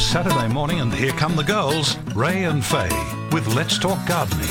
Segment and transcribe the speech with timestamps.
[0.00, 2.88] Saturday morning, and here come the girls, Ray and Faye,
[3.32, 4.46] with Let's Talk Gardening.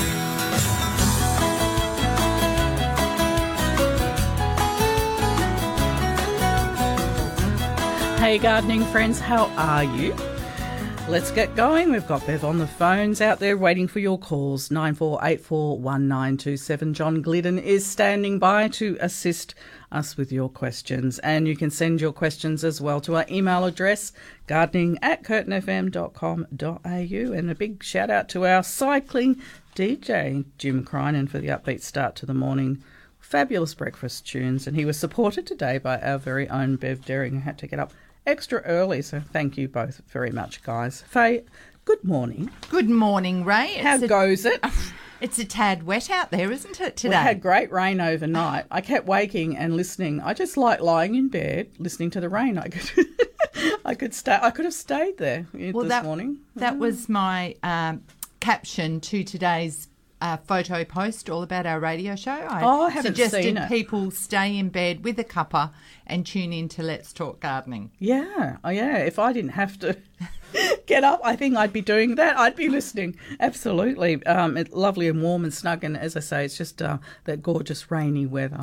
[8.18, 10.14] Hey, gardening friends, how are you?
[11.08, 11.90] Let's get going.
[11.90, 14.68] We've got Bev on the phones out there waiting for your calls.
[14.68, 16.92] 94841927.
[16.92, 19.56] John Glidden is standing by to assist
[19.92, 21.18] us with your questions.
[21.20, 24.12] And you can send your questions as well to our email address,
[24.46, 27.32] gardening at curtinfm.com.au.
[27.32, 29.40] And a big shout out to our cycling
[29.74, 32.82] DJ, Jim Crinan, for the upbeat start to the morning.
[33.18, 34.66] Fabulous breakfast tunes.
[34.66, 37.78] And he was supported today by our very own Bev Dering, who had to get
[37.78, 37.92] up
[38.26, 39.02] extra early.
[39.02, 41.02] So thank you both very much, guys.
[41.02, 41.44] Faye,
[41.84, 42.50] good morning.
[42.68, 43.74] Good morning, Ray.
[43.74, 44.64] How It's a, goes it?
[45.20, 47.10] it's a tad wet out there, isn't it, today?
[47.10, 48.66] We had great rain overnight.
[48.70, 50.20] I kept waking and listening.
[50.20, 52.58] I just like lying in bed listening to the rain.
[52.58, 53.06] I could,
[53.84, 54.38] I could stay.
[54.40, 56.38] I could have stayed there uh, well, this that, morning.
[56.56, 58.02] That was my um,
[58.40, 59.88] caption to today's
[60.20, 62.30] uh, photo post all about our radio show.
[62.30, 65.72] I Oh, I suggested people stay in bed with a cuppa
[66.06, 67.90] and tune in to Let's Talk Gardening.
[67.98, 68.98] Yeah, oh yeah.
[68.98, 69.96] If I didn't have to
[70.86, 72.36] get up, I think I'd be doing that.
[72.36, 73.16] I'd be listening.
[73.38, 74.24] Absolutely.
[74.26, 77.42] Um, it's lovely and warm and snug, and as I say, it's just uh, that
[77.42, 78.60] gorgeous rainy weather.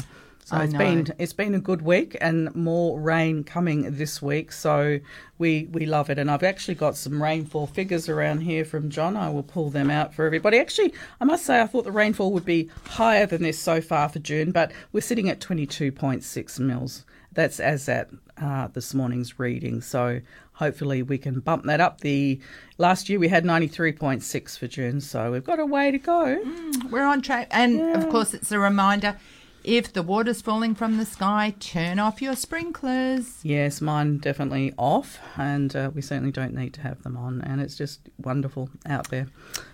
[0.48, 0.80] So I it's know.
[0.80, 4.54] been it's been a good week and more rain coming this week.
[4.54, 5.02] So
[5.38, 6.18] we we love it.
[6.18, 9.18] And I've actually got some rainfall figures around here from John.
[9.18, 10.58] I will pull them out for everybody.
[10.58, 14.08] Actually, I must say I thought the rainfall would be higher than this so far
[14.08, 17.04] for June, but we're sitting at twenty two point six mils.
[17.34, 18.10] That's as at
[18.42, 19.82] uh, this morning's reading.
[19.82, 20.22] So
[20.54, 22.00] hopefully we can bump that up.
[22.00, 22.40] The
[22.78, 25.92] last year we had ninety three point six for June, so we've got a way
[25.92, 26.42] to go.
[26.90, 27.50] We're on track.
[27.52, 29.18] And of course, it's a reminder
[29.68, 33.40] if the water's falling from the sky, turn off your sprinklers.
[33.44, 37.42] Yes, mine definitely off, and uh, we certainly don't need to have them on.
[37.42, 39.28] And it's just wonderful out there.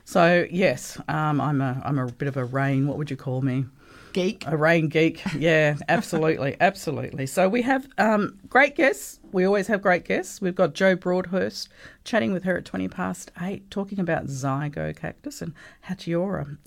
[0.04, 2.88] So yes, um, I'm a I'm a bit of a rain.
[2.88, 3.66] What would you call me?
[4.14, 4.44] Geek.
[4.48, 5.22] A rain geek.
[5.38, 7.28] Yeah, absolutely, absolutely.
[7.28, 9.20] So we have um, great guests.
[9.32, 10.42] We always have great guests.
[10.42, 11.70] We've got Joe Broadhurst
[12.04, 15.54] chatting with her at twenty past eight, talking about zygo cactus and
[15.88, 16.58] hatiora.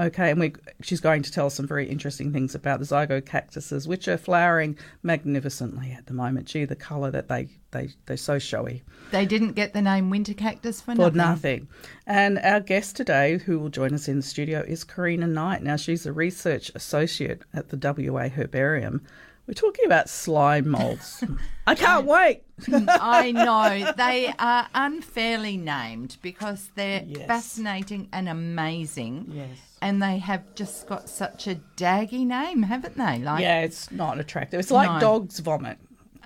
[0.00, 3.24] Okay, and we she's going to tell us some very interesting things about the zygo
[3.24, 6.46] cactuses, which are flowering magnificently at the moment.
[6.46, 10.32] Gee, the colour that they they they're so showy They didn't get the name winter
[10.32, 11.16] cactus for, for nothing.
[11.16, 11.68] nothing.
[12.06, 15.62] And our guest today, who will join us in the studio, is Karina Knight.
[15.62, 19.02] Now, she's a research associate at the WA Herbarium.
[19.50, 21.24] We're talking about slime molds.
[21.66, 22.44] I can't wait.
[22.72, 27.26] I know they are unfairly named because they're Yes.
[27.26, 29.26] fascinating and amazing.
[29.34, 29.58] Yes.
[29.82, 33.18] And they have just got such a daggy name, haven't they?
[33.18, 34.60] Like Yeah, it's not attractive.
[34.60, 35.00] It's like No.
[35.00, 35.78] dog's vomit.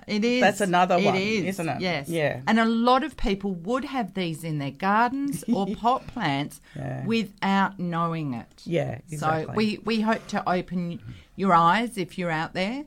[0.05, 0.39] it is.
[0.41, 1.81] That's another It one, is, isn't it?
[1.81, 2.07] Yes.
[2.07, 2.41] Yeah.
[2.45, 7.03] And a lot of people would have these in their gardens or pot plants Yeah.
[7.07, 8.61] without knowing it.
[8.65, 9.45] Yeah, exactly.
[9.47, 10.99] So we, we hope to open
[11.35, 12.85] your eyes if you're out there.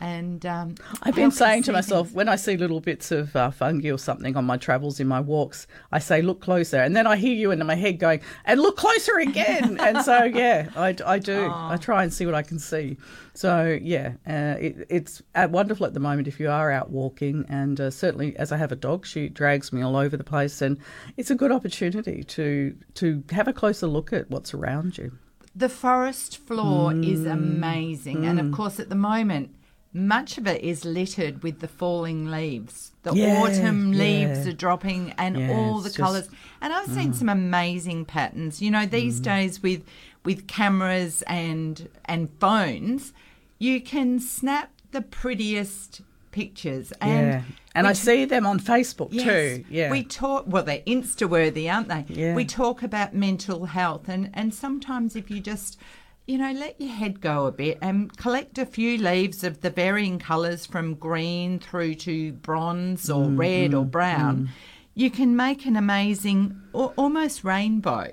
[0.00, 2.16] And um, I've been saying to myself, things.
[2.16, 5.20] when I see little bits of uh, fungi or something on my travels in my
[5.20, 6.78] walks, I say, look closer.
[6.78, 9.78] And then I hear you in my head going, and look closer again.
[9.80, 11.50] and so, yeah, I, I do.
[11.52, 12.96] I try and see what I can see.
[13.34, 17.44] So, yeah, uh, it, it's uh, wonderful at the moment if you are out walking.
[17.48, 20.62] And uh, certainly, as I have a dog, she drags me all over the place.
[20.62, 20.78] And
[21.16, 25.12] it's a good opportunity to, to have a closer look at what's around you.
[25.54, 27.32] The forest floor is Mm.
[27.32, 28.26] amazing.
[28.26, 29.55] And of course, at the moment,
[29.96, 32.92] much of it is littered with the falling leaves.
[33.02, 34.50] The Yeah, autumn leaves yeah.
[34.52, 35.96] are dropping and Yeah, all the Mm.
[35.96, 36.28] colours.
[36.60, 38.60] And I've seen some amazing patterns.
[38.60, 39.82] You know, these days with
[40.24, 43.12] with cameras and and phones,
[43.58, 46.92] you can snap the prettiest pictures.
[47.00, 47.42] And yeah.
[47.74, 49.24] And I see them on Facebook Yes.
[49.24, 49.64] too.
[49.70, 49.90] Yeah.
[49.90, 52.04] We talk well, they're insta worthy, aren't they?
[52.08, 52.34] Yeah.
[52.34, 55.78] We talk about mental health and, and sometimes if you just
[56.26, 59.70] you know, let your head go a bit and collect a few leaves of the
[59.70, 64.48] varying colours from green through to bronze or Mm, red or brown.
[64.94, 68.10] You can make an amazing, al- almost rainbow,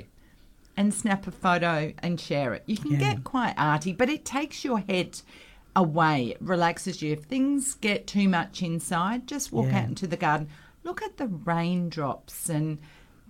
[0.78, 2.64] and snap a photo and share it.
[2.68, 3.00] You can Yeah.
[3.14, 5.22] get quite arty, but it takes your head
[5.76, 6.26] away.
[6.32, 7.14] It relaxes you.
[7.14, 9.80] If things get too much inside, just walk Yeah.
[9.82, 10.50] out into the garden.
[10.86, 12.78] look at the raindrops and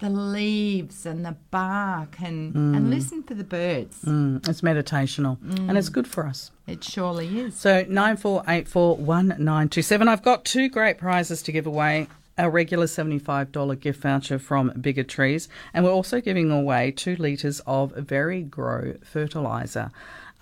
[0.03, 4.01] the leaves and the bark and, and listen for the birds.
[4.03, 5.37] Mm, it's meditational
[5.69, 6.51] and it's good for us.
[6.67, 7.55] It surely is.
[7.55, 10.09] So nine four eight four one nine two seven.
[10.09, 12.07] I've got two great prizes to give away.
[12.35, 17.61] A regular $75 gift voucher from Bigger Trees, and we're also giving away two litres
[17.67, 19.91] of Very Grow fertiliser.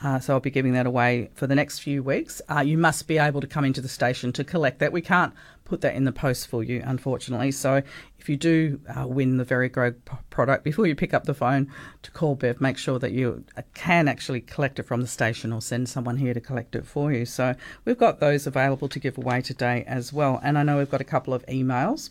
[0.02, 2.42] Uh, so I'll be giving that away for the next few weeks.
[2.50, 4.92] Uh, you must be able to come into the station to collect that.
[4.92, 5.34] We can't
[5.72, 7.50] put that in the post for you, unfortunately.
[7.50, 7.82] So
[8.20, 11.72] if you do uh, win the p- product, before you pick up the phone
[12.02, 15.54] to call Bev, make sure that you uh, can actually collect it from the station
[15.54, 17.26] or send someone here to collect it for you.
[17.26, 20.42] So we've got those available to give away today as well.
[20.44, 22.10] And I know we've got a couple of emails.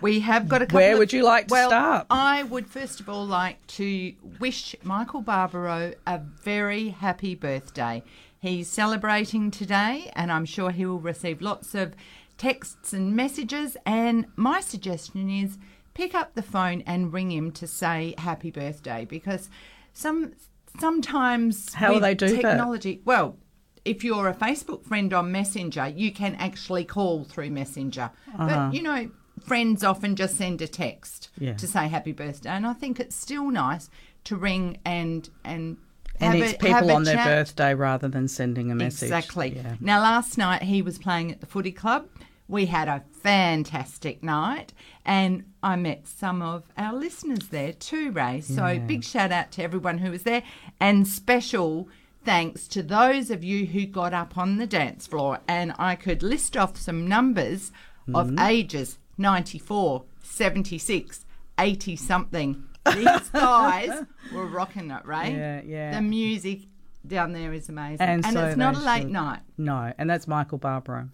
[0.00, 2.06] We have got a couple Where of- would you like to well, start?
[2.08, 8.02] I would first of all like to wish Michael Barbaro a very happy birthday.
[8.40, 11.94] He's celebrating today, and I'm sure he will receive lots of
[12.38, 13.76] texts and messages.
[13.86, 15.58] And my suggestion is
[15.94, 19.50] pick up the phone and ring him to say happy birthday because
[19.92, 20.32] some
[20.80, 22.36] sometimes How will they do that?
[22.42, 23.36] technology, well,
[23.84, 28.10] if you're a Facebook friend on Messenger, you can actually call through Messenger.
[28.34, 28.46] Uh-huh.
[28.48, 29.10] But you know,
[29.44, 31.54] friends often just send a text Yeah.
[31.54, 33.90] to say happy birthday, and I think it's still nice
[34.24, 35.76] to ring and and
[36.22, 37.26] And have it's a, people on their chat.
[37.26, 39.04] birthday rather than sending a message.
[39.04, 39.54] Exactly.
[39.56, 39.76] Yeah.
[39.80, 42.06] Now, last night he was playing at the footy club.
[42.48, 44.74] We had a fantastic night,
[45.06, 48.42] and I met some of our listeners there too, Ray.
[48.42, 50.42] So, big shout out to everyone who was there,
[50.78, 51.88] and special
[52.24, 55.40] thanks to those of you who got up on the dance floor.
[55.48, 57.72] And I could list off some numbers
[58.14, 58.38] of mm-hmm.
[58.40, 61.24] ages 94, 76,
[61.58, 62.64] 80 something.
[62.94, 65.32] These guys were rocking it, right?
[65.32, 65.94] Yeah, yeah.
[65.94, 66.62] The music
[67.06, 68.00] down there is amazing.
[68.00, 69.10] And And, so it's not a late should.
[69.10, 69.40] night.
[69.58, 71.08] No, and that's Michael Barbaro.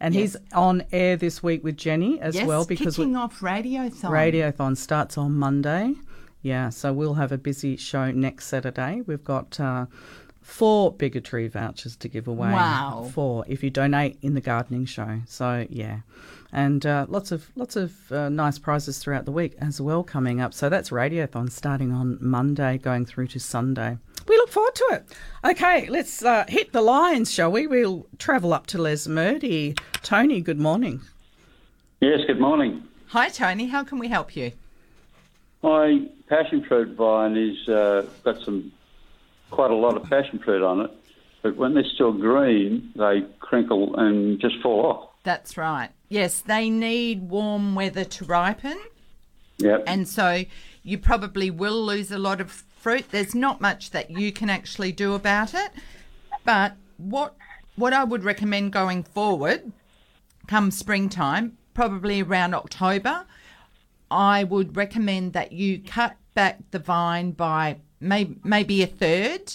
[0.00, 0.32] And Yes.
[0.34, 4.10] he's on air this week with Jenny as Yes, well because we- kicking off Radiothon.
[4.10, 5.94] Radiothon starts on Monday.
[6.42, 9.00] Yeah, so we'll have a busy show next Saturday.
[9.06, 9.86] We've got uh,
[10.44, 12.52] four Bigger Trees vouchers to give away.
[12.52, 13.10] Wow.
[13.12, 15.22] Four if you donate in the gardening show.
[15.26, 16.00] So yeah,
[16.52, 20.40] and uh, lots of lots of uh, nice prizes throughout the week as well coming
[20.40, 20.54] up.
[20.54, 23.98] So that's Radiothon starting on Monday, going through to Sunday.
[24.28, 25.04] We look forward to it.
[25.44, 27.66] Okay, let's uh, hit the lines, shall we?
[27.66, 29.78] We'll travel up to Lesmurdie.
[30.02, 31.00] Tony, good morning.
[32.00, 32.84] Yes, good morning.
[33.08, 33.66] Hi, Tony.
[33.66, 34.52] How can we help you?
[35.62, 38.72] My passion fruit vine is uh, got some
[39.54, 40.90] quite a lot of passion fruit on it,
[41.42, 45.10] but when they're still green, they crinkle and just fall off.
[45.22, 45.90] That's right.
[46.08, 48.78] Yes, they need warm weather to ripen,
[49.58, 49.84] Yep.
[49.86, 50.44] and so
[50.82, 53.06] you probably will lose a lot of fruit.
[53.10, 55.70] There's not much that you can actually do about it,
[56.44, 57.34] but what
[57.76, 59.72] what I would recommend going forward,
[60.46, 63.24] come springtime, probably around October,
[64.10, 69.52] I would recommend that you cut back the vine by may, maybe a third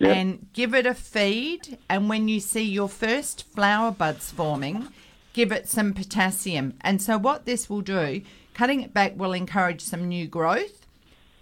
[0.00, 0.16] Yep.
[0.16, 1.76] and give it a feed.
[1.88, 4.88] And when you see your first flower buds forming,
[5.32, 6.74] give it some potassium.
[6.82, 8.22] And so, what this will do,
[8.54, 10.86] cutting it back will encourage some new growth,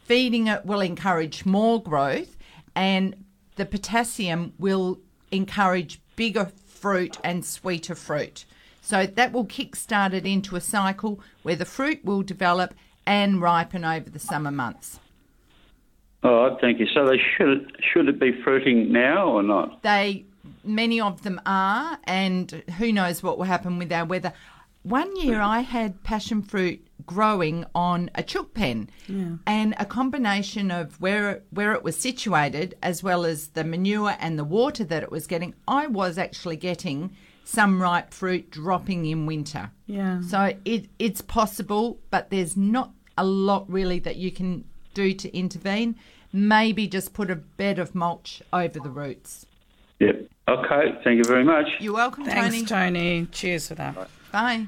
[0.04, 2.36] feeding it will encourage more growth,
[2.74, 3.24] and
[3.56, 5.00] the potassium will
[5.30, 8.44] encourage bigger fruit and sweeter fruit.
[8.80, 12.74] So that will kickstart it into a cycle where the fruit will develop
[13.04, 15.00] and ripen over the summer months.
[16.26, 16.86] Oh, thank you.
[16.92, 19.82] So they should should it be fruiting now or not?
[19.82, 20.26] They
[20.64, 24.32] many of them are, and who knows what will happen with our weather.
[24.82, 28.90] One year I had passion fruit growing on a chook pen,
[29.46, 34.38] and a combination of where where it was situated, as well as the manure and
[34.38, 39.26] the water that it was getting, I was actually getting some ripe fruit dropping in
[39.26, 39.70] winter.
[39.86, 40.20] Yeah.
[40.22, 44.64] So it it's possible, but there's not a lot really that you can
[44.94, 45.96] do to intervene.
[46.36, 49.46] Maybe just put a bed of mulch over the roots.
[50.00, 50.28] Yep.
[50.48, 50.98] Okay.
[51.02, 51.66] Thank you very much.
[51.80, 52.90] You're welcome, Thanks, Tony.
[53.22, 53.26] Tony.
[53.32, 54.10] Cheers for that.
[54.32, 54.66] Bye.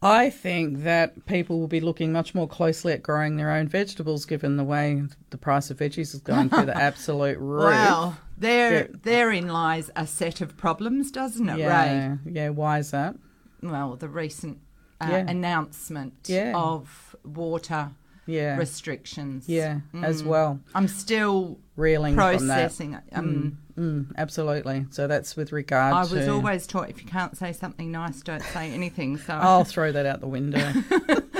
[0.00, 4.24] I think that people will be looking much more closely at growing their own vegetables,
[4.24, 7.64] given the way the price of veggies is going through the absolute roof.
[7.64, 8.86] Well, there, Yeah.
[9.02, 11.58] therein lies a set of problems, doesn't it, Ray?
[11.60, 12.48] Yeah, yeah.
[12.48, 13.16] Why is that?
[13.62, 14.58] Well, the recent
[15.00, 15.16] uh, Yeah.
[15.28, 16.52] announcement Yeah.
[16.56, 17.90] of water
[18.26, 19.48] Yeah, restrictions.
[19.48, 19.80] yeah.
[20.02, 20.26] As Mm.
[20.26, 22.54] well, I'm still reeling from that.
[22.54, 23.02] processing it.
[23.12, 24.84] Um, Mm, absolutely.
[24.90, 26.14] So that's with regard I to.
[26.14, 29.16] was always taught if you can't say something nice, don't say anything.
[29.16, 30.72] So I'll throw that out the window.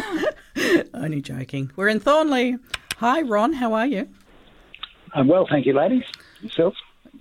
[0.95, 1.71] Only joking.
[1.77, 2.59] We're in Thornlie.
[2.99, 3.53] Hi, Ron.
[3.55, 4.09] How are you?
[5.15, 6.05] I'm well, thank you, ladies.
[6.41, 6.75] Yourself?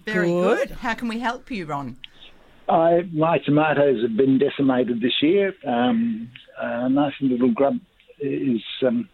[0.06, 0.70] very good.
[0.70, 0.78] good.
[0.78, 1.98] How can we help you, Ron?
[2.70, 5.54] I, my tomatoes have been decimated this year.
[5.68, 7.80] Um, a nice little grub
[8.20, 9.10] is um,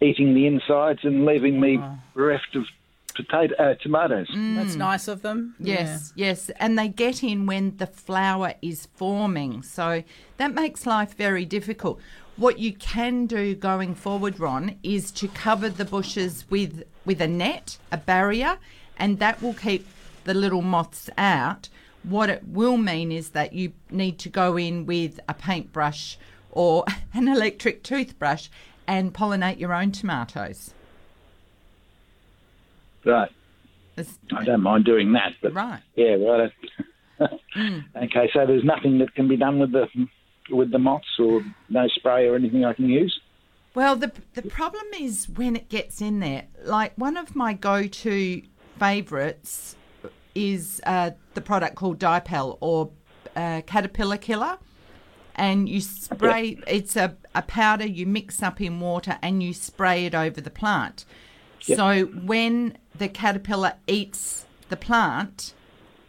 [0.00, 1.80] eating the insides and leaving me
[2.14, 2.64] bereft of
[3.14, 4.28] potato uh, tomatoes.
[4.32, 5.56] That's nice of them.
[5.58, 6.50] Yes, yes.
[6.60, 9.62] And they get in when the flower is forming.
[9.62, 10.04] So
[10.36, 12.00] that makes life very difficult.
[12.36, 17.26] What you can do going forward, Ron, is to cover the bushes with, with a
[17.26, 18.58] net, a barrier,
[18.96, 19.86] and that will keep
[20.22, 21.68] the little moths out.
[22.04, 26.16] What it will mean is that you need to go in with a paintbrush
[26.52, 28.48] or an electric toothbrush
[28.88, 30.74] and pollinate your own tomatoes.
[33.04, 33.30] Right.
[33.96, 35.80] It's- I don't mind doing that, but Right.
[35.94, 36.52] yeah, right.
[37.96, 39.88] Okay, so there's nothing that can be done with the
[40.50, 43.20] with the moths, or no spray or anything I can use.
[43.74, 46.44] Well, the the problem is when it gets in there.
[46.64, 48.42] Like one of my go-to
[48.78, 49.74] favourites
[50.36, 52.90] is uh, the product called Dipel or
[53.34, 54.58] uh, Caterpillar Killer,
[55.38, 56.58] and you spray.
[56.66, 60.50] It's a, a powder you mix up in water and you spray it over the
[60.50, 61.04] plant.
[61.60, 65.52] So when the caterpillar eats the plant,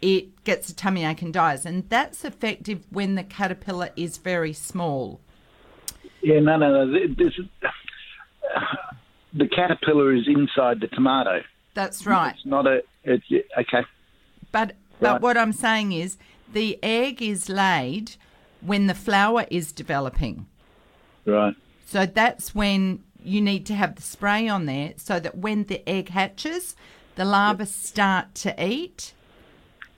[0.00, 4.52] it gets a tummy ache and dies, and that's effective when the caterpillar is very
[4.52, 5.20] small.
[6.22, 7.06] Yeah, no, no, no.
[7.16, 7.34] This,
[9.34, 11.42] the caterpillar is inside the tomato.
[11.74, 12.34] That's right.
[12.34, 12.82] It's not a.
[13.04, 13.24] It's
[13.58, 13.84] okay.
[14.52, 15.22] But but Right.
[15.22, 16.18] what I'm saying is
[16.52, 18.12] the egg is laid
[18.60, 20.46] when the flower is developing.
[21.24, 21.54] Right.
[21.86, 25.86] So that's when you need to have the spray on there so that when the
[25.88, 26.76] egg hatches,
[27.16, 29.12] the larvae start to eat.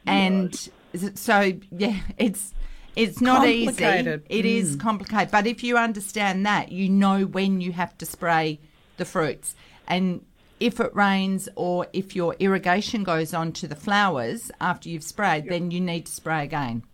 [0.07, 0.69] And
[1.14, 2.54] so yeah, it's
[2.97, 3.66] it's not easy.
[3.66, 4.26] Complicated.
[4.28, 5.31] It is complicated.
[5.31, 8.61] But if you understand that, you know when you have to spray
[8.97, 9.54] the fruits.
[9.87, 10.25] And
[10.61, 15.49] if it rains or if your irrigation goes on to the flowers after you've sprayed,
[15.49, 16.85] then you need to spray again.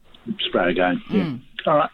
[0.40, 1.02] Spray again.
[1.10, 1.40] Mm.
[1.66, 1.72] Yeah.
[1.72, 1.90] All right.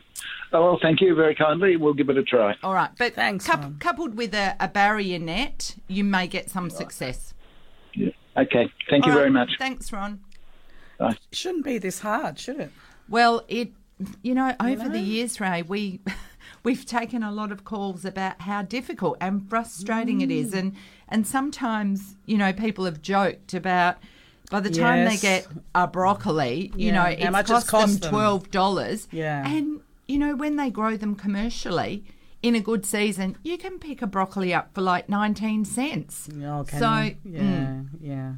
[0.53, 1.77] Oh, well, thank you very kindly.
[1.77, 2.55] We'll give it a try.
[2.63, 3.77] All right, but Thanks, coup- Mum.
[3.81, 7.35] coupled with a, a barrier net, you may get some success.
[7.93, 8.11] Yeah.
[8.37, 8.71] Okay.
[8.89, 9.51] Thank you All very much.
[9.59, 10.21] Thanks, Ron.
[11.01, 12.71] It shouldn't be this hard, should it?
[13.09, 13.73] Well, it,
[14.23, 16.01] you know, over the years, Ray, we
[16.63, 20.39] we've taken a lot of calls about how difficult and frustrating it Mm.
[20.41, 20.75] is, and
[21.09, 23.97] and sometimes, you know, people have joked about.
[24.51, 25.21] By the time Yes.
[25.21, 29.09] they get a broccoli, you Yeah, know, it's much cost, cost them twelve dollars.
[29.11, 29.47] Yeah.
[29.49, 32.05] and you know when they grow them commercially
[32.43, 36.29] in a good season, you can pick a broccoli up for like nineteen cents.
[36.43, 37.39] Oh, so you?
[37.39, 37.87] Mm.
[38.01, 38.33] yeah, yeah,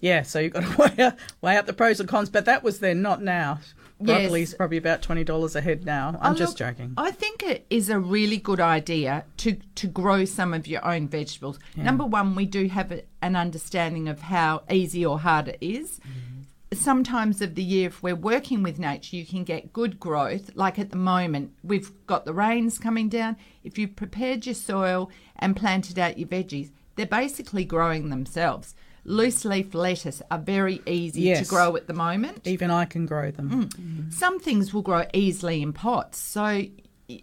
[0.00, 0.22] yeah.
[0.22, 2.78] So you've got to weigh up, weigh up the pros and cons, but that was
[2.78, 3.58] then, not now.
[4.00, 4.30] Yes.
[4.30, 6.16] Broccoli's probably about twenty dollars a head now.
[6.20, 6.94] I'm Oh, just look, joking.
[6.96, 11.08] I think it is a really good idea to to grow some of your own
[11.08, 11.58] vegetables.
[11.76, 15.98] Number one, we do have a, an understanding of how easy or hard it is.
[16.00, 16.74] Mm-hmm.
[16.74, 20.50] Sometimes of the year, if we're working with nature, you can get good growth.
[20.54, 23.36] Like at the moment, we've got the rains coming down.
[23.64, 28.74] If you've prepared your soil and planted out your veggies, they're basically growing themselves.
[29.08, 31.40] Loose leaf lettuce are very easy Yes.
[31.40, 33.68] to grow at the moment Even I can grow them.
[33.70, 34.12] Mm.
[34.12, 36.18] some things will grow easily in pots.
[36.18, 36.64] So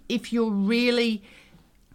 [0.10, 1.22] if you're really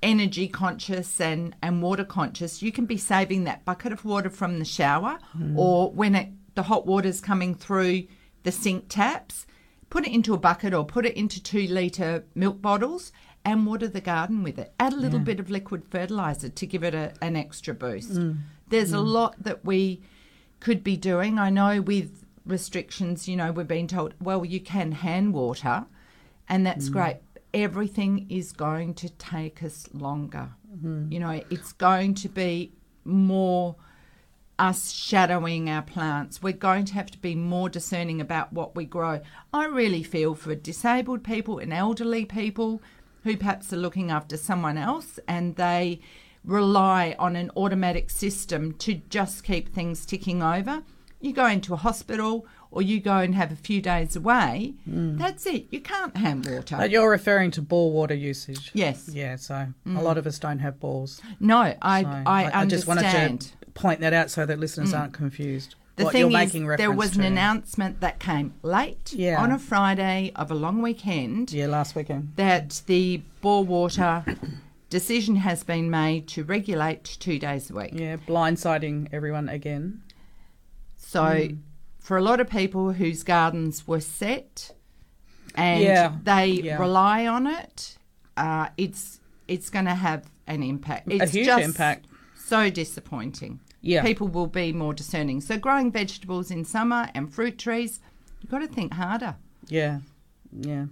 [0.03, 4.59] energy conscious and, and water conscious, you can be saving that bucket of water from
[4.59, 5.19] the shower
[5.57, 8.05] or when it, the hot water's coming through
[8.45, 9.47] the sink taps,
[9.91, 13.13] put it into a bucket or put it into two litre milk bottles
[13.45, 14.73] and water the garden with it.
[14.79, 18.19] Add a little bit of liquid fertilizer to give it a, an extra boost.
[18.71, 19.07] There's a mm.
[19.07, 20.01] lot that we
[20.59, 21.39] could be doing.
[21.39, 25.85] I know with restrictions, you know, we're being told, well, you can hand water,
[26.49, 26.93] and that's mm.
[26.93, 27.17] great.
[27.53, 30.51] Everything is going to take us longer.
[30.73, 31.13] Mm-hmm.
[31.13, 32.73] You know, it's going to be
[33.05, 33.77] more
[34.61, 36.43] us shadowing our plants.
[36.43, 39.21] We're going to have to be more discerning about what we grow.
[39.55, 42.83] I really feel for disabled people and elderly people
[43.25, 46.01] who perhaps are looking after someone else and they
[46.45, 50.83] rely on an automatic system to just keep things ticking over.
[51.21, 55.17] You go into a hospital or you go and have a few days away, hmm.
[55.17, 55.67] that's it.
[55.71, 56.77] You can't hand water.
[56.77, 58.71] But you're referring to bore water usage.
[58.73, 59.09] Yes.
[59.13, 59.99] Yeah, so a hmm.
[59.99, 61.21] lot of us don't have balls.
[61.41, 62.71] No, I, So I, understand.
[62.71, 64.97] just wanted to point that out so that listeners hmm.
[64.97, 65.75] aren't confused.
[65.97, 67.27] The what thing you're is, making reference there was an to.
[67.27, 69.43] announcement that came late Yeah.
[69.43, 72.33] on a Friday of a long weekend Yeah, last weekend.
[72.37, 74.25] that the bore water
[74.91, 77.91] decision has been made to regulate to two days a week.
[77.95, 80.03] Yeah, blindsiding everyone again.
[80.97, 81.55] So, Hmm.
[81.99, 84.73] for a lot of people whose gardens were set
[85.55, 86.79] and Yeah, they yeah.
[86.79, 87.97] rely on it,
[88.37, 91.11] uh, it's it's going to have an impact.
[91.11, 92.07] It's huge just impact.
[92.37, 93.61] So disappointing.
[93.83, 94.03] Yeah.
[94.03, 95.41] people will be more discerning.
[95.41, 97.99] So, growing vegetables in summer and fruit trees,
[98.41, 99.37] you've got to think harder.
[99.69, 100.01] Yeah,
[100.53, 100.87] yeah.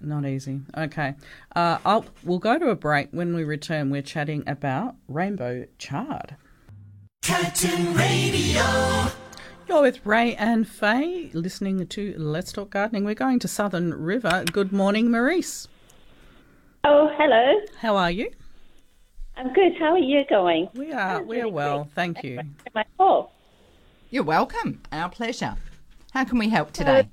[0.00, 0.60] Not easy.
[0.76, 1.14] Okay.
[1.56, 3.08] Uh, I'll, we'll go to a break.
[3.10, 6.36] When we return, we're chatting about rainbow chard.
[7.22, 8.62] Curtin Radio.
[9.68, 13.04] You're with Ray and Faye, listening to Let's Talk Gardening.
[13.04, 14.44] We're going to Southern River.
[14.50, 15.68] Good morning, Maurice.
[16.84, 17.60] Oh, hello.
[17.80, 18.30] How are you?
[19.36, 19.72] I'm good.
[19.78, 20.68] How are you going?
[20.74, 21.22] We are.
[21.22, 21.90] We are well.
[21.94, 22.40] Thank you.
[22.74, 23.32] My call.
[24.10, 24.80] You're welcome.
[24.90, 25.56] Our pleasure.
[26.12, 27.08] How can we help today?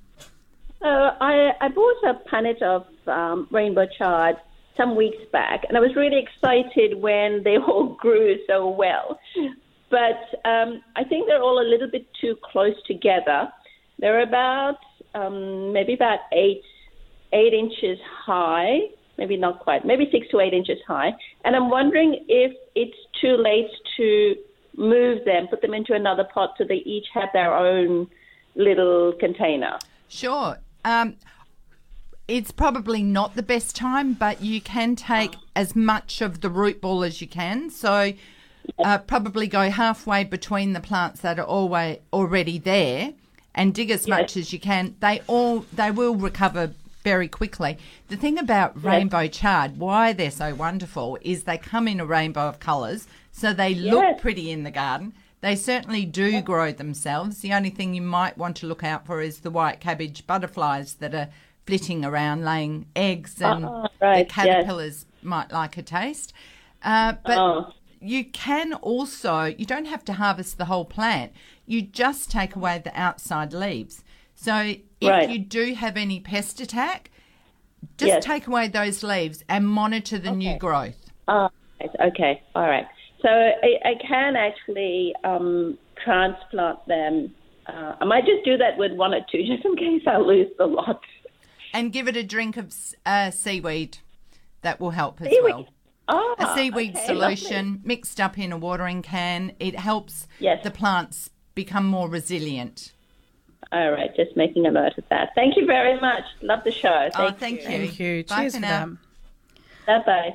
[0.83, 4.37] I, I bought a punnet of um, rainbow chard
[4.77, 9.19] some weeks back, and I was really excited when they all grew so well.
[9.89, 13.51] But um, I think they're all a little bit too close together.
[13.99, 14.79] They're about
[15.13, 16.63] um, maybe about eight
[17.33, 18.79] eight inches high,
[19.17, 21.13] maybe not quite, maybe six to eight inches high.
[21.43, 24.35] And I'm wondering if it's too late to
[24.77, 28.07] move them, put them into another pot so they each have their own
[28.55, 29.77] little container.
[30.07, 30.57] Sure.
[30.85, 31.17] Um,
[32.27, 36.79] it's probably not the best time, but you can take as much of the root
[36.79, 37.69] ball as you can.
[37.69, 38.13] So
[38.83, 43.13] uh, probably go halfway between the plants that are always already there
[43.53, 44.95] and dig as much as you can.
[45.01, 46.73] They all they will recover
[47.03, 47.77] very quickly.
[48.07, 52.47] The thing about rainbow chard, why they're so wonderful, is they come in a rainbow
[52.47, 55.13] of colours, so they look pretty in the garden.
[55.45, 57.41] They certainly do grow themselves.
[57.41, 60.95] The only thing you might want to look out for is the white cabbage butterflies
[60.95, 61.29] that are
[61.67, 64.31] flitting around laying eggs, and Ah, right, the yes.
[64.31, 66.33] caterpillars might like a taste.
[66.81, 67.73] Uh, but Oh.
[67.99, 71.31] you can also, you don't have to harvest the whole plant.
[71.67, 74.03] You just take away the outside leaves.
[74.33, 75.29] So if Right.
[75.29, 77.11] you do have any pest attack,
[77.99, 78.25] just Yes.
[78.25, 81.11] take away those leaves and monitor the new growth.
[81.27, 81.49] Oh,
[81.99, 82.87] okay, all right.
[83.25, 87.33] So I, I can actually um, transplant them.
[87.65, 90.47] Uh, I might just do that with one or two, just in case I lose
[90.59, 91.01] the lot.
[91.73, 92.71] And give it a drink of
[93.05, 93.97] uh, seaweed.
[94.61, 95.43] That will help as Seaweed.
[95.43, 95.67] well.
[96.07, 97.81] Oh, A seaweed okay, solution lovely.
[97.83, 99.53] mixed up in a watering can.
[99.59, 100.63] It helps Yes.
[100.63, 102.93] the plants become more resilient.
[103.71, 105.31] All right, just making a note of that.
[105.35, 106.23] Thank you very much.
[106.41, 107.09] Love the show.
[107.15, 107.67] oh, Thank, thank you.
[107.67, 108.23] Thank you.
[108.23, 108.97] Bye Cheers for for now.
[109.87, 110.33] Bye bye.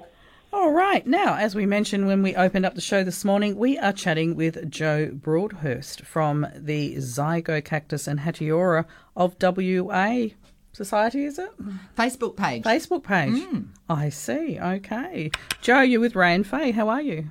[0.53, 1.07] All right.
[1.07, 4.35] Now, as we mentioned when we opened up the show this morning, we are chatting
[4.35, 8.85] with Joe Broadhurst from the Zygo Cactus and Hatiora
[9.17, 10.29] of WA
[10.73, 11.51] Society, is it?
[11.97, 12.65] Facebook page.
[12.65, 13.41] Facebook page.
[13.89, 14.59] I see.
[14.59, 15.31] Okay.
[15.61, 16.73] Joe, you're with Ray and Faye.
[16.73, 17.31] How are you?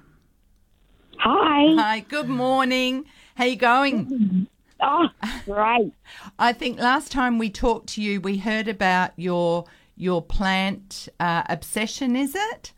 [1.17, 1.75] Hi.
[1.81, 3.05] Hi, good morning.
[3.35, 4.47] How you going?
[4.81, 5.09] Oh,
[5.43, 5.91] great.
[6.39, 9.65] I think last time we talked to you, we heard about your
[9.97, 12.15] your plant uh, obsession.
[12.15, 12.71] Is it?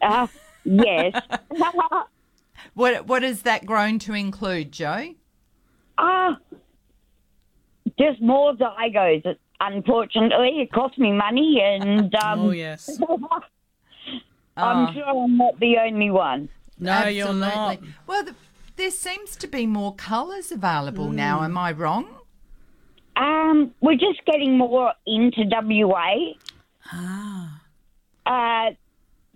[0.00, 0.26] Uh,
[0.64, 1.14] yes.
[2.74, 5.14] What what has that grown to include, Joe?
[5.96, 6.38] Ah,
[7.98, 9.36] just more zygos.
[9.60, 13.00] Unfortunately, it cost me money, and um, Oh, yes.
[14.56, 16.48] I'm sure I'm not the only one.
[16.78, 17.80] No, you're not.
[18.06, 18.34] Well, the,
[18.76, 21.42] there seems to be more colours available now.
[21.42, 22.06] Am I wrong?
[23.16, 26.34] Um, we're just getting more into WA.
[26.92, 27.60] Ah.
[28.24, 28.70] Uh,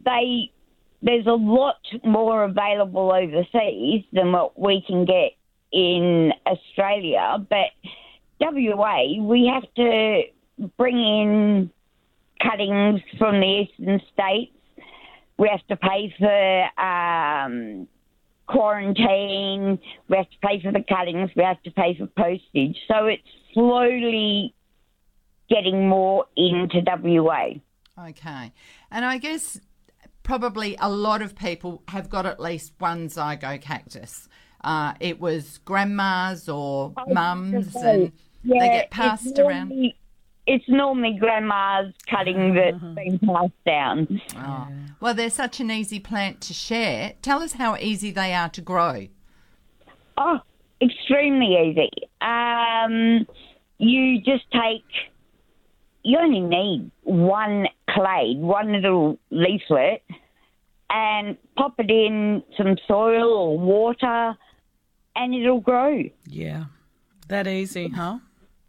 [0.04, 0.50] they
[1.02, 5.32] there's a lot more available overseas than what we can get
[5.72, 7.70] in Australia, but
[8.40, 10.22] WA we have to
[10.76, 11.70] bring in
[12.42, 14.52] cuttings from the eastern states.
[15.38, 17.88] We have to pay for um,
[18.46, 19.78] quarantine.
[20.08, 21.30] We have to pay for the cuttings.
[21.34, 22.76] We have to pay for postage.
[22.86, 23.22] So it's
[23.54, 24.54] slowly
[25.48, 27.54] getting more into WA.
[27.98, 28.52] Okay.
[28.90, 29.60] And I guess
[30.22, 34.28] probably a lot of people have got at least one zygo cactus.
[34.62, 38.12] Uh, it was grandma's or mum's, and
[38.44, 39.68] they get passed it's around.
[39.70, 39.96] normally-
[40.46, 44.20] It's normally grandma's cutting that's been passed down.
[44.36, 44.68] Oh.
[45.00, 47.14] Well, they're such an easy plant to share.
[47.22, 49.06] Tell us how easy they are to grow.
[50.16, 50.40] Oh,
[50.80, 51.90] extremely easy.
[52.20, 53.26] Um,
[53.78, 54.84] you just take,
[56.02, 60.02] you only need one clade, one little leaflet,
[60.90, 64.36] and pop it in some soil or water,
[65.16, 66.02] and it'll grow.
[66.26, 66.64] Yeah.
[67.28, 68.18] That easy, huh?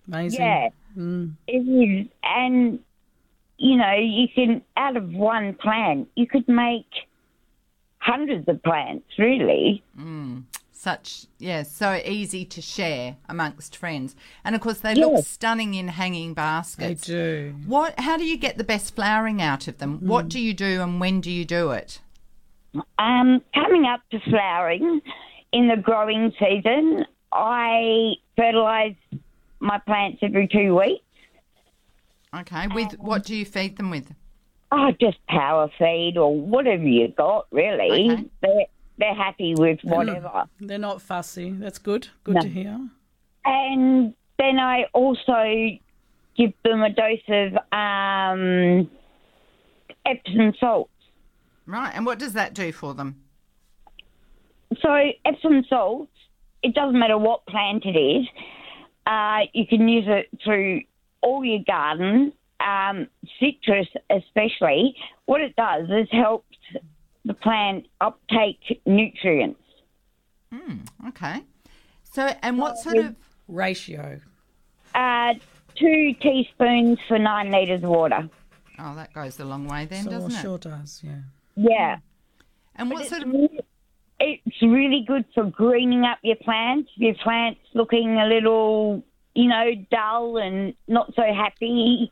[0.07, 0.39] Amazing.
[0.39, 1.33] Yeah, mm.
[1.47, 2.07] it is.
[2.23, 2.79] And,
[3.57, 6.87] you know, you can, out of one plant, you could make
[7.97, 9.83] hundreds of plants, really.
[9.99, 10.43] Mm.
[10.83, 14.17] Such, yeah, so easy to share amongst friends.
[14.43, 17.55] And of course, they look stunning in hanging baskets They do.
[17.65, 17.97] What?
[17.97, 19.99] How do you get the best flowering out of them?
[20.01, 22.01] What do you do, and when do you do it?
[22.99, 25.01] Um, coming up to flowering
[25.53, 28.97] in the growing season, I fertilise
[29.61, 31.05] my plants every two weeks.
[32.35, 32.67] Okay.
[32.67, 34.13] With what do you feed them with?
[34.69, 38.11] Oh, just power feed or whatever you got, really.
[38.11, 38.25] Okay.
[38.41, 38.65] They're,
[38.97, 40.45] they're happy with whatever.
[40.59, 41.51] They're not fussy.
[41.51, 42.09] That's good.
[42.23, 42.41] Good No.
[42.41, 42.79] to hear.
[43.45, 45.77] And then I also
[46.37, 48.89] give them a dose of um,
[50.05, 50.89] Epsom salts.
[51.65, 51.91] Right.
[51.95, 53.21] And what does that do for them?
[54.81, 54.93] So
[55.25, 56.11] Epsom salts,
[56.61, 58.25] it doesn't matter what plant it is.
[59.05, 60.81] Uh, you can use it through
[61.21, 63.07] all your garden, um,
[63.39, 64.95] citrus especially.
[65.25, 66.45] What it does is helps
[67.25, 69.59] the plant uptake nutrients.
[71.07, 71.41] Okay.
[72.03, 73.15] So, and what sort of
[73.47, 74.19] Ratio.
[74.93, 75.33] Uh,
[75.75, 78.29] two teaspoons for nine litres of water.
[78.79, 80.41] oh, that goes a long way then, So doesn't it?
[80.41, 81.01] sure does.
[81.03, 81.19] Yeah.
[81.55, 81.97] Yeah.
[82.75, 83.33] And what sort of
[84.19, 86.91] It's really good for greening up your plants.
[86.95, 92.11] Your plants looking a little, you know, dull and not so happy,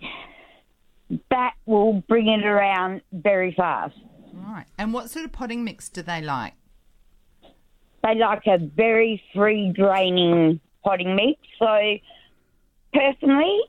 [1.30, 3.96] that will bring it around very fast.
[4.44, 4.66] Right?
[4.78, 6.54] And what sort of potting mix do they like?
[8.04, 11.40] They like a very free draining potting mix.
[11.60, 11.98] So,
[12.94, 13.60] personally,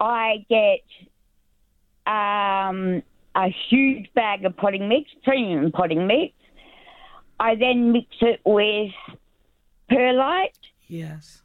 [0.00, 0.80] I get
[2.06, 3.02] um,
[3.34, 6.32] a huge bag of potting mix, premium potting mix.
[7.38, 8.92] I then mix it with
[9.90, 10.50] perlite
[10.88, 11.42] Yes.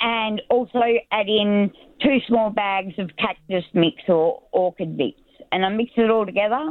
[0.00, 1.70] and also add in
[2.02, 5.18] two small bags of cactus mix or orchid mix.
[5.52, 6.70] And I mix it all together,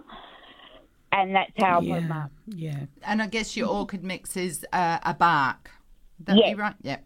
[1.11, 2.23] and that's how I put them Yeah.
[2.23, 2.31] up.
[2.47, 2.79] Yeah.
[3.05, 5.71] And I guess your orchid mix is uh, a bark.
[6.25, 6.49] That Yeah.
[6.49, 6.75] be right?
[6.81, 7.03] Yep.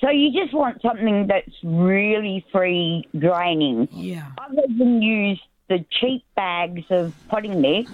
[0.00, 3.88] So you just want something that's really free draining.
[3.92, 4.26] Yeah.
[4.38, 7.90] Other than use the cheap bags of potting mix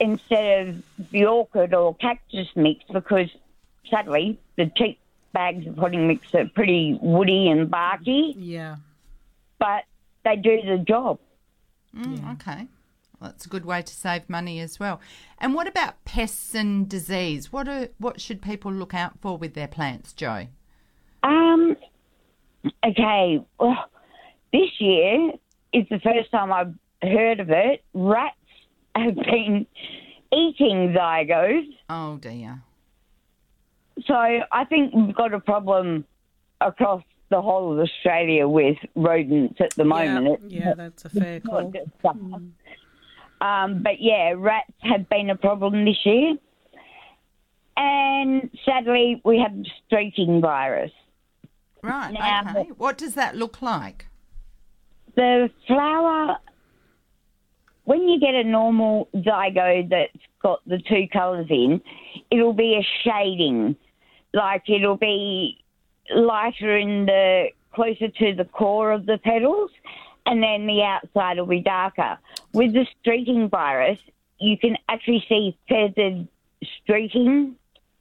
[0.00, 3.28] instead of the orchid or cactus mix because
[3.90, 4.98] sadly the cheap
[5.32, 8.76] bags of potting mix are pretty woody and barky, Yeah.
[9.58, 9.84] but
[10.24, 11.18] they do the job.
[11.94, 12.66] Mm, Okay.
[13.24, 15.00] Well, that's a good way to save money as well.
[15.38, 17.50] And what about pests and disease?
[17.50, 20.48] What are what should people look out for with their plants, Joe?
[21.22, 21.74] Um.
[22.86, 23.42] Okay.
[23.58, 23.76] Well,
[24.52, 25.32] this year
[25.72, 27.82] is the first time I've heard of it.
[27.94, 28.36] Rats
[28.94, 29.66] have been
[30.30, 32.60] eating zygos, Oh dear.
[34.04, 36.04] so I think we've got a problem
[36.60, 40.50] across the whole of Australia with rodents at the moment.
[40.50, 41.72] Yeah, yeah, that's a fair not call.
[43.40, 46.36] Um, but yeah, rats have been a problem this year.
[47.76, 49.52] And sadly, we have
[49.86, 50.92] streaking virus.
[51.82, 52.12] Right.
[52.12, 52.70] Now- okay.
[52.76, 54.06] What does that look like?
[55.16, 56.36] the flower
[57.84, 61.80] when you get a normal zygote that's got the two colours in,
[62.30, 63.76] it'll be a shading.
[64.32, 65.62] Like it'll be
[66.14, 69.70] lighter in the closer to the core of the petals
[70.26, 72.18] and then the outside will be darker.
[72.54, 73.98] With the streaking virus,
[74.38, 76.28] you can actually see feathered
[76.82, 77.56] streaking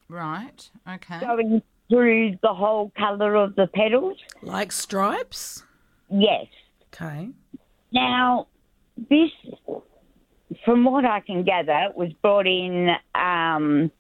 [0.08, 0.70] Right.
[0.88, 1.20] Okay.
[1.20, 4.18] going through the whole colour of the petals.
[4.44, 5.64] Like stripes?
[6.10, 6.46] Yes.
[6.94, 7.30] Okay.
[7.92, 8.48] Now,
[9.10, 9.32] this,
[10.64, 13.92] from what I can gather, was brought in um,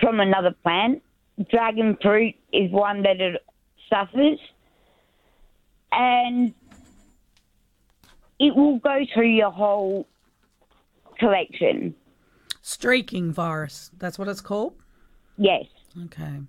[0.00, 1.02] from another plant.
[1.50, 3.42] Dragon fruit is one that it
[3.90, 4.38] suffers,
[5.92, 6.54] and
[8.38, 10.06] it will go through your whole
[11.18, 11.94] collection.
[12.62, 13.90] Streaking virus.
[13.98, 14.74] That's what it's called?
[15.36, 15.64] Yes,
[16.04, 16.40] Okay.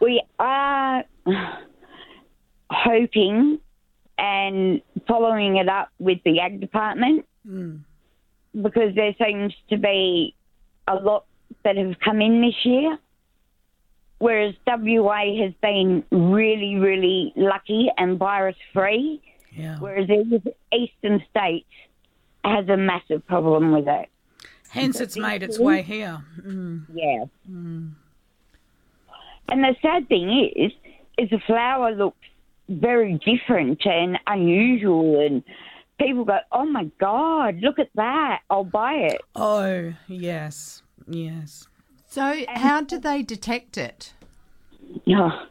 [0.00, 1.04] we are
[2.70, 3.58] hoping
[4.18, 7.76] and following it up with the ag department hmm.
[8.60, 10.34] because there seems to be
[10.88, 11.24] a lot
[11.64, 12.98] that have come in this year,
[14.18, 19.78] whereas WA has been really, really lucky and virus free, Yeah.
[19.78, 20.08] whereas
[20.72, 21.68] eastern states
[22.44, 24.08] has a massive problem with it.
[24.70, 26.22] Hence it's made its way here.
[26.40, 26.86] Mm.
[26.94, 27.24] Yeah.
[27.48, 27.94] And
[29.64, 30.72] the sad thing is,
[31.18, 32.16] is the flower looks
[32.68, 35.42] very different and unusual, and
[35.98, 38.42] people go, "Oh my God, look at that!
[38.48, 40.82] I'll buy it." Oh, yes.
[41.08, 41.66] Yes.
[42.06, 44.14] So, how do they detect it?
[45.08, 45.46] Oh,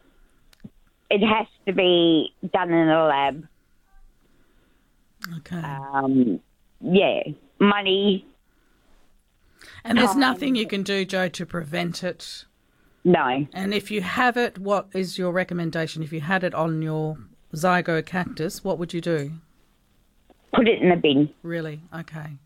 [1.09, 3.47] it has to be done in a lab.
[5.37, 5.57] Okay.
[5.57, 6.39] Um,
[6.81, 7.23] yeah,
[7.59, 8.25] money,
[9.83, 12.45] and there's nothing you can do, Joe, to prevent it.
[13.03, 13.45] no.
[13.53, 16.03] And if you have it, what is your recommendation?
[16.03, 17.17] If you had it on your
[17.53, 19.31] zygo cactus, what would you do?
[20.53, 21.29] Put it in the bin.
[21.43, 21.81] Really?
[21.93, 22.37] Okay.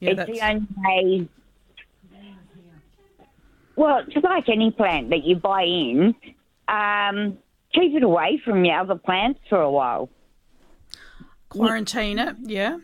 [0.00, 1.28] Yeah, it's that's the only way.
[3.76, 6.14] Well, it's like any plant that you buy in.
[6.68, 7.38] Um,
[7.74, 10.08] keep it away from your other plants for a while.
[11.52, 12.78] Quarantine it, yeah.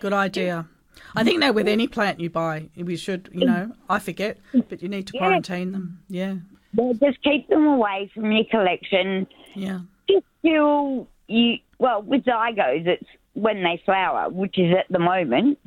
[0.00, 0.66] Good idea.
[1.14, 4.82] I think that with any plant you buy, we should, you know, I forget, but
[4.82, 5.20] you need to Yeah.
[5.20, 6.00] quarantine them.
[6.08, 6.36] Yeah,
[6.74, 9.26] Well, just keep them away from your collection.
[9.54, 9.80] yeah.
[10.08, 15.58] Just till you, well, with zygos, it's when they flower, which is at the moment.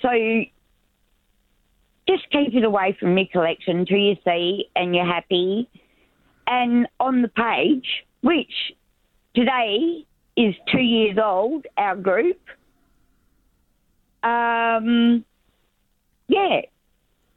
[0.00, 0.10] So
[2.08, 5.68] just keep it away from your collection till you see and you're happy.
[6.46, 8.72] And on the page, which
[9.34, 10.04] today
[10.36, 12.40] is two years old, our group.
[14.22, 15.24] Um,
[16.28, 16.62] yeah,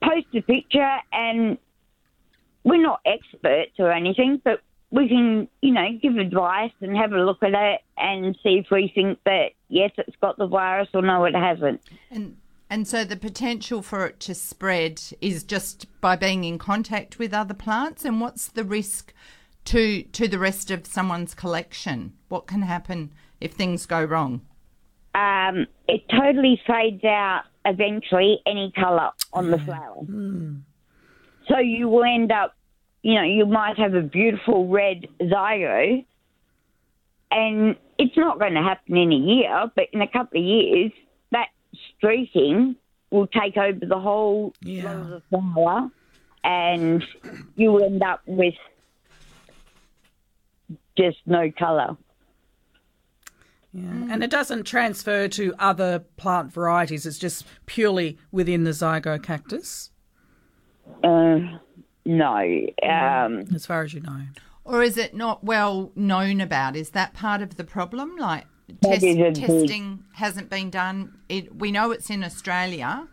[0.04, 1.58] post a picture, and
[2.64, 7.18] we're not experts or anything, but we can, you know, give advice and have a
[7.18, 11.02] look at it and see if we think that yes, it's got the virus or
[11.02, 11.82] no, it hasn't.
[12.10, 12.38] And
[12.70, 17.34] and so the potential for it to spread is just by being in contact with
[17.34, 18.04] other plants.
[18.04, 19.14] And what's the risk
[19.68, 22.14] to to the rest of someone's collection?
[22.30, 24.42] What can happen if things go wrong?
[25.16, 30.04] Um, it totally fades out eventually any colour on the flower.
[31.48, 32.56] So you will end up,
[33.02, 36.06] you know, you might have a beautiful red zygo,
[37.32, 40.92] and it's not going to happen in a year, but in a couple of years,
[41.32, 41.48] that
[41.98, 42.76] streaking
[43.10, 44.92] will take over the whole Yeah.
[45.00, 45.90] of the flower,
[46.44, 47.04] and
[47.56, 48.54] you end up with
[50.98, 51.96] just no colour.
[53.74, 53.84] Yeah.
[54.10, 57.06] And it doesn't transfer to other plant varieties.
[57.06, 59.90] It's just purely within the zygocactus,
[61.04, 61.60] Uh,
[62.06, 62.38] no.
[62.82, 64.22] Um, as far as you know.
[64.64, 66.76] Or is it not well known about?
[66.76, 68.16] Is that part of the problem?
[68.18, 68.46] Like
[68.82, 71.20] test, is a big- testing hasn't been done.
[71.30, 73.08] It, we know it's in Australia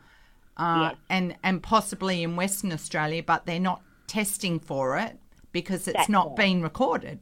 [0.57, 0.97] uh, Yes.
[1.11, 5.19] and, and possibly in Western Australia, but they're not testing for it
[5.53, 6.37] because it's That's not right.
[6.37, 7.19] been recorded.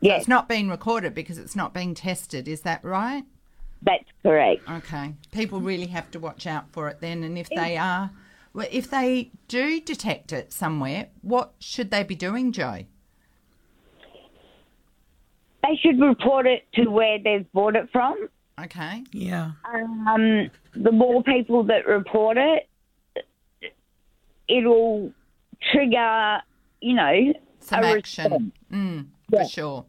[0.00, 2.48] Yes, It's not being recorded because it's not being tested.
[2.48, 3.24] Is that right?
[3.82, 4.60] that's correct.
[4.68, 5.14] Okay.
[5.32, 7.22] People really have to watch out for it then.
[7.22, 8.10] And if they are,
[8.52, 12.80] well, if they do detect it somewhere, what should they be doing, Joe?
[15.62, 18.28] They should report it to where they've bought it from.
[18.60, 19.04] Okay.
[19.12, 19.52] Yeah.
[19.72, 22.68] Um, the more people that report it,
[24.48, 25.12] it'll
[25.72, 26.40] trigger,
[26.80, 28.24] you know, Some a action.
[28.24, 28.52] response.
[28.72, 29.42] Mm, Yeah.
[29.44, 29.84] For sure.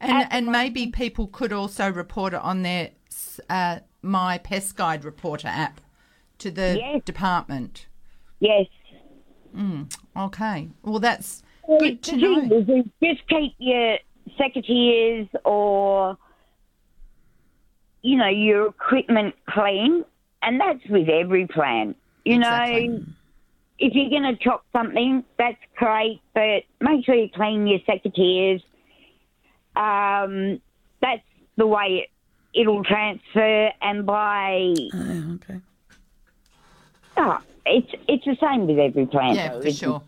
[0.00, 2.90] And and maybe people could also report it on their
[3.50, 5.80] uh, My Pest Guide Reporter app
[6.38, 7.02] to the Yes.
[7.04, 7.86] department.
[8.40, 8.66] Yes.
[10.16, 10.70] Okay.
[10.82, 12.84] Well, that's Well, good to know.
[13.02, 13.98] just keep your
[14.38, 16.16] secateurs or,
[18.02, 20.04] you know, your equipment clean,
[20.42, 21.96] and that's with every plant.
[22.24, 22.88] You Exactly.
[22.88, 23.02] know,
[23.78, 28.62] if you're going to chop something, that's great, but make sure you clean your secateurs.
[29.76, 30.60] Um,
[31.00, 31.22] that's
[31.56, 35.60] the way it, it'll transfer, and by Oh, okay.
[37.16, 39.36] oh, it's it's the same with every plant.
[39.36, 39.76] Yeah, though, for isn't it?
[39.90, 40.02] sure.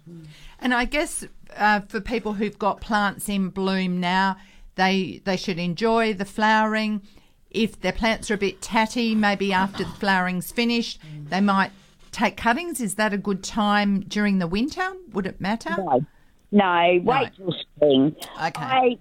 [0.59, 1.25] And I guess
[1.57, 4.37] uh, for people who've got plants in bloom now,
[4.77, 7.03] they they should enjoy the flowering.
[7.51, 10.99] If their plants are a bit tatty, maybe after the flowering's finished,
[11.29, 11.71] they might
[12.11, 12.81] take cuttings.
[12.81, 14.93] Is that a good time during the winter?
[15.13, 15.75] Would it matter?
[15.77, 16.07] No,
[16.51, 17.29] no, wait No.
[17.37, 18.17] till spring.
[18.43, 18.63] Okay.
[18.63, 18.99] I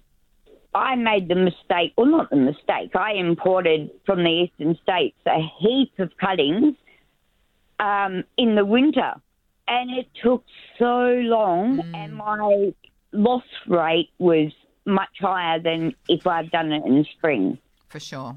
[0.74, 2.96] I made the mistake, well, not the mistake.
[2.96, 6.76] I imported from the eastern states a heap of cuttings
[7.80, 9.14] um, in the winter,
[9.68, 10.44] and it took
[10.80, 10.86] so
[11.24, 11.96] long, Mm.
[11.96, 12.74] and my
[13.12, 14.52] loss rate was
[14.86, 17.58] much higher than if I'd done it in spring.
[17.90, 18.36] For sure.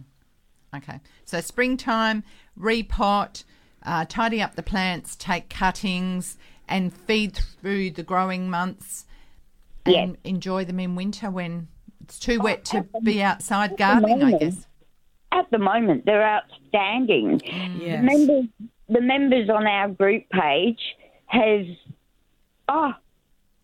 [0.75, 1.01] Okay.
[1.25, 2.25] So springtime,
[2.59, 3.45] repot,
[3.85, 6.37] uh, tidy up the plants, take cuttings,
[6.69, 9.07] and feed through the growing months,
[9.87, 10.17] and Yes.
[10.25, 11.69] enjoy them in winter when
[12.05, 14.23] it's too wet oh, to be outside gardening.
[14.23, 14.67] I guess.
[15.33, 17.41] At the moment, they're outstanding.
[17.41, 18.01] Mm, yes.
[18.01, 18.45] The members,
[18.89, 20.81] the members on our group page
[21.27, 21.67] has
[22.69, 22.93] oh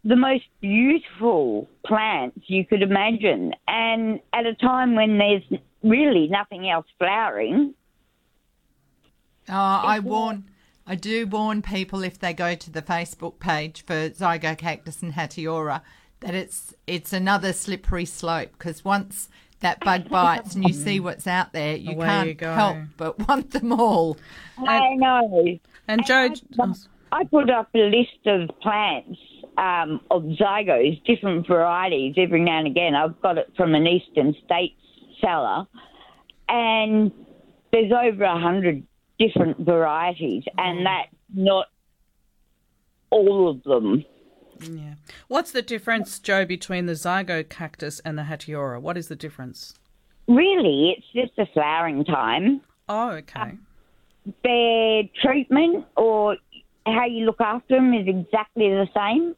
[0.03, 6.69] the most beautiful plants you could imagine, and at a time when there's really nothing
[6.69, 7.75] else flowering.
[9.49, 10.45] Oh, I warn,
[10.87, 15.83] I do warn people if they go to the Facebook page for Zygocactus and Hatiora
[16.21, 19.29] that it's it's another slippery slope because once
[19.61, 23.29] that bug bites and you see what's out there, you Away can't you help but
[23.29, 24.17] want them all.
[24.59, 25.59] I know.
[25.87, 26.31] And Joe,
[27.13, 29.19] I put up a list of plants
[29.59, 32.95] um, of zygos, different varieties, every now and again.
[32.95, 34.81] I've got it from an eastern states
[35.21, 35.67] seller,
[36.49, 37.13] and
[37.73, 38.87] there's over a hundred
[39.19, 41.67] different varieties, and that's not
[43.11, 44.05] all of them.
[44.63, 44.95] Yeah.
[45.29, 48.81] What's the difference, Joe, between the zygo cactus and the hatiora?
[48.81, 49.75] What is the difference?
[50.29, 52.61] Really, it's just the flowering time.
[52.89, 53.59] Oh, okay.
[54.45, 56.37] Their treatment or
[56.87, 59.35] how you look after them is exactly the same.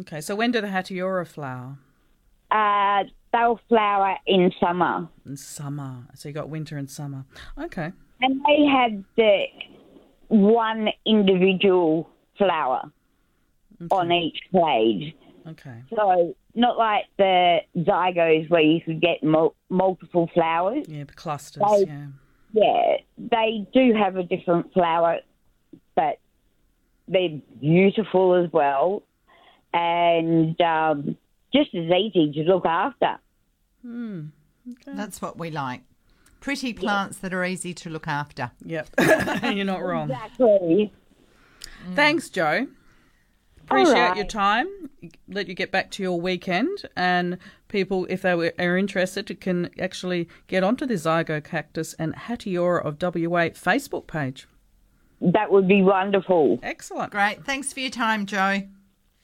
[0.00, 0.20] Okay.
[0.20, 1.76] So when do the hatiora flower?
[2.50, 5.08] Uh, they'll flower in summer.
[5.26, 6.06] In summer.
[6.14, 7.24] So you got winter and summer.
[7.58, 7.92] Okay.
[8.20, 9.44] And they have the
[10.28, 12.08] one individual
[12.38, 12.90] flower
[13.90, 15.14] on each blade.
[15.48, 15.82] Okay.
[15.94, 20.86] So not like the zygos where you could get mul- multiple flowers.
[20.88, 21.62] Yeah, but clusters.
[21.68, 22.06] They- Yeah.
[22.54, 25.20] Yeah, they do have a different flower,
[25.94, 26.18] but
[27.08, 29.02] they're beautiful as well,
[29.72, 31.16] and um,
[31.54, 33.18] just as easy to look after.
[34.86, 35.80] That's what we like.
[36.40, 38.50] Pretty plants that are easy to look after.
[38.66, 38.88] Yep.
[39.54, 40.10] You're not wrong.
[40.10, 40.92] Exactly.
[41.94, 42.66] Thanks, Joe.
[43.64, 44.16] Appreciate right.
[44.16, 44.66] your time.
[45.28, 49.70] Let you get back to your weekend, and people, if they were, are interested, can
[49.78, 54.46] actually get onto the Zygo Cactus and Hatiora of WA Facebook page.
[55.20, 56.58] That would be wonderful.
[56.62, 57.12] Excellent.
[57.12, 57.44] Great.
[57.44, 58.62] Thanks for your time, Joe.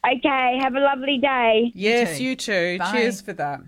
[0.07, 1.73] Okay, have a lovely day.
[1.75, 2.25] Yes, too.
[2.25, 2.79] you too.
[2.93, 3.61] Cheers for that.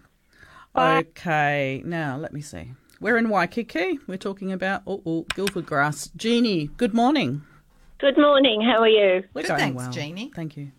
[0.72, 0.98] Bye.
[0.98, 2.72] Okay, now let me see.
[3.00, 3.98] We're in Waikiki.
[4.06, 6.10] We're talking about oh, oh, Guildford grass.
[6.16, 7.42] Jeannie, good morning.
[8.00, 8.62] Good morning.
[8.62, 9.22] How are you?
[9.34, 9.90] We're Good, going thanks, well.
[9.90, 10.30] Jeannie.
[10.34, 10.70] Thank you.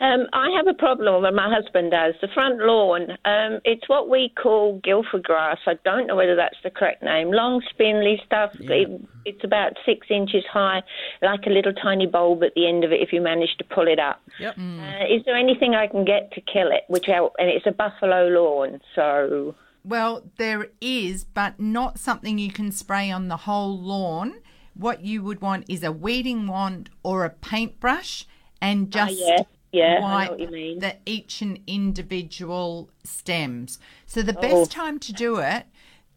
[0.00, 2.14] Um, I have a problem with my husband does.
[2.22, 5.58] The front lawn, um, it's what we call Guildford grass.
[5.66, 7.30] I don't know whether that's the correct name.
[7.32, 8.50] Long, spindly stuff.
[8.60, 8.88] It,
[9.26, 10.82] it's about six inches high,
[11.20, 13.86] like a little tiny bulb at the end of it if you manage to pull
[13.88, 14.22] it up.
[14.40, 14.56] Yep.
[14.56, 16.84] Uh, is there anything I can get to kill it?
[16.88, 22.50] Which I, and it's a buffalo lawn, so Well, there is, but not something you
[22.52, 24.40] can spray on the whole lawn.
[24.80, 28.26] What you would want is a weeding wand or a paintbrush
[28.62, 30.78] and ah, just yeah, yeah, I wipe know what you mean.
[30.78, 33.78] the each and individual stems.
[34.06, 34.40] So the Oh.
[34.40, 35.66] best time to do it,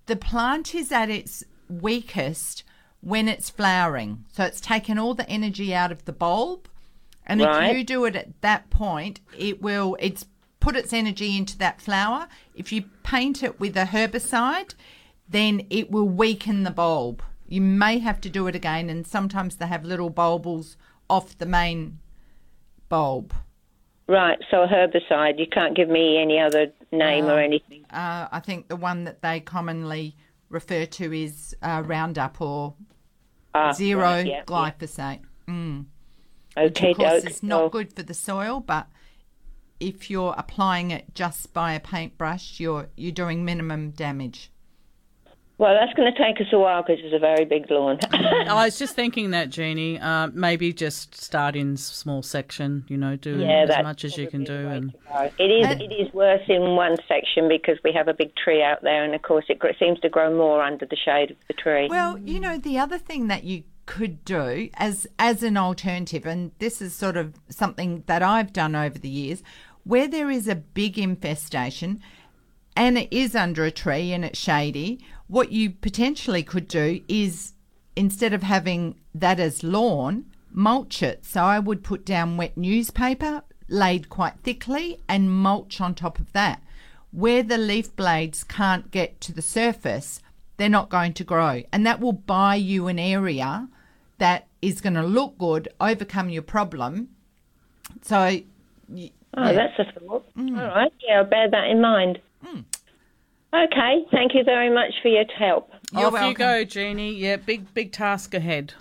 [0.06, 2.64] the plant is at its weakest
[3.02, 4.24] when it's flowering.
[4.32, 6.70] So it's taken all the energy out of the bulb.
[7.26, 7.70] And Right.
[7.70, 10.26] if you do it at that point, it will it's
[10.62, 12.30] put its energy into that flower.
[12.56, 14.74] If you paint it with a herbicide,
[15.28, 17.22] then it will weaken the bulb.
[17.48, 20.76] You may have to do it again and sometimes they have little bulbils
[21.10, 22.00] off the main
[22.90, 23.34] bulb.
[24.08, 24.40] right.
[24.50, 25.40] So a herbicide.
[25.40, 27.86] You can't give me any other name or anything.
[27.92, 30.16] Uh, I think the one that they commonly
[30.50, 32.76] refer to is uh, Roundup or
[33.56, 34.44] Ah, zero right, yeah, yeah.
[34.46, 35.20] glyphosate.
[35.48, 38.88] Okay, Which of course, it's not good for the soil, but
[39.80, 44.52] if you're applying it just by a paintbrush, you're you're doing minimum damage.
[45.60, 48.00] Well, that's going to take us a while because it's a very big lawn.
[48.12, 50.00] I was just thinking that, Jeannie.
[50.00, 52.86] Uh, maybe just start in small section.
[52.88, 55.32] You know, do yeah, as much as you can do, probably the way and.
[55.40, 55.68] It is.
[55.68, 59.04] And- It is worse in one section because we have a big tree out there,
[59.04, 61.88] and of course, it seems to grow more under the shade of the tree.
[61.90, 66.52] Well, you know, the other thing that you could do as as an alternative, and
[66.60, 69.44] this is sort of something that I've done over the years,
[69.84, 72.02] where there is a big infestation
[72.76, 77.54] and it is under a tree and it's shady, what you potentially could do is
[77.96, 81.26] instead of having that as lawn, mulch it.
[81.26, 86.32] So I would put down wet newspaper laid quite thickly and mulch on top of
[86.34, 86.62] that.
[87.12, 90.20] Where the leaf blades can't get to the surface,
[90.58, 91.64] they're not going to grow.
[91.72, 93.70] And that will buy you an area
[94.18, 97.10] that is going to look good, overcome your problem.
[98.02, 100.36] So, oh, that's a thought.
[100.36, 100.60] Mm.
[100.60, 100.94] All right.
[101.08, 102.20] Yeah, I'll bear that in mind.
[103.54, 104.06] Okay.
[104.12, 105.72] Thank you very much for your help.
[105.92, 107.14] You're off you go, Jeannie.
[107.14, 108.74] Yeah, big big task ahead.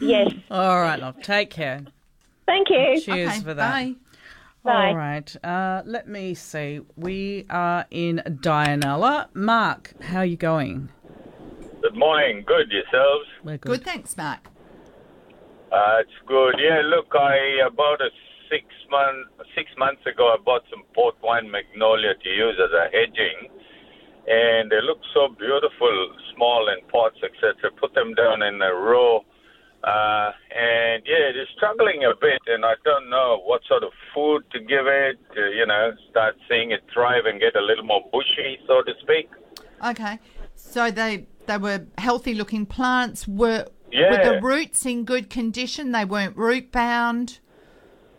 [0.00, 0.32] Yes.
[0.50, 1.20] All right, love.
[1.22, 1.82] Take care.
[2.46, 3.00] Thank you.
[3.00, 3.72] Cheers okay, for that.
[3.72, 3.94] bye.
[4.62, 4.88] Bye.
[4.88, 5.44] All right.
[5.44, 6.80] Uh, let me see.
[6.96, 9.34] We are in Dianella.
[9.34, 10.90] Mark, how are you going?
[11.82, 12.44] Good morning.
[12.46, 13.26] Good yourselves.
[13.42, 14.48] We're Good, thanks, Mark.
[15.72, 16.54] Uh, it's good.
[16.58, 16.82] Yeah.
[16.84, 18.10] Look, I about a
[18.50, 22.90] six month six months ago, I bought some port wine magnolia to use as a
[22.90, 23.48] hedging,
[24.26, 25.94] and they look so beautiful,
[26.34, 27.70] small in pots, etc.
[27.80, 29.24] Put them down in a row.
[29.82, 34.42] Uh, and yeah, they're struggling a bit, and I don't know what sort of food
[34.52, 35.16] to give it.
[35.34, 38.92] To, you know, start seeing it thrive and get a little more bushy, so to
[39.00, 39.30] speak.
[39.82, 40.18] Okay.
[40.54, 43.26] So they they were healthy looking plants.
[43.26, 45.92] Were were the roots in good condition?
[45.92, 47.40] They weren't root bound.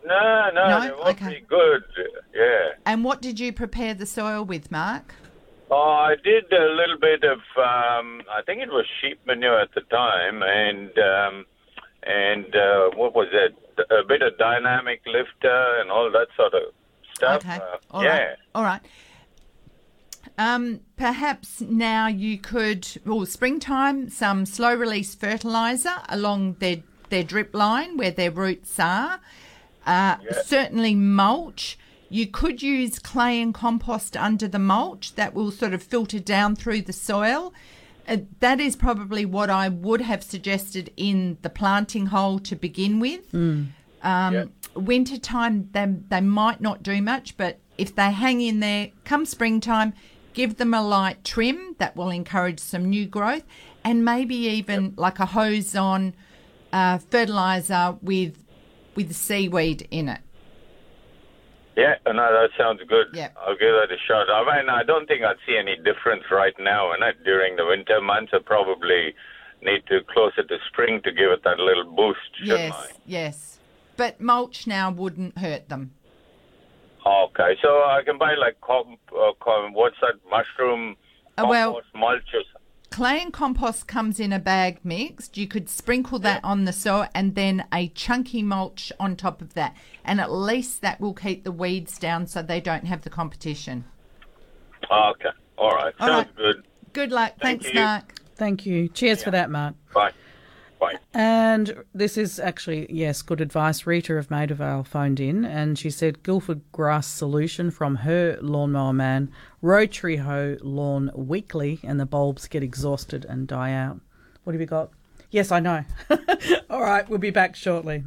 [0.04, 0.80] No, no, No?
[0.80, 1.40] they won't Okay.
[1.40, 1.84] be good.
[2.34, 2.70] Yeah.
[2.86, 5.14] And what did you prepare the soil with, Mark?
[5.70, 9.72] Oh, I did a little bit of, um, I think it was sheep manure at
[9.74, 11.46] the time, and um,
[12.02, 13.54] and uh, what was it?
[13.90, 16.62] A bit of dynamic lifter and all that sort of
[17.14, 17.36] stuff.
[17.36, 17.56] Okay.
[17.56, 18.18] Uh, All yeah.
[18.18, 18.36] right.
[18.54, 18.80] All right.
[20.36, 27.54] Um, perhaps now you could, well, springtime, some slow release fertilizer along their, their drip
[27.54, 29.20] line where their roots are.
[29.86, 31.78] Uh, Certainly mulch.
[32.08, 36.56] You could use clay and compost under the mulch that will sort of filter down
[36.56, 37.54] through the soil.
[38.06, 43.00] Uh, that is probably what I would have suggested in the planting hole to begin
[43.00, 43.32] with.
[44.02, 48.90] Um, Winter time, they, they might not do much, but if they hang in there,
[49.04, 49.92] come springtime,
[50.32, 53.44] give them a light trim that will encourage some new growth,
[53.84, 56.14] and maybe even like a hose on
[56.72, 58.41] uh, fertilizer with
[58.94, 60.20] with seaweed in it.
[61.76, 63.06] Yeah, no, that sounds good.
[63.14, 63.30] Yeah.
[63.40, 64.28] I'll give that a shot.
[64.28, 67.64] I mean, I don't think I'd see any difference right now in it during the
[67.64, 68.32] winter months.
[68.34, 69.14] I probably
[69.62, 73.58] need to closer to spring to give it that little boost, shouldn't yes, yes.
[73.96, 75.92] But mulch now wouldn't hurt them.
[77.06, 78.82] Okay, so I can buy like uh,
[79.72, 80.96] what's that mushroom
[81.38, 82.42] Uh, well- mulch or.
[82.92, 85.38] Clay and compost comes in a bag mixed.
[85.38, 89.54] You could sprinkle that on the soil and then a chunky mulch on top of
[89.54, 89.74] that.
[90.04, 93.86] And at least that will keep the weeds down so they don't have the competition.
[94.90, 96.36] Ah, okay, all right, All sounds right.
[96.36, 96.66] good.
[96.92, 97.32] Good luck.
[97.40, 97.80] Thank Thanks, you.
[97.80, 98.14] Mark.
[98.36, 98.88] Thank you.
[98.88, 99.74] Cheers for that, Mark.
[99.94, 100.12] Bye.
[100.82, 100.98] Bye.
[101.14, 103.86] And this is actually, yes, good advice.
[103.86, 108.92] Rita of Maida Vale phoned in and she said Guildford Grass Solution from her lawnmower
[108.92, 109.30] man,
[109.60, 114.00] rotary hoe lawn weekly, and the bulbs get exhausted and die out.
[114.42, 114.90] What have you got?
[115.30, 115.84] Yes, I know.
[116.68, 118.02] All right, we'll be back shortly.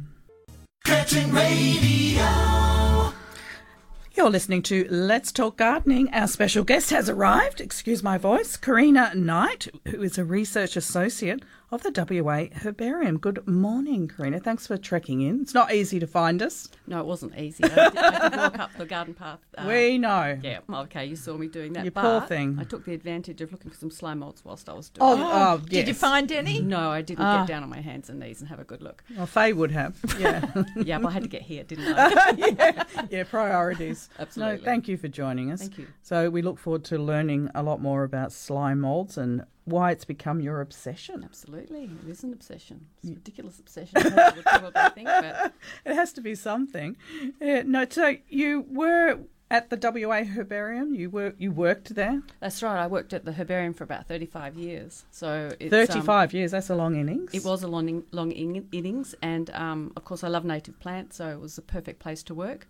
[0.84, 2.56] Curtin Radio.
[4.16, 6.08] You're listening to Let's Talk Gardening.
[6.12, 11.42] Our special guest has arrived, excuse my voice, Karina Knight, who is a research associate
[11.72, 11.90] of the
[12.22, 13.18] WA Herbarium.
[13.18, 14.38] Good morning, Karina.
[14.38, 15.40] Thanks for trekking in.
[15.40, 16.68] It's not easy to find us.
[16.86, 17.64] No, it wasn't easy.
[17.64, 19.40] I did, I did walk up the garden path.
[19.58, 20.38] uh, we know.
[20.44, 21.84] Yeah, okay, you saw me doing that.
[21.84, 22.56] You poor thing.
[22.60, 25.14] I took the advantage of looking for some slime molds whilst I was doing Oh,
[25.14, 25.20] it.
[25.24, 25.68] oh, yes.
[25.70, 26.60] Did you find any?
[26.62, 27.38] No, I didn't Ah.
[27.38, 29.02] get down on my hands and knees and have a good look.
[29.16, 29.96] Well, Faye would have.
[30.20, 30.46] Yeah.
[30.76, 32.30] Yeah, but I had to get here, didn't I?
[32.38, 34.08] yeah, yeah, priorities.
[34.20, 34.58] Absolutely.
[34.58, 35.60] No, thank you for joining us.
[35.62, 35.88] Thank you.
[36.02, 40.04] So we look forward to learning a lot more about slime molds and why it's
[40.04, 41.22] become your obsession.
[41.24, 41.90] Absolutely.
[42.06, 42.86] It is an obsession.
[43.02, 45.52] It's a ridiculous obsession, would probably think, but
[45.84, 46.96] It has to be something.
[47.40, 49.18] Yeah, no, so you were
[49.50, 50.94] at the WA Herbarium.
[50.94, 52.22] You were you worked there.
[52.40, 52.82] that's right.
[52.82, 55.04] I worked at the herbarium for about 35 years.
[55.10, 56.50] So it's, um, Thirty-five years.
[56.52, 57.32] That's a long innings.
[57.34, 61.28] It was a long, long innings, and um, of course, I love native plants, so
[61.28, 62.66] it was the perfect place to work.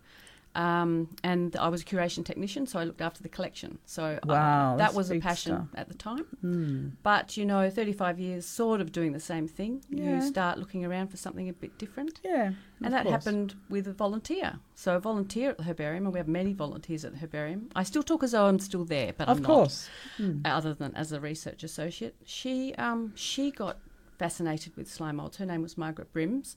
[0.57, 3.77] Um, and I was a curation technician, so I looked after the collection.
[3.85, 5.67] So uh, Wow, that was a passion stuff.
[5.75, 6.97] At the time.
[7.03, 9.83] But you know, 35 years, sort of doing the same thing.
[9.89, 10.15] Yeah.
[10.15, 12.19] You start looking around for something a bit different.
[12.23, 12.53] Yeah,
[12.83, 13.13] And that course.
[13.25, 14.59] happened with a volunteer.
[14.73, 17.69] So a volunteer at the herbarium, and we have many volunteers at the herbarium.
[17.75, 19.89] I still talk as though I'm still there, but Of I'm course.
[20.17, 20.29] not.
[20.45, 23.77] Other than as a research associate, she um, she got
[24.17, 25.37] fascinated with slime molds.
[25.37, 26.55] Her name was Margaret Brims,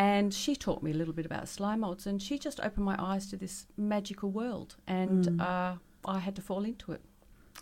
[0.00, 2.96] and she taught me a little bit about slime molds, and she just opened my
[2.98, 5.74] eyes to this magical world, and uh,
[6.06, 7.02] I had to fall into it,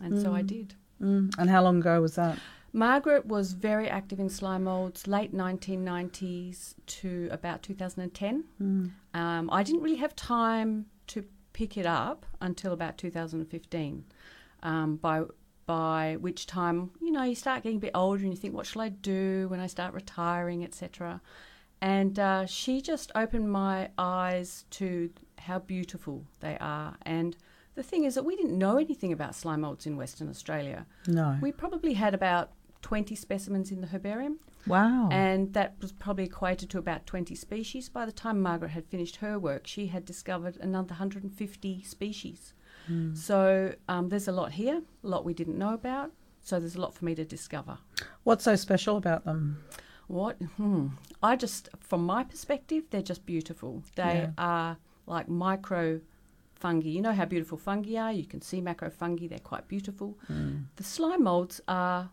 [0.00, 0.74] and so I did.
[1.02, 1.36] Mm.
[1.36, 2.38] And how long ago was that?
[2.72, 8.44] Margaret was very active in slime molds late 1990s to about 2010.
[9.14, 14.04] Um, I didn't really have time to pick it up until about 2015,
[14.62, 15.24] um, by
[15.66, 18.64] by which time you know you start getting a bit older and you think, what
[18.64, 21.20] shall I do when I start retiring, etc.
[21.80, 26.96] And uh, she just opened my eyes to how beautiful they are.
[27.02, 27.36] And
[27.76, 30.86] the thing is that we didn't know anything about slime molds in Western Australia.
[31.06, 31.38] No.
[31.40, 32.50] We probably had about
[32.82, 35.08] 20 specimens in the herbarium, Wow.
[35.10, 37.88] and that was probably equated to about 20 species.
[37.88, 42.54] By the time Margaret had finished her work, she had discovered another 150 species.
[43.12, 46.10] So um, there's a lot here, a lot we didn't know about.
[46.40, 47.76] So there's a lot for me to discover.
[48.24, 49.62] What's so special about them?
[50.08, 50.36] What?
[50.56, 50.88] Hmm.
[51.22, 53.82] I just, from my perspective, they're just beautiful.
[53.94, 54.30] They Yeah.
[54.38, 56.00] are like micro
[56.54, 56.88] fungi.
[56.88, 58.12] You know how beautiful fungi are.
[58.12, 59.26] You can see macro fungi.
[59.28, 60.18] They're quite beautiful.
[60.76, 62.10] The slime molds are.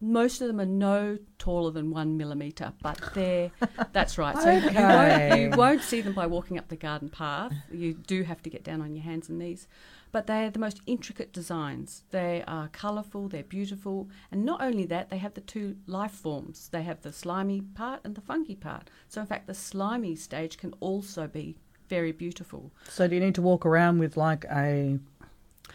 [0.00, 3.50] Most of them are no taller than one millimetre, but they're.
[3.92, 4.34] that's right.
[4.38, 7.52] So you, won't, you won't see them by walking up the garden path.
[7.70, 9.68] You do have to get down on your hands and knees.
[10.16, 12.04] But they're the most intricate designs.
[12.10, 16.70] They are colourful, they're beautiful, and not only that, they have the two life forms.
[16.72, 18.88] They have the slimy part and the funky part.
[19.08, 21.58] So, in fact, the slimy stage can also be
[21.90, 22.72] very beautiful.
[22.88, 24.98] So do you need to walk around with like a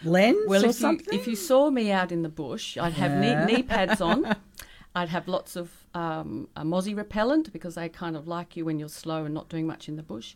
[0.03, 3.11] lens Well, or if you, if you saw me out in the bush, I'd have
[3.11, 3.45] Yeah.
[3.45, 4.37] knee, knee pads on.
[4.95, 8.79] I'd have lots of um, a mozzie repellent because they kind of like you when
[8.79, 10.33] you're slow and not doing much in the bush.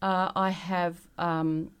[0.00, 1.72] Uh, I have um,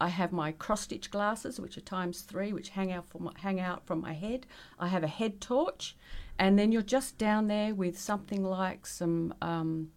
[0.00, 3.32] I have my cross stitch glasses, which are times three, which hang out from my,
[3.36, 4.46] hang out from my head.
[4.78, 5.96] I have a head torch,
[6.38, 9.88] and then you're just down there with something like some um,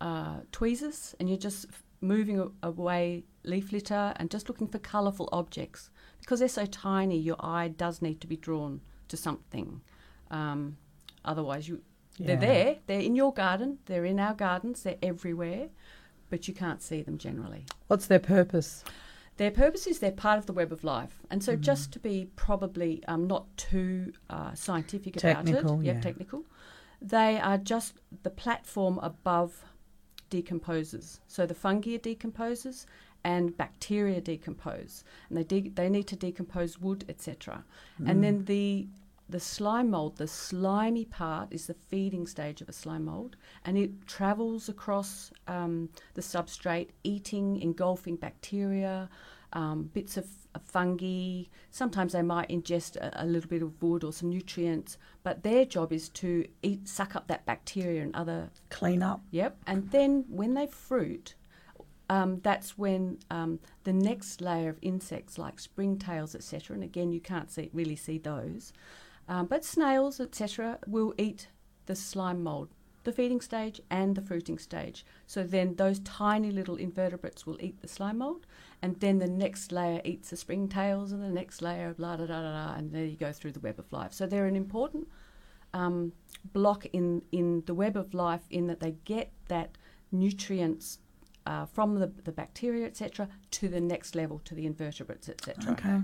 [0.00, 1.66] uh, tweezers, and you're just
[2.00, 5.90] moving away leaf litter and just looking for colourful objects
[6.20, 7.18] because they're so tiny.
[7.18, 9.80] Your eye does need to be drawn to something.
[10.30, 10.76] Um,
[11.24, 11.82] otherwise, you
[12.18, 12.76] they're there.
[12.86, 13.78] They're in your garden.
[13.86, 14.82] They're in our gardens.
[14.82, 15.68] They're everywhere,
[16.30, 17.66] but you can't see them generally.
[17.88, 18.84] What's their purpose?
[19.36, 22.28] Their purpose is they're part of the web of life, and so just to be
[22.36, 26.00] probably um, not too uh, scientific Technical, about it, yep, yeah.
[26.00, 26.44] technical,
[27.02, 29.64] they are just the platform above
[30.30, 31.18] decomposers.
[31.26, 32.86] So the fungi are decomposers,
[33.24, 37.64] and bacteria decompose, and they de- they need to decompose wood, etc.
[38.06, 38.86] And then the
[39.28, 43.78] the slime mold, the slimy part, is the feeding stage of a slime mold, and
[43.78, 49.08] it travels across um, the substrate, eating, engulfing bacteria,
[49.54, 51.44] um, bits of, of fungi.
[51.70, 55.64] Sometimes they might ingest a, a little bit of wood or some nutrients, but their
[55.64, 59.22] job is to eat, suck up that bacteria and other Clean up.
[59.30, 59.56] Yep.
[59.66, 61.34] And then when they fruit,
[62.10, 67.20] um, that's when um, the next layer of insects like springtails, etc., and again you
[67.20, 68.72] can't see really see those,
[69.28, 71.48] um, but snails, etc., will eat
[71.86, 72.68] the slime mold,
[73.04, 75.04] the feeding stage and the fruiting stage.
[75.26, 78.46] So then those tiny little invertebrates will eat the slime mold,
[78.82, 82.42] and then the next layer eats the springtails, and the next layer, blah da da
[82.42, 84.12] da da, and there you go through the web of life.
[84.12, 85.08] So they're an important
[85.72, 86.12] um,
[86.52, 89.76] block in, in the web of life in that they get that
[90.12, 90.98] nutrients
[91.46, 95.72] uh, from the, the bacteria, etc., to the next level, to the invertebrates, etc.
[95.72, 96.00] Okay.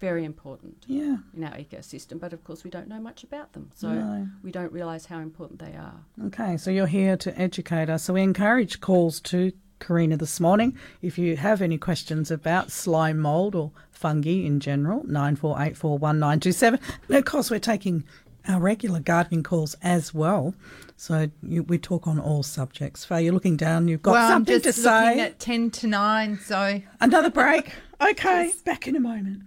[0.00, 1.16] Very important Yeah.
[1.36, 4.28] in our ecosystem, but of course we don't know much about them, so No.
[4.42, 6.00] we don't realise how important they are.
[6.26, 8.04] Okay, so you're here to educate us.
[8.04, 10.76] So we encourage calls to Karina this morning.
[11.02, 15.76] If you have any questions about slime mold or fungi in general, nine four eight
[15.76, 16.80] four one nine two seven.
[17.08, 18.04] And of course, we're taking
[18.48, 20.54] our regular gardening calls as well.
[20.96, 23.04] So you, we talk on all subjects.
[23.04, 23.86] Faye, you're looking down.
[23.88, 25.20] You've got well, something I'm just to looking say.
[25.20, 27.72] at ten to nine, so Another break.
[28.00, 29.42] Okay, back in a moment.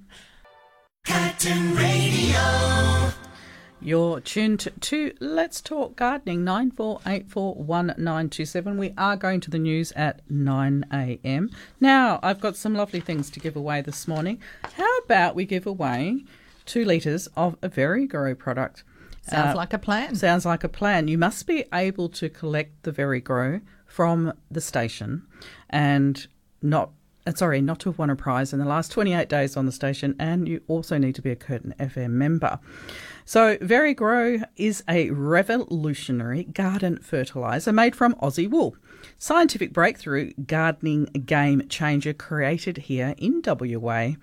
[1.05, 3.11] Curtin Radio.
[3.81, 8.77] You're tuned to Let's Talk Gardening, 94841927.
[8.77, 11.51] We are going to the news at 9am.
[11.79, 14.39] Now, I've got some lovely things to give away this morning.
[14.75, 16.23] How about we give away
[16.65, 18.83] two litres of a Very Grow product?
[19.27, 20.15] sounds Uh, like a plan.
[20.15, 21.07] Sounds like a plan.
[21.07, 25.23] You must be able to collect the Very Grow from the station
[25.69, 26.27] and
[26.61, 26.91] not.
[27.25, 29.71] Uh, Sorry, not to have won a prize in the last 28 days on the
[29.71, 32.59] station, and you also need to be a Curtin FM member.
[33.25, 38.75] So, Very Grow is a revolutionary garden fertiliser made from Aussie wool.
[39.17, 44.13] Scientific breakthrough gardening game changer created here in WA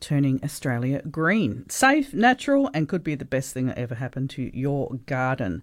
[0.00, 1.68] turning Australia green.
[1.68, 5.62] Safe, natural, and could be the best thing that ever happened to your garden.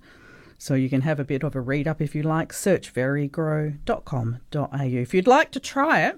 [0.57, 2.53] So you can have a bit of a read up if you like.
[2.53, 4.77] Search verygrow.com.au.
[4.81, 6.17] If you'd like to try it,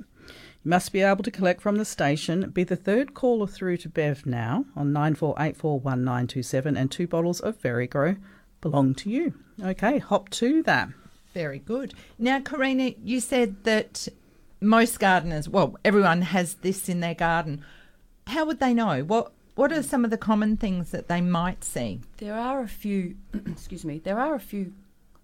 [0.63, 2.49] must be able to collect from the station.
[2.49, 8.17] Be the third caller through to Bev now on 94841927 and two bottles of Verygrow
[8.61, 9.33] belong to you.
[9.61, 10.89] Okay, hop to that.
[11.33, 11.93] Very good.
[12.17, 14.07] Now, Karina, you said that
[14.61, 17.63] most gardeners, well, everyone has this in their garden.
[18.27, 19.03] How would they know?
[19.03, 22.01] What What are some of the common things that they might see?
[22.17, 23.15] There are a few,
[23.47, 24.73] excuse me, there are a few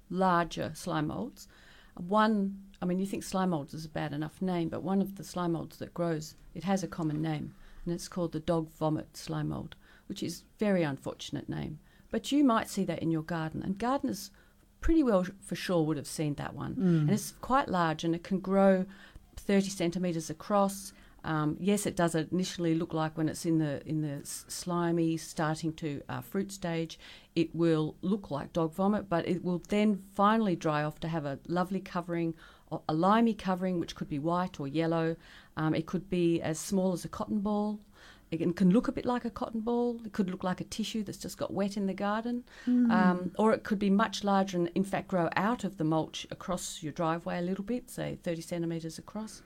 [0.10, 1.48] larger slime molds.
[1.96, 5.16] One, I mean, you think slime molds is a bad enough name, but one of
[5.16, 7.54] the slime molds that grows, it has a common name,
[7.86, 9.76] and it's called the dog vomit slime mold,
[10.08, 11.80] which is very unfortunate name.
[12.12, 14.32] But you might see that in your garden, and gardeners
[14.82, 16.74] pretty well for sure would have seen that one.
[17.02, 18.86] And it's quite large, and it can grow
[19.36, 20.94] 30 centimetres across.
[21.26, 25.74] Um, yes, it does initially look like when it's in the in the slimy, starting
[25.74, 26.98] to uh, fruit stage,
[27.36, 31.26] it will look like dog vomit, but it will then finally dry off to have
[31.26, 32.36] a lovely covering,
[32.88, 35.16] a limey covering, which could be white or yellow.
[35.58, 37.80] Um, it could be as small as a cotton ball.
[38.32, 40.00] It can, look a bit like a cotton ball.
[40.06, 42.44] It could look like a tissue that's just got wet in the garden.
[42.92, 46.28] Um, or it could be much larger and, in fact, grow out of the mulch
[46.30, 49.42] across your driveway a little bit, say 30 centimetres across.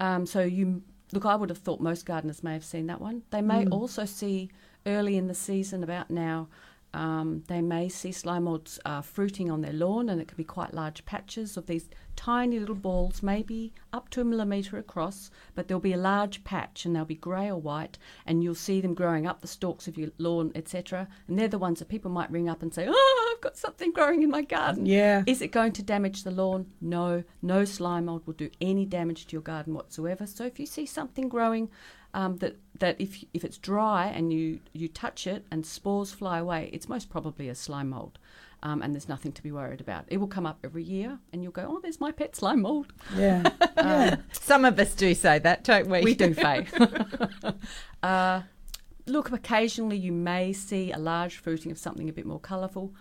[0.00, 3.22] Um, so you look, I would have thought most gardeners may have seen that one.
[3.30, 4.50] They may also see
[4.86, 6.48] early in the season, about now,
[6.94, 10.44] Um, they may see slime molds uh, fruiting on their lawn, and it can be
[10.44, 15.68] quite large patches of these tiny little balls, maybe up to a millimetre across, but
[15.68, 18.94] there'll be a large patch and they'll be grey or white, and you'll see them
[18.94, 21.08] growing up the stalks of your lawn, etc.
[21.28, 23.92] And they're the ones that people might ring up and say, Oh, I've got something
[23.92, 24.86] growing in my garden.
[24.86, 25.22] Yeah.
[25.26, 26.66] Is it going to damage the lawn?
[26.80, 30.26] No, no slime mold will do any damage to your garden whatsoever.
[30.26, 31.70] So if you see something growing,
[32.14, 36.38] um, that that if if it's dry and you you touch it and spores fly
[36.38, 38.18] away, it's most probably a slime mold.
[38.64, 40.04] Um, and there's nothing to be worried about.
[40.06, 42.92] It will come up every year, and you'll go, "Oh, there's my pet slime mold."
[43.16, 43.48] Yeah.
[43.82, 46.02] Uh, Some of us do say that, don't we?
[46.02, 46.68] we do, Faye.
[48.04, 48.42] uh,
[49.06, 52.94] look, occasionally you may see a large fruiting of something a bit more colourful.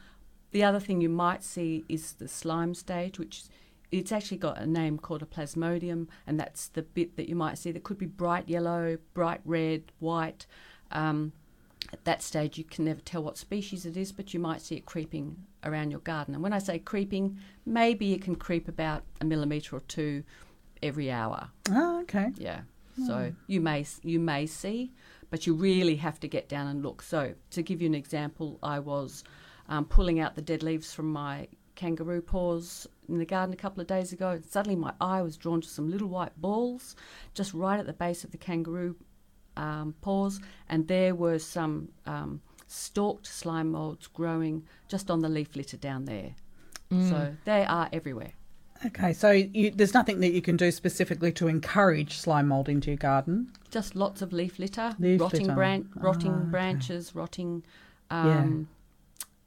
[0.52, 3.44] The other thing you might see is the slime stage, which
[3.92, 7.58] it's actually got a name called a plasmodium, and that's the bit that you might
[7.58, 10.46] see that could be bright yellow, bright red, white.
[10.92, 11.34] Um,
[11.92, 14.76] at that stage, you can never tell what species it is, but you might see
[14.76, 16.34] it creeping around your garden.
[16.34, 20.24] And when I say creeping, maybe it can creep about a millimetre or two
[20.82, 21.50] every hour.
[21.70, 22.32] Oh, okay.
[22.38, 22.62] Yeah.
[23.06, 24.92] So you may you may see,
[25.30, 27.02] but you really have to get down and look.
[27.02, 29.24] So to give you an example, I was
[29.70, 31.48] um, pulling out the dead leaves from my
[31.82, 35.36] kangaroo paws in the garden a couple of days ago, and suddenly my eye was
[35.44, 36.96] drawn to some little white balls
[37.34, 38.96] just right at the base of the kangaroo
[39.58, 45.56] um, paws, and there were some um, stalked slime molds growing just on the leaf
[45.56, 46.32] litter down there.
[47.10, 48.34] So they are everywhere.
[48.86, 52.90] Okay, so you, there's nothing that you can do specifically to encourage slime mold into
[52.90, 53.36] your garden.
[53.70, 55.56] just lots of leaf litter, Leaf rotting litter.
[55.56, 56.50] bran- rotting Ah, okay.
[56.52, 57.64] branches, rotting
[58.10, 58.68] um,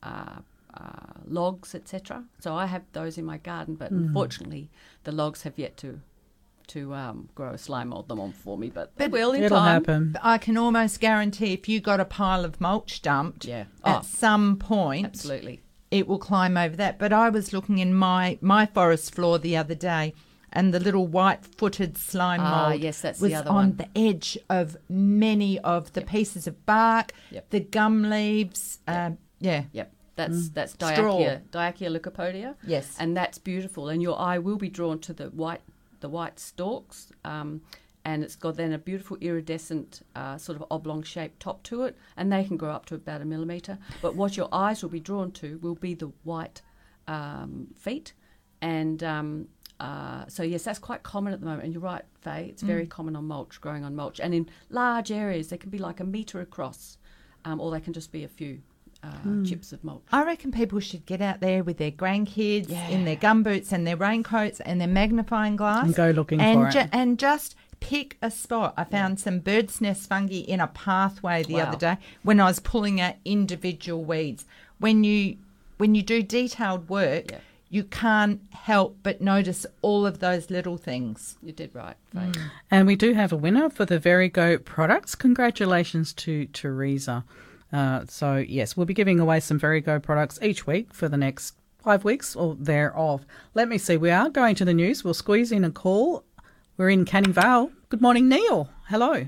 [0.02, 0.36] uh,
[0.76, 2.24] uh, logs, etc.
[2.40, 4.04] So I have those in my garden, but Hmm.
[4.04, 4.70] unfortunately,
[5.04, 6.00] the logs have yet to
[6.66, 8.70] to um, grow slime mold them on for me.
[8.70, 9.74] But they will in It'll time.
[9.84, 10.16] happen.
[10.22, 13.64] I can almost guarantee if you got a pile of mulch dumped, Yeah.
[13.84, 14.02] at Oh.
[14.02, 15.60] some point, Absolutely.
[15.90, 16.98] it will climb over that.
[16.98, 20.14] But I was looking in my my forest floor the other day,
[20.54, 23.76] and the little white-footed slime Ah, mold yes, that's the was other on one.
[23.76, 27.50] the edge of many of the pieces of bark, Yep.
[27.50, 28.78] the gum leaves.
[28.88, 29.92] Um, yeah, Yep.
[30.16, 30.92] That's that's Straw.
[30.92, 32.54] Diachea, Diachea leucopodia.
[32.66, 32.96] Yes.
[32.98, 33.88] and that's beautiful.
[33.88, 35.60] And your eye will be drawn to the white
[36.00, 37.62] the white stalks, um,
[38.04, 41.96] and it's got then a beautiful iridescent uh, sort of oblong shaped top to it,
[42.16, 43.78] and they can grow up to about a millimetre.
[44.02, 46.60] But what your eyes will be drawn to will be the white
[47.08, 48.12] um, feet,
[48.60, 49.48] and um,
[49.80, 51.64] uh, so yes, that's quite common at the moment.
[51.64, 55.10] And you're right, Faye, it's very common on mulch, growing on mulch, and in large
[55.10, 56.98] areas they can be like a metre across,
[57.44, 58.60] um, or they can just be a few
[59.04, 60.02] uh, chips of mulch.
[60.12, 63.96] I reckon people should get out there with their grandkids in their gumboots and their
[63.96, 66.88] raincoats and their magnifying glass And go looking and for it.
[66.92, 68.72] and just pick a spot.
[68.76, 71.60] I found some bird's nest fungi in a pathway the Wow.
[71.68, 74.44] other day when I was pulling out individual weeds.
[74.78, 75.36] When you
[75.76, 77.38] when you do detailed work, Yeah.
[77.68, 81.36] you can't help but notice all of those little things.
[81.42, 82.30] You did right, Faye.
[82.70, 85.14] And we do have a winner for the Very Grow products.
[85.16, 87.24] Congratulations to Teresa.
[87.74, 91.16] Uh, so, yes, we'll be giving away some Very Grow products each week for the
[91.16, 93.26] next five weeks or thereof.
[93.52, 93.96] Let me see.
[93.96, 95.02] We are going to the news.
[95.02, 96.22] We'll squeeze in a call.
[96.76, 97.72] We're in Canning Vale.
[97.88, 98.70] Good morning, Neil.
[98.88, 99.26] Hello.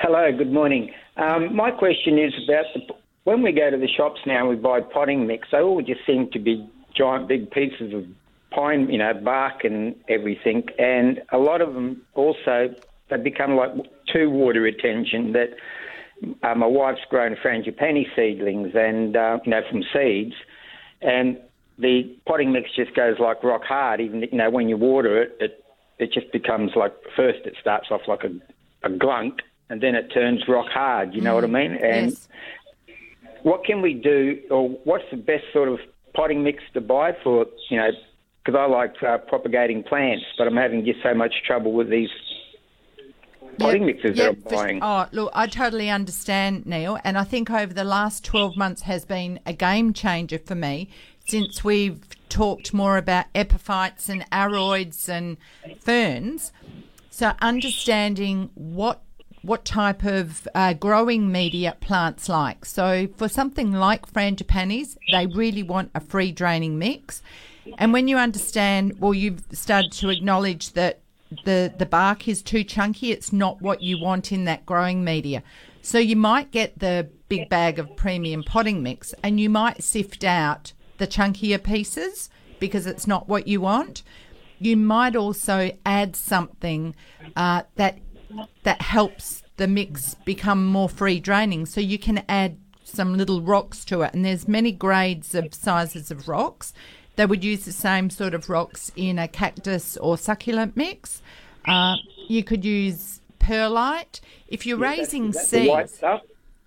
[0.00, 0.92] Hello, good morning.
[1.16, 4.80] Um, my question is about the, when we go to the shops now we buy
[4.80, 8.04] potting mix, they all just seem to be giant big pieces of
[8.50, 10.64] pine, you know, bark and everything.
[10.76, 12.74] And a lot of them also,
[13.10, 13.70] they become like
[14.12, 15.50] too water retention that
[16.42, 20.34] uh, my wife's grown frangipani seedlings and, uh, you know, from seeds.
[21.00, 21.38] And
[21.78, 24.00] the potting mix just goes like rock hard.
[24.00, 25.64] Even, you know, when you water it, it,
[25.98, 28.30] it just becomes like, first it starts off like a,
[28.86, 29.40] a glunk
[29.70, 31.14] and then it turns rock hard.
[31.14, 31.72] You know what I mean?
[31.72, 32.28] And yes.
[33.42, 35.78] what can we do, or what's the best sort of
[36.14, 37.90] potting mix to buy for, you know,
[38.44, 42.08] because I like uh, propagating plants, but I'm having just so much trouble with these
[43.58, 44.82] potting mixes that I'm buying.
[44.82, 49.04] Oh, look, I totally understand, Neil, and I think over the last 12 months has
[49.04, 50.88] been a game changer for me
[51.26, 55.36] since we've talked more about epiphytes and aroids and
[55.80, 56.52] ferns.
[57.10, 59.02] So understanding what
[59.42, 62.64] what type of uh, growing media plants like.
[62.64, 67.22] So for something like frangipanis, they really want a free draining mix.
[67.78, 71.00] And when you understand, well, you've started to acknowledge that
[71.44, 73.12] the the bark is too chunky.
[73.12, 75.42] It's not what you want in that growing media.
[75.82, 80.24] So you might get the big bag of premium potting mix, and you might sift
[80.24, 84.02] out the chunkier pieces because it's not what you want.
[84.58, 86.94] You might also add something
[87.36, 87.98] uh, that
[88.64, 91.66] that helps the mix become more free draining.
[91.66, 96.10] So you can add some little rocks to it, and there's many grades of sizes
[96.10, 96.72] of rocks.
[97.18, 101.20] They would use the same sort of rocks in a cactus or succulent mix.
[101.66, 101.96] Uh,
[102.28, 105.64] you could use perlite if you're Is that- raising is that seeds.
[105.64, 106.20] The white stuff.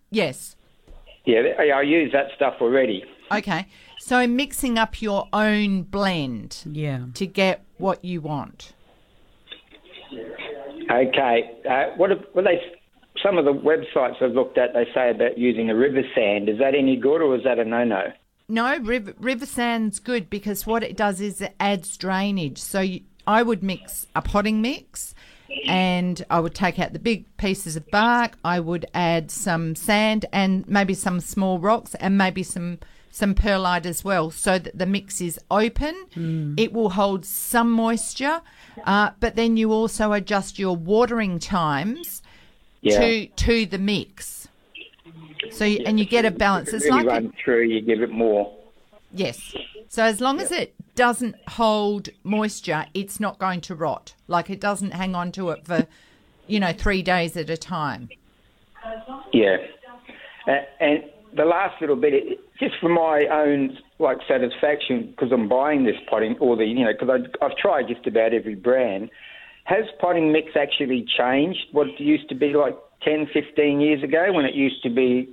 [0.10, 0.58] Yes.
[1.24, 3.06] Yeah, I use that stuff already.
[3.32, 3.66] Okay.
[4.00, 6.64] So mixing up your own blend.
[6.70, 7.06] Yeah.
[7.14, 8.74] To get what you want.
[10.92, 11.50] Okay.
[11.70, 12.62] Uh, what have- what they?
[13.24, 16.50] Some of the websites I've looked at, they say about using a river sand.
[16.50, 17.86] Is that any good, or is that a no-no?
[18.08, 18.12] No,
[18.60, 22.58] river, river sand's good because what it does is it adds drainage.
[22.58, 25.14] So you, I would mix a potting mix
[25.68, 28.38] and I would take out the big pieces of bark.
[28.44, 32.80] I would add some sand and maybe some small rocks and maybe some
[33.14, 36.56] some perlite as well so that the mix is open.
[36.58, 38.42] It will hold some moisture,
[38.86, 42.22] uh, but then you also adjust your watering times
[42.82, 43.00] Yeah.
[43.00, 44.41] to to the mix.
[45.52, 46.74] So you, and you get a balance.
[46.74, 48.58] It's really like a- run through, you give it more.
[49.14, 49.54] Yes.
[49.90, 54.14] So as long as it doesn't hold moisture, it's not going to rot.
[54.28, 55.86] Like it doesn't hang on to it for,
[56.48, 58.10] you know, three days at a time.
[59.34, 59.58] Yeah.
[60.48, 61.04] Uh, and
[61.36, 65.96] the last little bit, it, just for my own like satisfaction, because I'm buying this
[66.10, 69.10] potting, or the you know, because I've tried just about every brand.
[69.66, 71.60] Has potting mix actually changed?
[71.72, 75.30] What it used to be like 10, 15 years ago, when it used to be,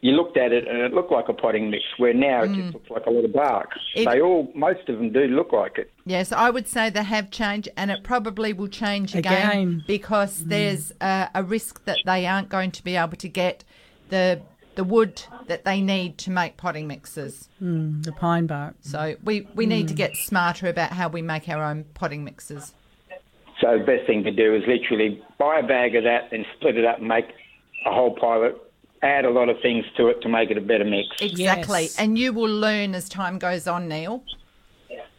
[0.00, 1.84] you looked at it and it looked like a potting mix.
[1.96, 2.74] Where now it just mm.
[2.74, 3.70] looks like a lot of bark.
[3.94, 5.90] It- they all, most of them do look like it.
[6.04, 9.84] Yes, I would say they have changed, and it probably will change again, Again.
[9.86, 10.48] because mm.
[10.48, 13.64] there's a, a risk that they aren't going to be able to get
[14.08, 14.40] the
[14.76, 17.48] the wood that they need to make potting mixes.
[17.60, 18.76] Mm, the pine bark.
[18.80, 19.96] So we, we need to mm.
[19.96, 22.74] get smarter about how we make our own potting mixes.
[23.60, 26.76] So the best thing to do is literally buy a bag of that, and split
[26.76, 27.24] it up and make
[27.86, 28.54] a whole pile of
[29.02, 31.08] add a lot of things to it to make it a better mix.
[31.20, 31.88] Exactly.
[31.98, 34.22] And you will learn as time goes on, Neil.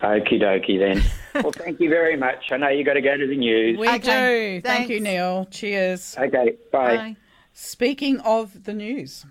[0.02, 1.04] Okie dokie then.
[1.44, 2.52] well, thank you very much.
[2.52, 3.78] I know you got to go to the news.
[3.78, 4.62] We Okay, do.
[4.62, 5.02] Thank you.
[5.02, 5.48] Neil.
[5.52, 6.16] Cheers.
[6.18, 6.96] Okay, bye.
[6.96, 7.16] Bye.
[7.54, 9.26] Speaking of the news.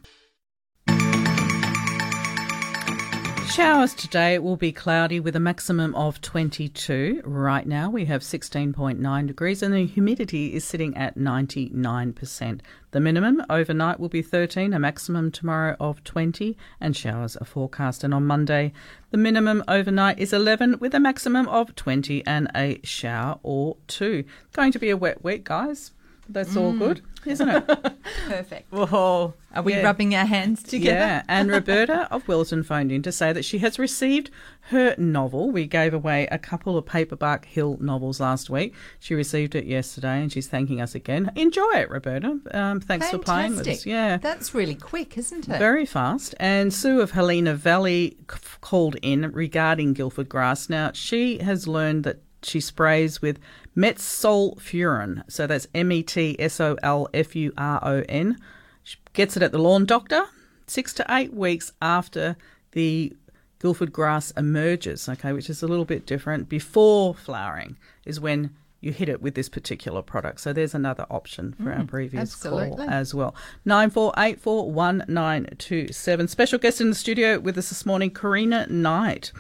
[3.50, 7.22] Showers today will be cloudy with a maximum of 22.
[7.24, 12.60] Right now we have 16.9 degrees and the humidity is sitting at 99%.
[12.90, 18.04] The minimum overnight will be 13, a maximum tomorrow of 20, and showers are forecast.
[18.04, 18.72] And on Monday,
[19.10, 24.24] the minimum overnight is 11 with a maximum of 20 and a shower or two.
[24.52, 25.92] Going to be a wet week, guys.
[26.30, 27.66] That's all good, isn't it?
[28.28, 28.70] Perfect.
[28.70, 29.32] Whoa.
[29.54, 29.82] Are we Yeah.
[29.82, 30.94] rubbing our hands together?
[30.98, 34.30] Yeah, and Roberta of Wilton phoned in to say that she has received
[34.70, 35.50] her novel.
[35.50, 38.74] We gave away a couple of Paperback Hill novels last week.
[38.98, 41.30] She received it yesterday and she's thanking us again.
[41.34, 42.38] Enjoy it, Roberta.
[42.52, 43.66] Um, thanks for playing with us.
[43.66, 43.90] Fantastic.
[43.90, 44.16] Yeah.
[44.18, 45.58] That's really quick, isn't it?
[45.58, 46.34] Very fast.
[46.38, 50.68] And Sue of Helena Valley c- called in regarding Guildford grass.
[50.68, 53.40] Now, she has learned that she sprays with
[53.78, 55.22] metsolfuron.
[55.30, 58.36] So that's M E T S O L F U R O N.
[58.82, 60.24] She gets it at the lawn doctor
[60.66, 62.36] six to eight weeks after
[62.72, 63.14] the
[63.60, 66.48] Guildford grass emerges, okay, which is a little bit different.
[66.48, 68.50] Before flowering is when
[68.80, 70.40] you hit it with this particular product.
[70.40, 73.34] So there's another option for our Mm, previous call as well.
[73.64, 76.28] Nine four eight four one nine two seven.
[76.28, 79.32] Special guest in the studio with us this morning, Karina Knight,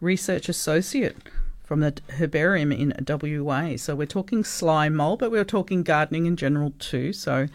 [0.00, 1.18] research associate
[1.66, 3.76] from the herbarium in WA.
[3.76, 7.12] So we're talking slime mold, but we're talking gardening in general too.
[7.12, 7.48] So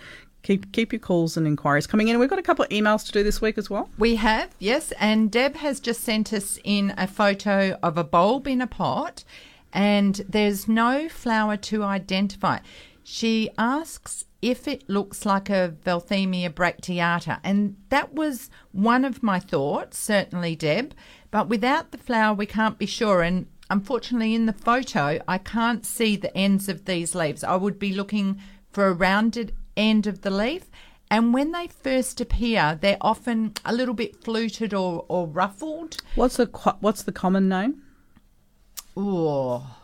[0.43, 2.19] keep keep your calls and inquiries coming in.
[2.19, 3.89] We've got a couple of emails to do this week as well.
[3.97, 4.91] We have, yes.
[4.99, 9.23] And Deb has just sent us in a photo of a bulb in a pot,
[9.73, 12.59] and there's no flower to identify.
[13.03, 19.39] She asks if it looks like a Veltheimia bracteata, and that was one of my
[19.39, 20.93] thoughts, certainly, Deb.
[21.29, 23.21] But without the flower, we can't be sure.
[23.21, 27.43] And unfortunately, in the photo, I can't see the ends of these leaves.
[27.43, 28.39] I would be looking
[28.71, 30.65] for a rounded end of the leaf.
[31.09, 35.97] And when they first appear, they're often a little bit fluted or, or ruffled.
[36.15, 36.45] What's the
[36.79, 37.81] what's the common name?
[38.95, 39.75] Oh,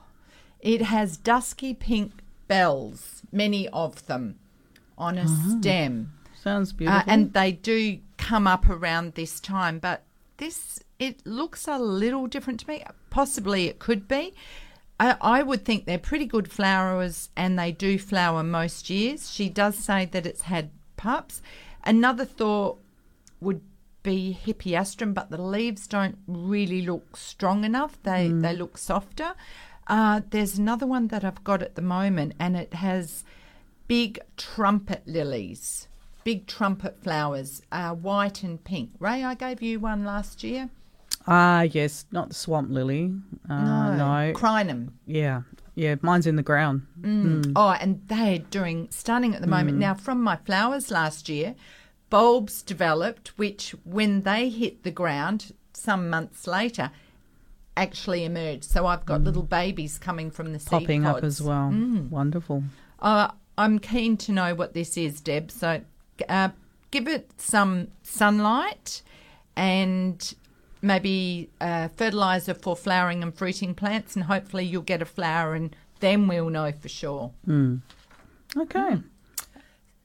[0.60, 2.12] it has dusky pink
[2.48, 4.40] bells, many of them,
[4.98, 5.56] on a Ah.
[5.60, 6.14] stem.
[6.42, 7.04] Sounds Uh, beautiful.
[7.12, 10.04] and they do come up around this time, but
[10.38, 12.84] this it looks a little different to me.
[13.10, 14.34] Possibly it could be.
[15.00, 19.32] I, I would think they're pretty good flowers, and they do flower most years.
[19.32, 21.42] She does say that it's had pups.
[21.86, 22.80] Another thought
[23.40, 23.62] would
[24.02, 28.02] be hippeastrum, but the leaves don't really look strong enough.
[28.04, 28.42] They Mm.
[28.42, 29.34] they look softer.
[29.88, 33.24] Uh, there's another one that I've got at the moment, and it has
[33.88, 35.88] big trumpet lilies.
[36.24, 38.90] big trumpet flowers, uh, white and pink.
[39.00, 40.70] Ray, I gave you one last year.
[41.28, 43.14] Ah, yes, not the swamp lily.
[43.50, 44.34] Uh, no.
[44.34, 44.92] Crinum.
[45.06, 45.42] Yeah,
[45.76, 46.88] yeah, mine's in the ground.
[47.02, 47.52] Mm.
[47.56, 49.78] Oh, and they're doing stunning at the moment.
[49.78, 51.56] Now, from my flowers last year,
[52.10, 56.92] bulbs developed, which when they hit the ground some months later,
[57.76, 58.64] actually emerged.
[58.64, 61.70] So I've got little babies coming from the seed Popping up as well.
[61.70, 62.10] Mm.
[62.10, 62.64] Wonderful.
[63.00, 65.52] Uh, I'm keen to know what this is, Deb.
[65.52, 65.82] So
[66.28, 66.50] uh,
[66.90, 69.02] give it some sunlight
[69.56, 70.34] and
[70.82, 75.76] maybe uh, fertilizer for flowering and fruiting plants, and hopefully you'll get a flower, and
[76.00, 77.32] then we'll know for sure.
[77.48, 77.82] Mm.
[78.56, 78.98] Okay.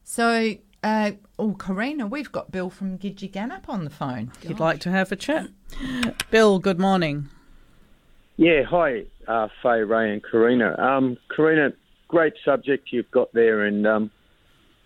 [0.05, 4.33] So, uh, oh, Karina, we've got Bill from Gidgegannup on the phone.
[4.43, 5.49] If you'd like to have a chat.
[6.31, 7.29] Bill, good morning.
[8.37, 10.79] Yeah, hi, uh, Faye, Ray, and Karina.
[10.79, 11.73] Um, Karina,
[12.09, 14.11] great subject you've got there, and um,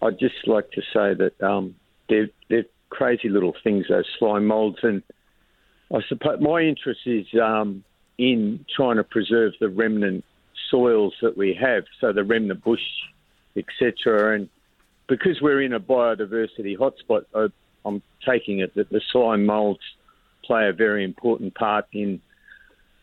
[0.03, 1.75] I'd just like to say that um,
[2.09, 5.03] they're, they're crazy little things, those slime moulds, and
[5.93, 7.85] I suppose my interest is um,
[8.19, 10.25] in trying to preserve the remnant
[10.71, 12.81] soils that we have, so the remnant bush,
[13.57, 14.35] etc.
[14.35, 14.49] And
[15.07, 17.49] because we're in a biodiversity hotspot, I,
[17.85, 19.81] I'm taking it that the slime moulds
[20.45, 22.21] play a very important part in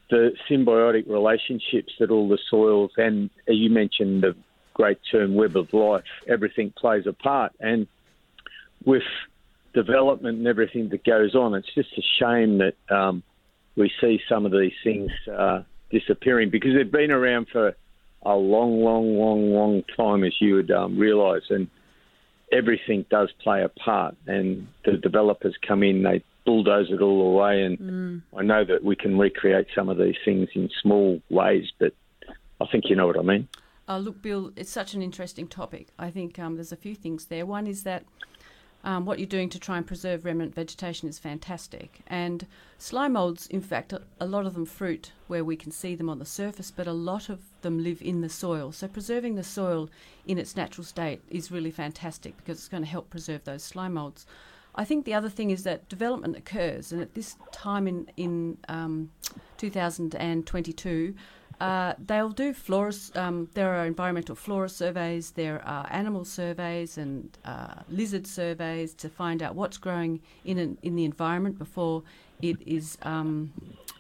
[0.09, 4.35] the symbiotic relationships that all the soils and you mentioned the
[4.73, 7.53] great term web of life, everything plays a part.
[7.59, 7.87] And
[8.85, 9.03] with
[9.73, 13.23] development and everything that goes on, it's just a shame that um,
[13.75, 17.75] we see some of these things uh, disappearing because they've been around for
[18.23, 21.43] a long, long, long, long time, as you would um, realise.
[21.49, 21.67] And
[22.51, 24.15] everything does play a part.
[24.27, 27.63] And the developers come in, they bulldoze it all away.
[27.63, 31.93] And I know that we can recreate some of these things in small ways, but
[32.61, 33.47] I think you know what I mean.
[33.87, 35.89] Uh, look, Bill, it's such an interesting topic.
[35.99, 37.45] I think um, there's a few things there.
[37.45, 38.05] One is that
[38.83, 42.01] um, what you're doing to try and preserve remnant vegetation is fantastic.
[42.07, 42.45] And
[42.77, 46.19] slime moulds, in fact, a, lot of them fruit where we can see them on
[46.19, 48.71] the surface, but a lot of them live in the soil.
[48.71, 49.89] So preserving the soil
[50.25, 53.93] in its natural state is really fantastic because it's going to help preserve those slime
[53.93, 54.25] moulds.
[54.75, 58.57] I think the other thing is that development occurs, and at this time in in
[58.67, 59.11] um,
[59.57, 61.13] 2022,
[61.63, 62.91] uh, they'll do flora.
[63.15, 69.07] Um, there are environmental flora surveys, there are animal surveys, and uh, lizard surveys to
[69.07, 72.03] find out what's growing in an, in the environment before
[72.41, 73.53] it is um,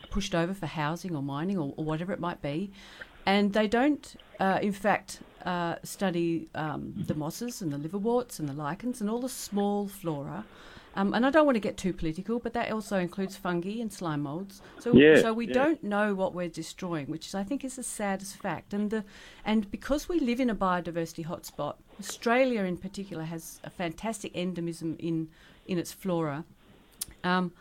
[0.09, 2.69] pushed over for housing or mining or, or whatever it might be.
[3.25, 8.49] And they don't, uh, in fact, uh, study um, the mosses and the liverworts and
[8.49, 10.43] the lichens and all the small flora.
[10.95, 13.91] Um, and I don't want to get too political, but that also includes fungi and
[13.91, 14.61] slime moulds.
[14.79, 15.53] So, Yeah, so we yeah.
[15.53, 18.73] don't know what we're destroying, which is, I think, is the saddest fact.
[18.73, 19.03] And the,
[19.43, 24.95] and because we live in a biodiversity hotspot, Australia in particular has a fantastic endemism
[24.99, 25.29] in
[25.65, 26.43] in its flora.
[27.23, 27.53] Um,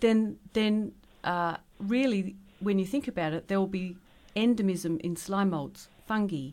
[0.00, 0.92] then, then
[1.24, 3.96] uh, really, when you think about it, there will be
[4.34, 6.50] endemism in slime moulds, fungi,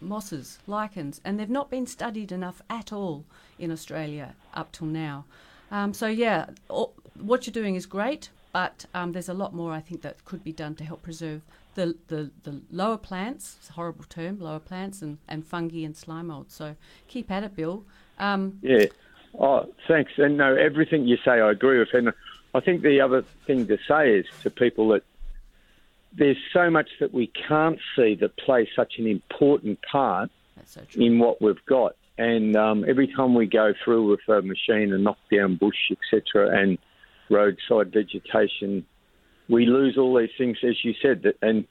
[0.00, 3.24] mosses, lichens, and they've not been studied enough at all
[3.58, 5.24] in Australia up till now.
[5.70, 9.72] Um, so yeah, all, what you're doing is great, but um, there's a lot more
[9.72, 11.42] I think that could be done to help preserve
[11.74, 13.56] the, the, the lower plants.
[13.58, 16.50] It's a horrible term, lower plants and, and fungi and slime mold.
[16.50, 16.76] So
[17.08, 17.84] keep at it, Bill.
[18.18, 18.86] Um, Yeah.
[19.38, 20.12] Oh, thanks.
[20.16, 21.92] And no, everything you say, I agree with.
[21.92, 22.12] And
[22.54, 25.02] I think the other thing to say is to people that
[26.12, 30.30] there's so much that we can't see that plays such an important part
[30.64, 31.96] so in what we've got.
[32.16, 36.56] And um, every time we go through with a machine and knock down bush, etc.,
[36.56, 36.78] and
[37.28, 38.86] roadside vegetation,
[39.48, 41.24] we lose all these things, as you said.
[41.42, 41.66] And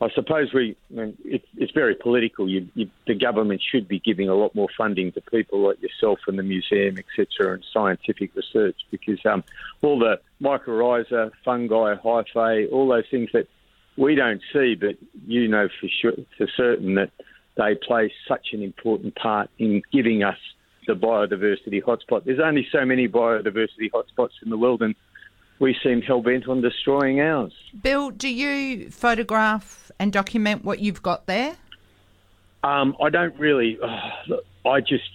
[0.00, 2.48] I suppose we, I mean, it, it's very political.
[2.48, 6.20] You, you, the government should be giving a lot more funding to people like yourself
[6.26, 9.42] and the museum, etc., and scientific research because um,
[9.82, 13.48] all the mycorrhiza, fungi, hyphae, all those things that
[13.96, 17.10] we don't see, but you know for sure, for certain that
[17.56, 20.38] they play such an important part in giving us
[20.86, 22.24] the biodiversity hotspot.
[22.24, 24.94] There's only so many biodiversity hotspots in the world, and
[25.58, 27.52] we seem hell bent on destroying ours.
[27.82, 31.56] Bill, do you photograph and document what you've got there?
[32.64, 33.78] Um, I don't really.
[33.82, 35.08] oh, I just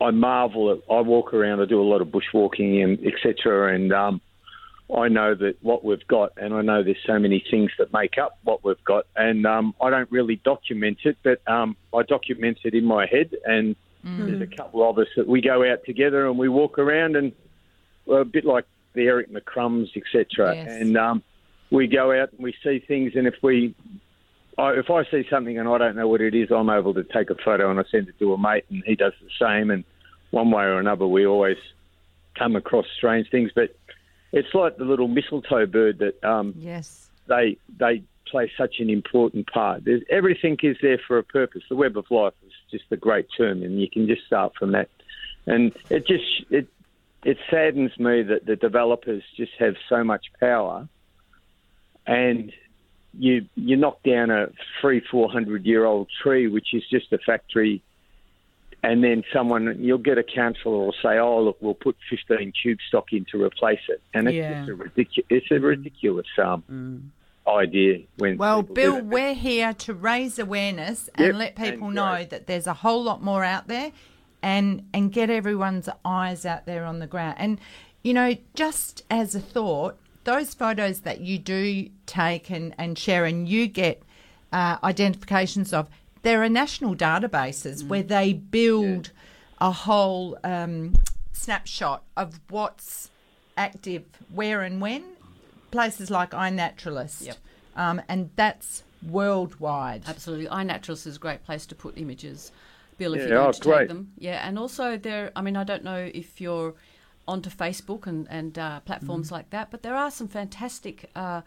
[0.00, 0.78] I marvel at.
[0.90, 1.60] I walk around.
[1.60, 3.74] I do a lot of bushwalking and etc.
[3.74, 4.20] And um,
[4.96, 8.18] I know that what we've got, and I know there's so many things that make
[8.18, 12.58] up what we've got, and um, I don't really document it, but um, I document
[12.64, 13.34] it in my head.
[13.44, 17.16] And there's a couple of us that we go out together and we walk around,
[17.16, 17.32] and
[18.06, 18.64] we're a bit like
[18.94, 20.54] the Eric McCrums, etc.
[20.54, 20.68] Yes.
[20.68, 21.22] And um,
[21.70, 23.74] we go out and we see things, and if we
[24.60, 27.04] I, if I see something and I don't know what it is, I'm able to
[27.04, 29.70] take a photo and I send it to a mate, and he does the same.
[29.70, 29.84] And
[30.30, 31.56] one way or another, we always
[32.38, 33.50] come across strange things.
[33.54, 33.76] But
[34.32, 37.08] it's like the little mistletoe bird that um, Yes.
[37.26, 39.84] they they play such an important part.
[39.84, 41.62] There's, everything is there for a purpose.
[41.68, 44.72] The web of life is just a great term, and you can just start from
[44.72, 44.88] that.
[45.46, 46.68] And it just it
[47.24, 50.88] it saddens me that the developers just have so much power,
[52.06, 52.52] and
[53.18, 54.48] you you knock down a
[54.80, 57.82] three four hundred year old tree, which is just a factory.
[58.82, 62.78] And then someone, you'll get a councillor will say, "Oh, look, we'll put 15 tube
[62.88, 64.54] stock in to replace it," and it's Yeah.
[64.60, 65.26] just a ridiculous.
[65.28, 67.12] It's a ridiculous um,
[67.46, 68.00] idea.
[68.16, 72.46] When Well, Bill, we're here to raise awareness and Yep, let people and know that
[72.46, 73.92] there's a whole lot more out there
[74.42, 77.36] and and get everyone's eyes out there on the ground.
[77.38, 77.60] And
[78.02, 83.26] you know, just as a thought, those photos that you do take and, and share
[83.26, 84.02] and you get
[84.52, 85.88] uh, identifications of,
[86.22, 89.10] there are national databases where they build
[89.60, 90.94] a whole um,
[91.32, 93.10] snapshot of what's
[93.56, 95.02] active where and when.
[95.70, 97.26] Places like iNaturalist.
[97.26, 97.36] Yep.
[97.76, 100.02] Um, and that's worldwide.
[100.06, 100.46] Absolutely.
[100.46, 102.50] iNaturalist is a great place to put images.
[102.98, 103.78] Bill, if Yeah, you're going oh, to great.
[103.80, 104.12] take them.
[104.18, 106.74] Yeah, and also there, I mean, I don't know if you're
[107.28, 109.34] onto Facebook and, and uh, platforms Mm-hmm.
[109.36, 111.42] like that, but there are some fantastic uh,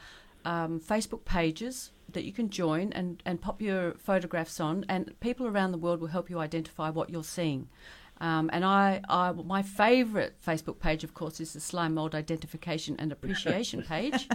[0.45, 5.47] um, Facebook pages that you can join and, and pop your photographs on, and people
[5.47, 7.68] around the world will help you identify what you're seeing.
[8.22, 12.95] Um, and I, I, my favourite Facebook page, of course, is the Slime Mold Identification
[12.97, 14.30] and Appreciation page.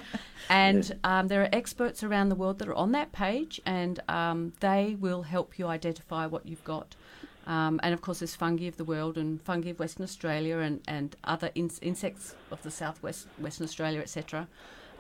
[0.51, 4.53] And um, there are experts around the world that are on that page, and um,
[4.61, 6.97] they will help you identify what you've got.
[7.47, 10.83] Um, and of course, there's fungi of the world and fungi of Western Australia and,
[10.87, 14.47] and other in- insects of the southwest Western Australia, etc.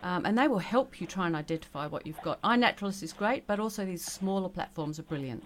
[0.03, 2.41] Um, and they will help you try and identify what you've got.
[2.43, 5.45] iNaturalist is great, but also these smaller platforms are brilliant.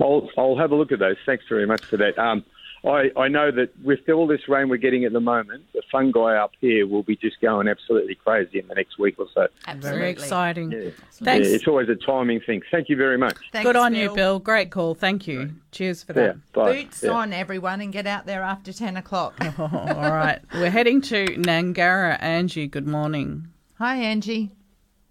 [0.00, 1.16] I'll, I'll have a look at those.
[1.26, 2.18] Thanks very much for that.
[2.18, 2.44] Um,
[2.84, 6.36] I, I know that with all this rain we're getting at the moment, the fungi
[6.36, 9.48] up here will be just going absolutely crazy in the next week or so.
[9.66, 9.98] Absolutely.
[9.98, 10.70] Very exciting.
[10.70, 10.90] Yeah.
[11.12, 11.48] Thanks.
[11.48, 12.62] Yeah, it's always a timing thing.
[12.70, 13.36] Thank you very much.
[13.52, 14.38] Good on you, Bill.
[14.38, 14.94] Great call.
[14.94, 15.50] Thank you.
[15.72, 16.36] Cheers for that.
[16.36, 16.64] Yeah.
[16.64, 17.10] Boots Yeah.
[17.10, 19.34] on, everyone, and get out there after 10 o'clock.
[19.58, 20.38] All right.
[20.54, 22.16] We're heading to Nangara.
[22.22, 23.48] Angie, good morning.
[23.78, 24.50] Hi, Angie.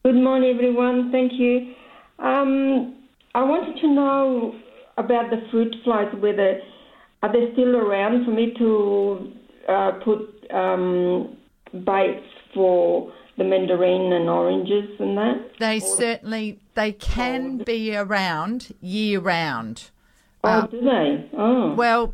[0.03, 1.09] Good morning, everyone.
[1.09, 1.73] Thank you.
[2.19, 2.95] Um,
[3.33, 4.55] I wanted to know
[4.97, 6.13] about the fruit flies.
[6.19, 6.59] Whether
[7.23, 9.31] are they still around for me to
[9.69, 11.37] uh, put um,
[11.85, 15.51] baits for the mandarin and oranges and that?
[15.59, 19.91] They certainly they can be around year round.
[20.43, 21.29] Oh, do they?
[21.37, 21.73] Oh.
[21.73, 22.13] Well,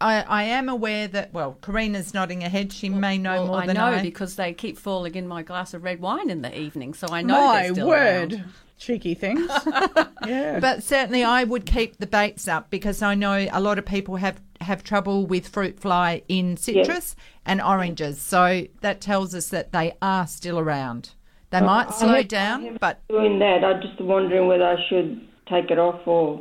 [0.00, 2.72] I, I am aware that well, Karina's nodding her head.
[2.72, 3.96] She may know Well, more I than know I.
[3.96, 7.08] Know because they keep falling in my glass of red wine in the evening, so
[7.10, 8.32] I know My they're still word.
[8.34, 8.44] around.
[8.78, 9.50] Cheeky things.
[10.26, 10.60] yeah.
[10.60, 14.16] But certainly, I would keep the baits up because I know a lot of people
[14.16, 18.20] have have trouble with fruit fly in citrus and oranges.
[18.20, 21.10] So that tells us that they are still around.
[21.50, 24.76] They uh, might I slow have- down, but Doing that, I'm just wondering whether I
[24.88, 26.40] should take it off or.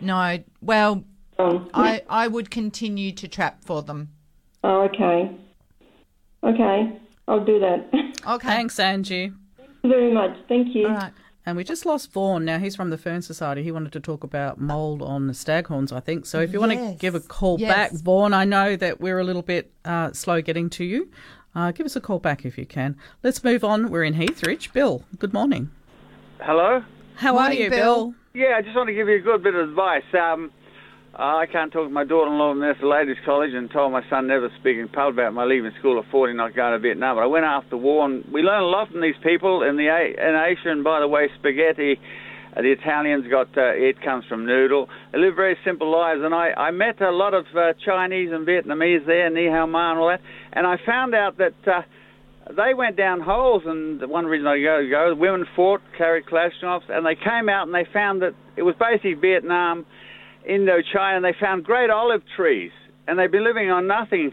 [0.00, 0.38] no.
[0.60, 1.02] Well,
[1.38, 4.10] I I would continue to trap for them.
[4.64, 5.30] Oh, okay.
[6.44, 7.88] Okay, I'll do that.
[8.24, 8.46] Okay.
[8.46, 9.32] Thanks, Angie.
[9.56, 10.36] Thank you very much.
[10.46, 10.86] Thank you.
[10.86, 11.12] All right.
[11.44, 12.44] And we just lost Vaughan.
[12.44, 13.64] Now he's from the Fern Society.
[13.64, 16.24] He wanted to talk about mould on the staghorns, I think.
[16.24, 17.74] So if you want to give a call Yes.
[17.74, 21.10] back, Vaughan, I know that we're a little bit uh, slow getting to you.
[21.52, 22.96] Uh, give us a call back if you can.
[23.24, 23.90] Let's move on.
[23.90, 24.72] We're in Heathridge.
[24.72, 25.68] Bill, good morning.
[26.40, 26.84] Hello.
[27.16, 28.14] How are you, Bill?
[28.34, 30.04] Yeah, I just want to give you a good bit of advice.
[30.14, 30.52] Um,
[31.14, 34.48] I can't talk to my daughter-in-law in the ladies' college and told my son never
[34.60, 37.16] speak in public about my leaving school at 40 not going to Vietnam.
[37.16, 39.88] But I went after war, and we learn a lot from these people in the
[39.88, 40.70] in Asia.
[40.70, 42.00] And by the way, spaghetti.
[42.54, 44.88] Uh, the Italians got uh, it comes from noodle.
[45.12, 48.46] They live very simple lives, and I, I met a lot of uh, Chinese and
[48.46, 50.20] Vietnamese there, Ni Hao Ma and all that,
[50.52, 51.80] and I found out that uh,
[52.50, 56.90] they went down holes, and one reason I go, go, the women fought, carried Kalashnikovs,
[56.90, 59.86] and they came out and they found that it was basically Vietnam,
[60.48, 62.72] Indochina, and they found great olive trees,
[63.06, 64.32] and they've been living on nothing.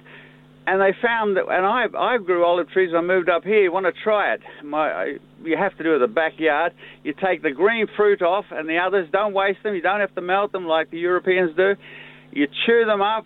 [0.68, 2.92] And they found that, and I I grew olive trees.
[2.96, 3.64] I moved up here.
[3.64, 4.42] You want to try it?
[4.64, 6.74] My you have to do it in the backyard.
[7.04, 9.74] You take the green fruit off, and the others don't waste them.
[9.74, 11.76] You don't have to melt them like the Europeans do.
[12.32, 13.26] You chew them up,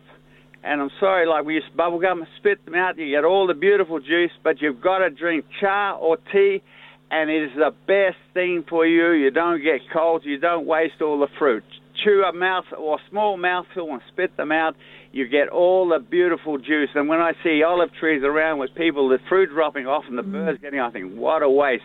[0.64, 2.98] and I'm sorry, like we use bubble gum, spit them out.
[2.98, 6.62] You get all the beautiful juice, but you've got to drink cha or tea,
[7.12, 9.12] and it is the best thing for you.
[9.12, 10.24] You don't get colds.
[10.26, 11.66] You don't waste all the fruit.
[12.04, 14.76] Chew a mouth or a small mouthful and spit them out.
[15.12, 16.90] You get all the beautiful juice.
[16.96, 20.24] And when I see olive trees around with people, the fruit dropping off and the
[20.24, 20.32] mm.
[20.32, 21.84] birds getting, I think, what a waste.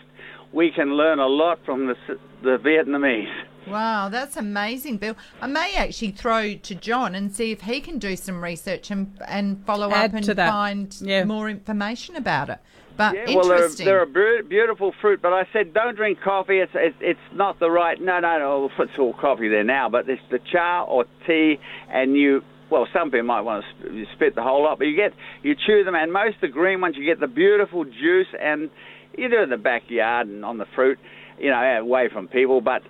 [0.53, 1.95] We can learn a lot from the,
[2.43, 3.33] the Vietnamese.
[3.69, 5.15] Wow, that's amazing, Bill.
[5.43, 9.13] I may actually throw to John and see if he can do some research and
[9.27, 10.51] and follow Add up and to that.
[10.51, 11.25] find Yeah.
[11.25, 12.59] more information about it.
[12.99, 16.59] But Yeah, well, they're, they're a beau- beautiful fruit, but I said don't drink coffee.
[16.59, 17.99] It's, it's it's not the right.
[18.01, 18.71] No, no, no.
[18.79, 21.59] It's all coffee there now, but it's the cha or tea,
[21.91, 22.43] and you.
[22.71, 25.55] Well, some people might want to sp- spit the whole lot, but you get you
[25.55, 28.69] chew them, and most of the green ones you get the beautiful juice, and
[29.17, 30.99] you do it in the backyard and on the fruit,
[31.39, 32.61] you know, away from people.
[32.61, 32.83] But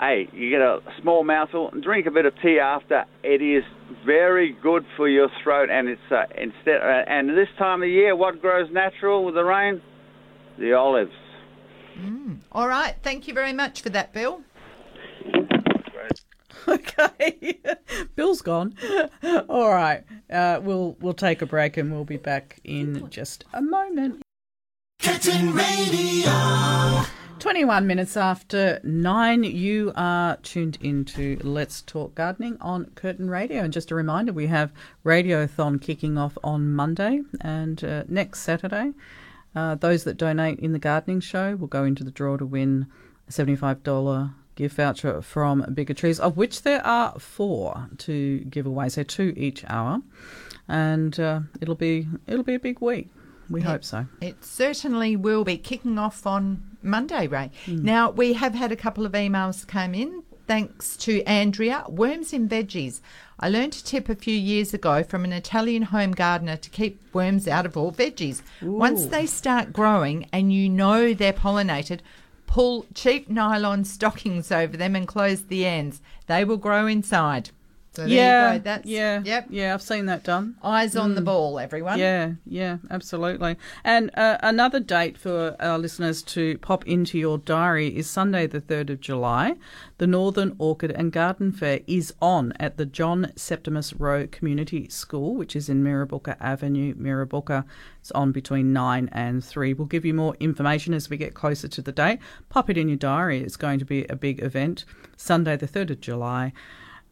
[0.00, 3.04] hey, you get a small mouthful and drink a bit of tea after.
[3.22, 3.62] It is
[4.04, 6.80] very good for your throat, and it's uh, instead.
[6.80, 9.80] Uh, and this time of year, what grows natural with the rain?
[10.58, 11.12] The olives.
[12.52, 14.42] All right, thank you very much for that, Bill.
[16.68, 17.60] okay,
[18.16, 18.74] Bill's gone.
[19.48, 23.60] All right, uh, we'll we'll take a break and we'll be back in just a
[23.60, 24.22] moment.
[24.98, 27.04] Curtin Radio.
[27.40, 33.62] 21 minutes after nine, you are tuned into Let's Talk Gardening on Curtin Radio.
[33.62, 34.70] And just a reminder, we have
[35.06, 38.92] Radiothon kicking off on Monday and uh, next Saturday.
[39.56, 42.86] Uh, those that donate in the gardening show will go into the draw to win
[43.26, 48.90] a $75 gift voucher from Bigger Trees, of which there are four to give away,
[48.90, 50.02] so two each hour.
[50.68, 53.08] And uh, it'll be it'll be a big week.
[53.48, 54.06] We hope so.
[54.20, 57.50] It certainly will be kicking off on Monday, Ray.
[57.66, 57.84] Hmm.
[57.84, 60.22] Now, we have had a couple of emails come in.
[60.46, 61.84] Thanks to Andrea.
[61.88, 63.00] Worms in veggies.
[63.38, 67.00] I learned a tip a few years ago from an Italian home gardener to keep
[67.14, 68.42] worms out of all veggies.
[68.60, 72.00] Once they start growing and you know they're pollinated,
[72.46, 76.02] pull cheap nylon stockings over them and close the ends.
[76.26, 77.50] They will grow inside.
[77.92, 78.58] So yeah.
[78.58, 79.46] That's yeah, yep.
[79.50, 79.74] yeah.
[79.74, 80.54] I've seen that done.
[80.62, 81.24] Eyes on the Mm.
[81.24, 81.98] ball, everyone.
[81.98, 83.56] Yeah, yeah, absolutely.
[83.82, 88.60] And uh, another date for our listeners to pop into your diary is Sunday, the
[88.60, 89.56] 3rd of July.
[89.98, 95.34] The Northern Orchid and Garden Fair is on at the John Septimus Roe Community School,
[95.34, 97.64] which is in Mirrabooka Avenue, Mirrabooka.
[98.00, 99.74] It's on between 9 and 3.
[99.74, 102.20] We'll give you more information as we get closer to the date.
[102.50, 103.40] Pop it in your diary.
[103.42, 104.84] It's going to be a big event.
[105.16, 106.52] Sunday, the 3rd of July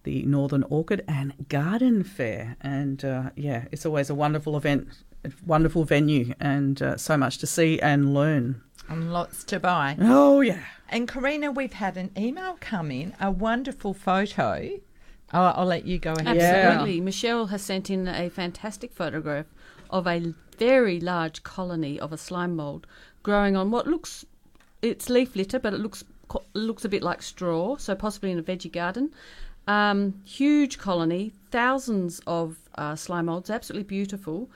[0.09, 2.57] the Northern Orchid and Garden Fair.
[2.63, 4.89] And uh, yeah, it's always a wonderful event,
[5.23, 8.63] a wonderful venue, and uh, so much to see and learn.
[8.89, 9.99] And lots to buy.
[10.01, 10.63] Oh, yeah.
[10.89, 14.71] And Karina, we've had an email come in, a wonderful photo.
[15.35, 16.39] Oh, I'll let you go ahead.
[16.39, 17.03] Absolutely.
[17.03, 19.45] Michelle has sent in a fantastic photograph
[19.91, 22.87] of a very large colony of a slime mold
[23.23, 24.25] growing on what looks
[24.81, 26.03] it's leaf litter, but it looks
[26.55, 29.11] looks a bit like straw, so possibly in a veggie garden.
[29.69, 34.51] Um, huge colony, thousands of uh, slime molds, absolutely beautiful.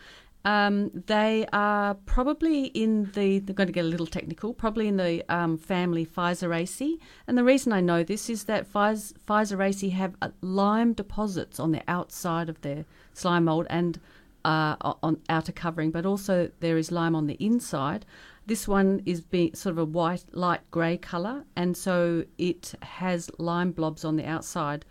[0.45, 4.97] Um, they are probably in the, they're going to get a little technical, probably in
[4.97, 6.99] the um, family Physaceae.
[7.27, 11.73] And the reason I know this is that Phys- Physaceae have uh, lime deposits on
[11.73, 14.01] the outside of their slime mold and
[14.45, 18.05] uh, on outer covering, but also there is lime on the inside.
[18.47, 23.31] This one is be sort of a white, light grey colour, and so it has
[23.39, 24.85] lime blobs on the outside.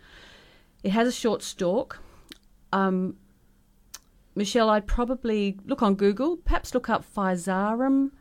[0.82, 2.00] It has a short stalk.
[2.72, 3.16] Um,
[4.34, 8.12] Michelle, I'd probably look on Google, perhaps look up Physarum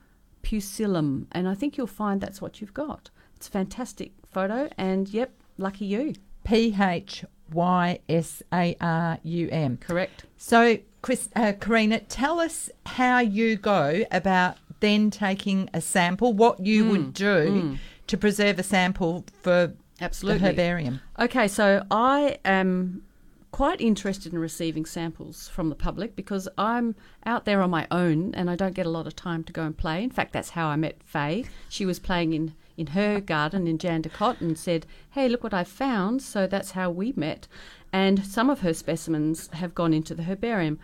[0.44, 3.10] pusillum, and I think you'll find that's what you've got.
[3.36, 6.14] It's a fantastic photo, and yep, lucky you.
[6.44, 7.24] P H
[7.54, 9.78] Y S A R U M.
[9.78, 10.26] Correct.
[10.38, 16.60] So, Chris, uh, Karina, tell us how you go about then taking a sample, what
[16.60, 17.78] you would do mm.
[18.08, 20.40] to preserve a sample for Absolutely.
[20.40, 21.02] the herbarium.
[21.18, 23.04] Okay, so I am
[23.52, 28.34] quite interested in receiving samples from the public because I'm out there on my own
[28.34, 30.04] and I don't get a lot of time to go and play.
[30.04, 31.46] In fact, that's how I met Faye.
[31.70, 35.64] She was playing in, in her garden in Jandakot and said, Hey, look what I
[35.64, 36.22] found.
[36.22, 37.48] So that's how we met.
[37.92, 40.80] And some of her specimens have gone into the herbarium.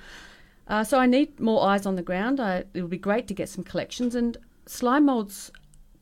[0.68, 2.40] Uh, so I need more eyes on the ground.
[2.40, 4.16] I, it would be great to get some collections.
[4.16, 5.52] And slime molds,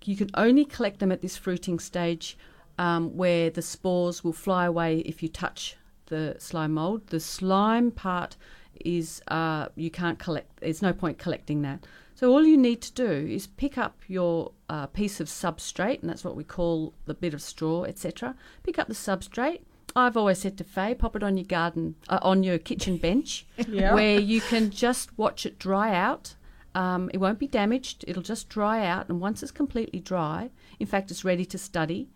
[0.04, 2.38] you can only collect them at this fruiting stage
[2.78, 5.78] um, where the spores will fly away if you touch
[6.08, 7.08] the slime mold.
[7.08, 8.38] The slime part
[8.84, 10.60] is uh, you can't collect.
[10.60, 11.86] There's no point collecting that.
[12.16, 16.10] So all you need to do is pick up your uh, piece of substrate, and
[16.10, 18.36] that's what we call the bit of straw, etc.
[18.64, 19.62] Pick up the substrate.
[19.96, 23.46] I've always said to Faye, pop it on your garden, uh, on your kitchen bench,
[23.70, 23.94] Yeah.
[23.94, 26.36] where you can just watch it dry out.
[26.74, 28.04] Um, it won't be damaged.
[28.06, 30.50] It'll just dry out, and once it's completely dry,
[30.80, 32.10] in fact, it's ready to study.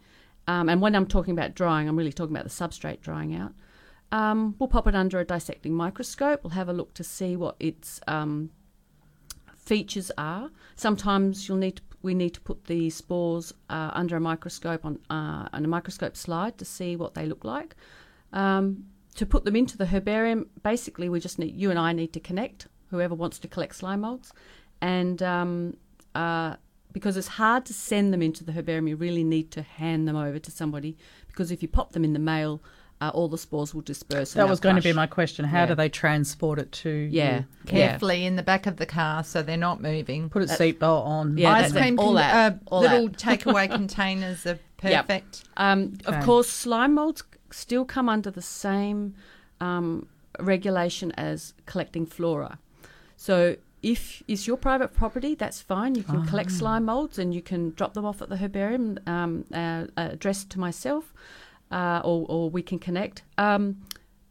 [0.47, 3.53] Um, and when I'm talking about drying, I'm really talking about the substrate drying out.
[4.11, 6.43] Um, we'll pop it under a dissecting microscope.
[6.43, 8.49] We'll have a look to see what its um,
[9.55, 10.49] features are.
[10.75, 14.99] Sometimes you'll need to we need to put the spores uh, under a microscope on,
[15.09, 17.75] uh, on a microscope slide to see what they look like.
[18.31, 18.85] Um,
[19.15, 22.19] to put them into the herbarium, basically, we just need you and I need to
[22.19, 22.67] connect.
[22.91, 24.33] Whoever wants to collect slime molds,
[24.81, 25.77] and um,
[26.15, 26.55] uh,
[26.91, 30.15] because it's hard to send them into the herbarium, you really need to hand them
[30.15, 30.97] over to somebody.
[31.27, 32.61] Because if you pop them in the mail,
[33.01, 34.33] uh, all the spores will disperse.
[34.33, 35.45] That they'll was going to be my question.
[35.45, 35.65] How Yeah.
[35.67, 37.37] do they transport it to Yeah.
[37.39, 37.45] you?
[37.65, 40.29] Carefully in the back of the car so they're not moving.
[40.29, 41.37] Put a seatbelt on.
[41.37, 43.17] Yeah, Ice that's- cream, all con- that, uh, all little that.
[43.19, 45.07] takeaway containers are Yep.
[45.07, 45.43] perfect.
[45.57, 46.17] Um, Okay.
[46.17, 49.15] Of course, slime molds still come under the same
[49.61, 50.07] um,
[50.39, 52.59] regulation as collecting flora.
[53.17, 55.95] So if it's your private property, that's fine.
[55.95, 56.57] You can collect Ah.
[56.59, 60.59] slime molds and you can drop them off at the herbarium, um, uh, addressed to
[60.59, 61.13] myself,
[61.71, 63.23] uh, or, or we can connect.
[63.37, 63.81] Um,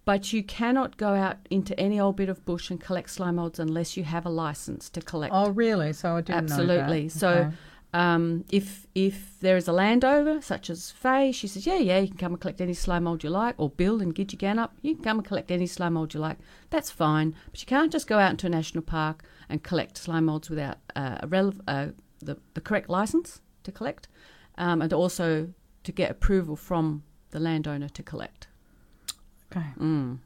[0.05, 3.59] but you cannot go out into any old bit of bush and collect slime molds
[3.59, 5.35] unless you have a license to collect.
[5.35, 5.93] Oh, really?
[5.93, 7.03] So I didn't Absolutely.
[7.03, 7.13] know that.
[7.13, 7.53] So,
[7.93, 12.09] um, if if there is a landowner such as Faye, she says, yeah, yeah, you
[12.09, 15.19] can come and collect any slime mold you like, or Bill Gidgegannup, you can come
[15.19, 16.39] and collect any slime mold you like.
[16.71, 20.27] That's fine, but you can't just go out into a national park and collect slime
[20.27, 21.89] molds without uh, a rele- uh,
[22.21, 24.09] the the correct license to collect,
[24.59, 25.49] um, and also
[25.85, 28.47] to get approval from the landowner to collect.
[29.51, 29.67] Okay.
[29.79, 30.19] Mm.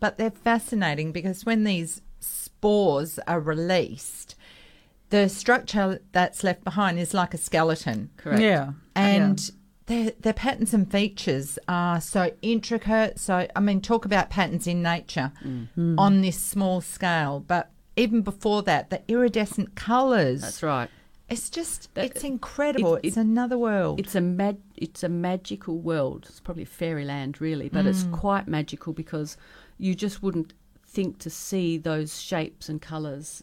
[0.00, 4.34] But they're fascinating because when these spores are released,
[5.10, 8.10] the structure that's left behind is like a skeleton.
[8.16, 8.42] Correct.
[8.42, 8.72] Yeah.
[8.94, 9.54] And Yeah.
[9.86, 13.18] their their patterns and features are so intricate.
[13.18, 15.98] So I mean, talk about patterns in nature Mm.
[15.98, 17.40] on this small scale.
[17.40, 20.42] But even before that, the iridescent colours.
[20.42, 20.90] That's right.
[21.28, 22.96] It's just it's incredible.
[22.96, 24.00] it- it's another world.
[24.00, 26.26] It's a mag- it's a magical world.
[26.28, 28.12] It's probably fairyland, really, but it's Mm.
[28.12, 29.36] quite magical because
[29.76, 30.54] you just wouldn't
[30.86, 33.42] think to see those shapes and colours,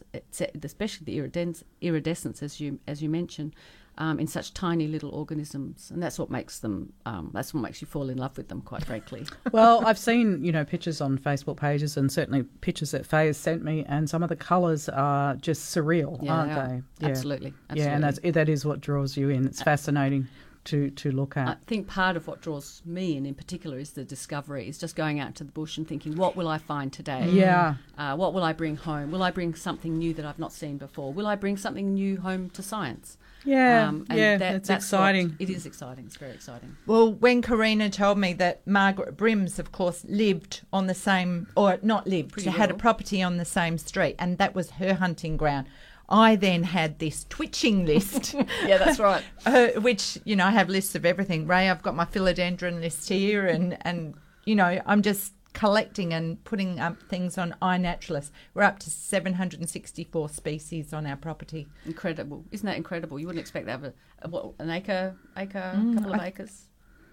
[0.64, 3.54] especially the iridescence, iridescence as you as you mentioned,
[3.98, 6.92] um, in such tiny little organisms, and that's what makes them.
[7.06, 9.26] Um, that's what makes you fall in love with them, quite frankly.
[9.52, 13.36] well, I've seen you know pictures on Facebook pages and certainly pictures that Faye has
[13.36, 16.82] sent me, and some of the colours are just surreal, Yeah, aren't they are.
[17.00, 17.06] they?
[17.10, 19.46] Absolutely, Yeah, and that's, that is what draws you in.
[19.46, 20.28] It's fascinating
[20.66, 21.48] to to look at.
[21.48, 24.68] I think part of what draws me in, in particular, is the discovery.
[24.68, 27.30] Is just going out to the bush and thinking, what will I find today?
[27.30, 27.76] Yeah.
[27.96, 29.10] Uh, what will I bring home?
[29.10, 31.12] Will I bring something new that I've not seen before?
[31.12, 33.16] Will I bring something new home to science?
[33.46, 35.36] Um, Yeah, and yeah, it's that's what- exciting.
[35.38, 36.04] it is exciting.
[36.06, 36.76] It's very exciting.
[36.86, 41.78] Well, when Karina told me that Margaret Brims, of course, lived on the same, or
[41.82, 45.36] not lived, Pretty had a property on the same street, and that was her hunting
[45.36, 45.66] ground.
[46.08, 48.34] I then had this twitching list.
[48.64, 49.22] Yeah, that's right.
[49.46, 51.46] uh, which, you know, I have lists of everything.
[51.46, 54.14] Ray, I've got my philodendron list here, and, and
[54.44, 58.30] you know, I'm just collecting and putting up things on iNaturalist.
[58.52, 61.66] We're up to 764 species on our property.
[61.86, 63.18] Incredible, isn't that incredible?
[63.18, 63.92] You wouldn't expect to have a,
[64.22, 66.66] a what, an acre, acre, Mm, couple of I- acres.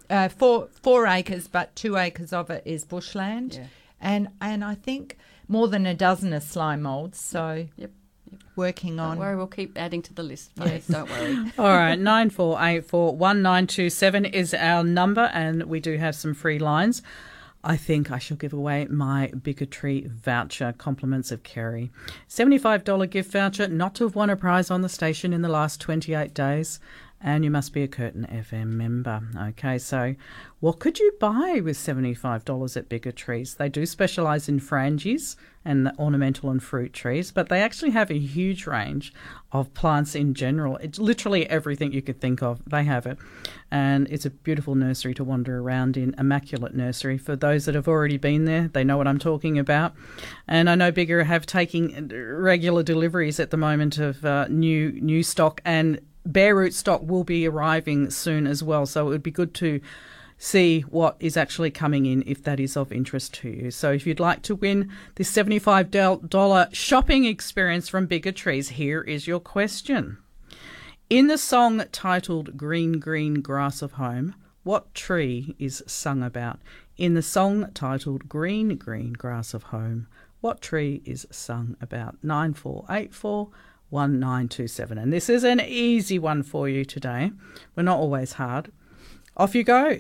[0.10, 3.68] uh, four four acres, but two acres of it is bushland, Yeah.
[4.02, 5.18] and and I think
[5.48, 7.20] more than a dozen are slime molds.
[7.20, 7.92] So Yep.
[8.58, 9.20] working Don't on.
[9.20, 10.52] worry, we'll keep adding to the list.
[10.58, 10.68] Yes.
[10.68, 10.88] Yes.
[10.88, 11.52] Don't worry.
[11.58, 15.80] All right, nine four eight four one nine two seven is our number, and we
[15.80, 17.02] do have some free lines.
[17.64, 21.92] I think I shall give away my Bigger Trees voucher, compliments of Kerry.
[22.30, 25.80] $75 gift voucher, not to have won a prize on the station in the last
[25.80, 26.80] 28 days.
[27.22, 29.22] And you must be a Curtin FM member.
[29.38, 30.16] Okay, so
[30.60, 33.56] what could you buy with $75 at Bigger Trees?
[33.56, 38.12] They do specialise in frangies and the ornamental and fruit trees, but they actually have
[38.12, 39.14] a huge range
[39.52, 40.78] of plants in general.
[40.78, 42.62] It's literally everything you could think of.
[42.66, 43.18] They have it.
[43.72, 47.18] And it's a beautiful nursery to wander around in, immaculate nursery.
[47.18, 49.94] For those that have already been there, they know what I'm talking about.
[50.48, 55.24] And I know Bigger have taking regular deliveries at the moment of uh, new new
[55.24, 58.86] stock and bare root stock will be arriving soon as well.
[58.86, 59.82] So it would be good to
[60.38, 63.72] see what is actually coming in if that is of interest to you.
[63.72, 69.28] So if you'd like to win this $75 shopping experience from Bigger Trees, here is
[69.28, 70.18] your question.
[71.10, 76.60] In the song titled Green Green Grass of Home, what tree is sung about?
[76.98, 80.08] In the song titled Green Green Grass of Home,
[80.42, 82.24] what tree is sung about?
[82.24, 83.50] 9484
[83.94, 84.98] 1927.
[84.98, 87.32] And this is an easy one for you today.
[87.76, 88.72] We're not always hard.
[89.36, 89.98] Off you go.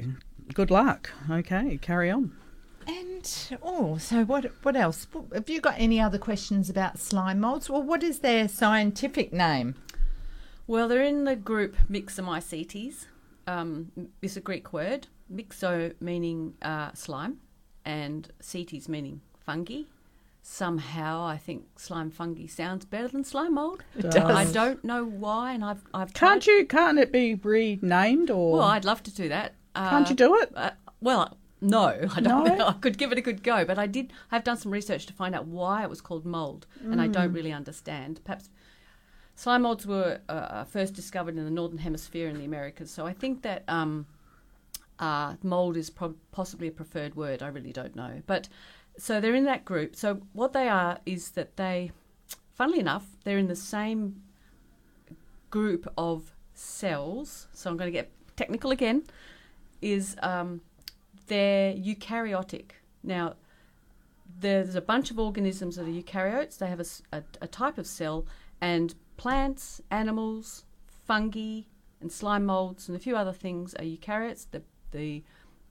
[0.54, 1.12] Good luck.
[1.30, 2.34] Okay, carry on.
[2.86, 4.52] And oh, so what?
[4.62, 5.08] What else?
[5.34, 7.70] Have you got any other questions about slime molds?
[7.70, 9.76] Well, what is their scientific name?
[10.68, 13.06] Well, they're in the group Myxomycetes.
[13.48, 13.92] Um,
[14.22, 15.08] it's a Greek word.
[15.34, 17.40] myxo meaning uh, slime,
[17.84, 19.84] and cetes meaning fungi.
[20.46, 23.84] Somehow I think slime fungi sounds better than slime mold.
[23.98, 24.30] It does.
[24.30, 26.66] I don't know why, and I've I've Can't you?
[26.66, 28.52] Can't it be renamed or?
[28.54, 29.54] Well, I'd love to do that.
[29.76, 30.52] Can't you do it?
[30.56, 30.72] Uh,
[31.02, 32.44] well, no, I don't No?
[32.44, 32.68] know.
[32.68, 34.12] I could give it a good go, but I did.
[34.32, 37.32] I've done some research to find out why it was called mold, and I don't
[37.32, 37.36] Mm.
[37.36, 38.20] really understand.
[38.26, 38.50] Perhaps
[39.36, 43.14] slime molds were uh, first discovered in the northern hemisphere in the Americas, so I
[43.14, 44.06] think that um,
[45.00, 47.42] uh, mold is prob possibly a preferred word.
[47.42, 48.50] I really don't know, but
[48.98, 49.96] so they're in that group.
[49.96, 51.92] So what they are is that they,
[52.54, 54.22] funnily enough, they're in the same
[55.50, 57.48] group of cells.
[57.54, 59.04] So I'm going to get technical again.
[59.82, 60.62] Is um,
[61.28, 62.72] they're eukaryotic.
[63.04, 63.36] Now,
[64.40, 66.58] there's a bunch of organisms that are eukaryotes.
[66.58, 66.80] They have
[67.42, 68.26] a type of cell,
[68.62, 70.64] and plants, animals,
[71.06, 71.62] fungi,
[72.02, 74.48] and slime molds, and a few other things are eukaryotes.
[74.52, 74.62] The,
[74.92, 75.24] the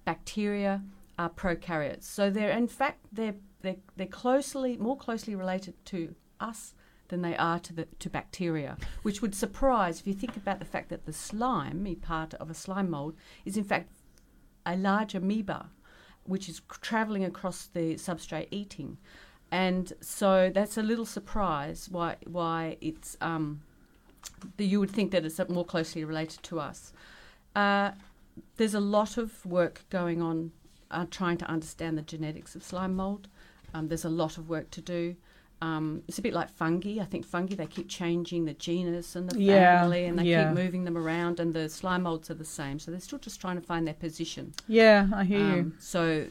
[0.04, 0.82] bacteria
[1.18, 2.04] are prokaryotes.
[2.04, 6.74] So they're in fact they're they're, they're closely more closely related to us
[7.08, 10.64] than they are to the to bacteria, which would surprise if you think about the
[10.64, 13.14] fact that the slimy part of a slime mold
[13.44, 13.92] is in fact
[14.64, 15.70] a large amoeba,
[16.24, 18.96] which is traveling across the substrate eating,
[19.50, 23.62] and so that's a little surprise why why it's um,
[24.58, 26.92] you would think that it's more closely related to us.
[27.54, 27.90] Uh,
[28.56, 30.52] there's a lot of work going on
[30.92, 33.28] uh, trying to understand the genetics of slime mold.
[33.74, 35.16] Um, there's a lot of work to do.
[35.62, 37.00] Um, it's a bit like fungi.
[37.00, 40.48] I think fungi they keep changing the genus and the Yeah, family, and they yeah.
[40.48, 41.38] keep moving them around.
[41.40, 43.94] And the slime molds are the same, so they're still just trying to find their
[43.94, 44.54] position.
[44.66, 45.44] Yeah, I hear you.
[45.44, 46.26] Um, So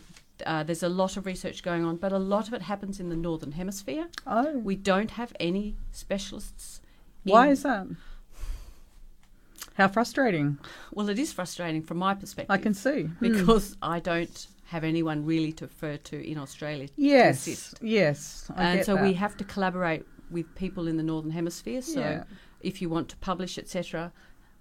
[0.45, 3.07] uh, there's a lot of research going on, but a lot of it happens in
[3.09, 4.07] the northern hemisphere.
[4.27, 4.57] Oh.
[4.57, 6.81] We don't have any specialists.
[7.23, 7.87] Why is that?
[9.75, 10.59] How frustrating.
[10.91, 12.51] Well, it is frustrating from my perspective.
[12.51, 13.03] I can see.
[13.03, 13.15] Hmm.
[13.21, 17.79] because I don't have anyone really to refer to in Australia Yes, to assist.
[17.81, 20.03] yes, I and so we have to collaborate
[20.35, 21.81] with people in the northern hemisphere.
[21.81, 22.23] So Yeah.
[22.61, 24.11] if you want to publish, etc.,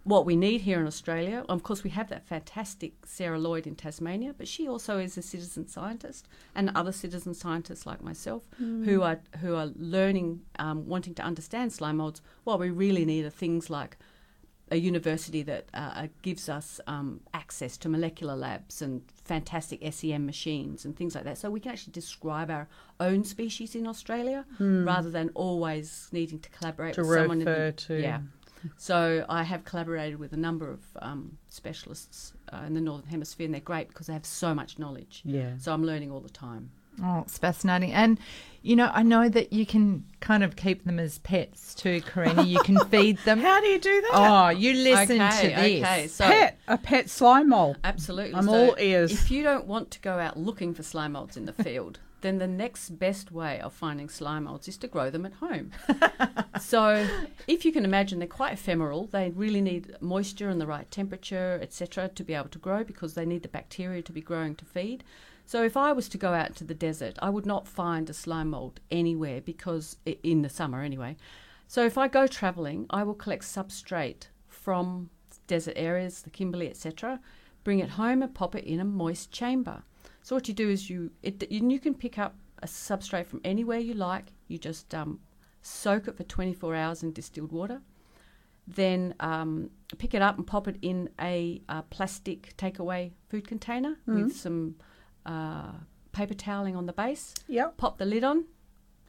[0.03, 3.77] what we need here in Australia, of course, we have that fantastic Sarah Lloyd in
[3.77, 8.85] Tasmania, but she also is a citizen scientist, and other citizen scientists like myself Mm.
[8.87, 10.29] who are who are learning,
[10.59, 12.21] um, wanting to understand slime molds.
[12.45, 13.93] What we really need are things like
[14.71, 20.85] a university that uh, gives us um, access to molecular labs and fantastic SEM machines
[20.85, 22.69] and things like that, so we can actually describe our
[23.01, 24.85] own species in Australia Hmm.
[24.87, 27.39] rather than always needing to collaborate To with someone.
[27.41, 28.21] in the- refer to- yeah.
[28.77, 33.47] So I have collaborated with a number of um, specialists uh, in the northern hemisphere,
[33.47, 35.23] and they're great because they have so much knowledge.
[35.25, 35.57] Yeah.
[35.59, 36.71] So I'm learning all the time.
[37.03, 37.93] Oh, it's fascinating.
[37.93, 38.19] And,
[38.63, 42.43] you know, I know that you can kind of keep them as pets too, Karina.
[42.45, 43.41] You can feed them.
[43.41, 44.11] How do you do that?
[44.13, 45.83] Oh, you listen Okay, to this.
[45.85, 47.79] okay, so- pet, a pet slime mold.
[47.85, 48.35] Absolutely.
[48.35, 49.13] I'm So all ears.
[49.13, 52.37] If you don't want to go out looking for slime molds in the field, then
[52.39, 55.71] the next best way of finding slime molds is to grow them at home.
[56.61, 57.07] so,
[57.47, 59.07] if you can imagine, they're quite ephemeral.
[59.07, 63.15] They really need moisture and the right temperature, etc., to be able to grow because
[63.15, 65.03] they need the bacteria to be growing to feed.
[65.51, 68.15] So, if I was to go out to the desert, I would not find a
[68.15, 71.17] slime mold anywhere because in the summer anyway.
[71.67, 75.11] So, if I go travelling, I will collect substrate from
[75.49, 77.19] desert areas, the Kimberley, etc.,
[77.65, 79.83] bring it home and pop it in a moist chamber.
[80.23, 83.81] So what you do is you it you, can pick up a substrate from anywhere
[83.81, 84.27] you like.
[84.47, 85.19] You just um,
[85.63, 87.81] soak it for 24 hours in distilled water,
[88.69, 93.97] then um, pick it up and pop it in a, uh plastic takeaway food container
[94.07, 94.15] Mhm.
[94.15, 94.77] with some
[95.27, 95.73] uh,
[96.13, 97.35] paper toweling on the base.
[97.49, 97.77] Yep.
[97.77, 98.45] Pop the lid on,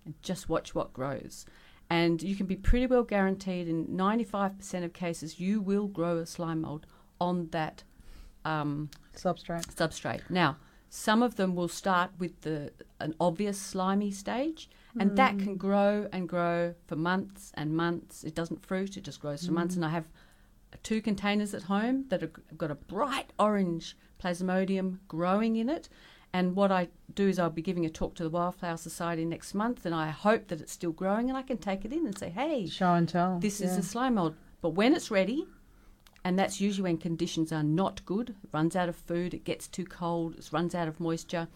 [0.06, 1.46] and just watch what grows.
[1.90, 6.26] And you can be pretty well guaranteed in 95% of cases you will grow a
[6.26, 6.86] slime mold
[7.20, 7.84] on that
[8.46, 9.66] um, substrate.
[9.76, 10.22] Substrate.
[10.30, 10.58] Now,
[10.90, 14.70] some of them will start with the an obvious slimy stage,
[15.00, 15.44] and that Mm.
[15.44, 18.24] can grow and grow for months and months.
[18.24, 19.76] It doesn't fruit; it just grows for months.
[19.76, 19.78] Mm.
[19.80, 20.08] And I have
[20.84, 25.89] two containers at home that have got a bright orange plasmodium growing in it.
[26.34, 29.53] And what I do is I'll be giving a talk to the Wildflower Society next
[29.53, 32.18] month, and I hope that it's still growing, and I can take it in and
[32.18, 33.39] say, "Hey, Show and tell.
[33.39, 35.45] this is a slime mold." But when it's ready,
[36.23, 39.68] and that's usually when conditions are not good, it runs out of food, it gets
[39.68, 41.48] too cold, it runs out of moisture,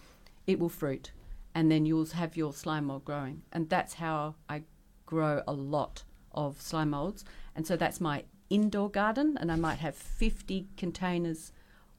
[0.45, 1.11] it will fruit,
[1.53, 3.43] and then you'll have your slime mold growing.
[3.53, 4.63] And that's how I
[5.05, 7.23] grow a lot of slime molds.
[7.55, 11.51] And so that's my indoor garden, and I might have 50 containers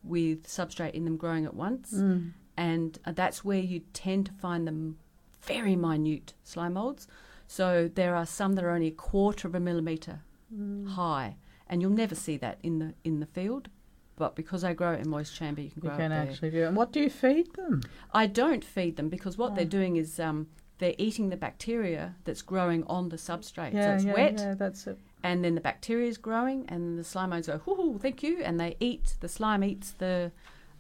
[0.07, 1.93] with substrate in them growing at once.
[1.93, 2.33] Mm.
[2.57, 4.99] And uh, that's where you tend to find them
[5.43, 7.07] very minute slime molds.
[7.47, 10.21] So there are some that are only a quarter of a millimetre
[10.55, 10.91] Mm.
[10.91, 11.35] high,
[11.69, 13.69] and you'll never see that in the in the field.
[14.15, 15.91] But because I grow it in moist chamber, you can grow.
[15.91, 16.67] You can actually do it.
[16.69, 17.83] And what do you feed them?
[18.15, 19.55] I don't feed them because what Oh.
[19.57, 20.47] they're doing is um,
[20.79, 23.73] they're eating the bacteria that's growing on the substrate.
[23.73, 24.39] Yeah, so it's yeah, wet.
[24.39, 24.99] yeah, that's it.
[25.23, 28.61] And then the bacteria is growing, and the slime modes go, hoo thank you, and
[28.61, 30.31] they eat, the slime eats the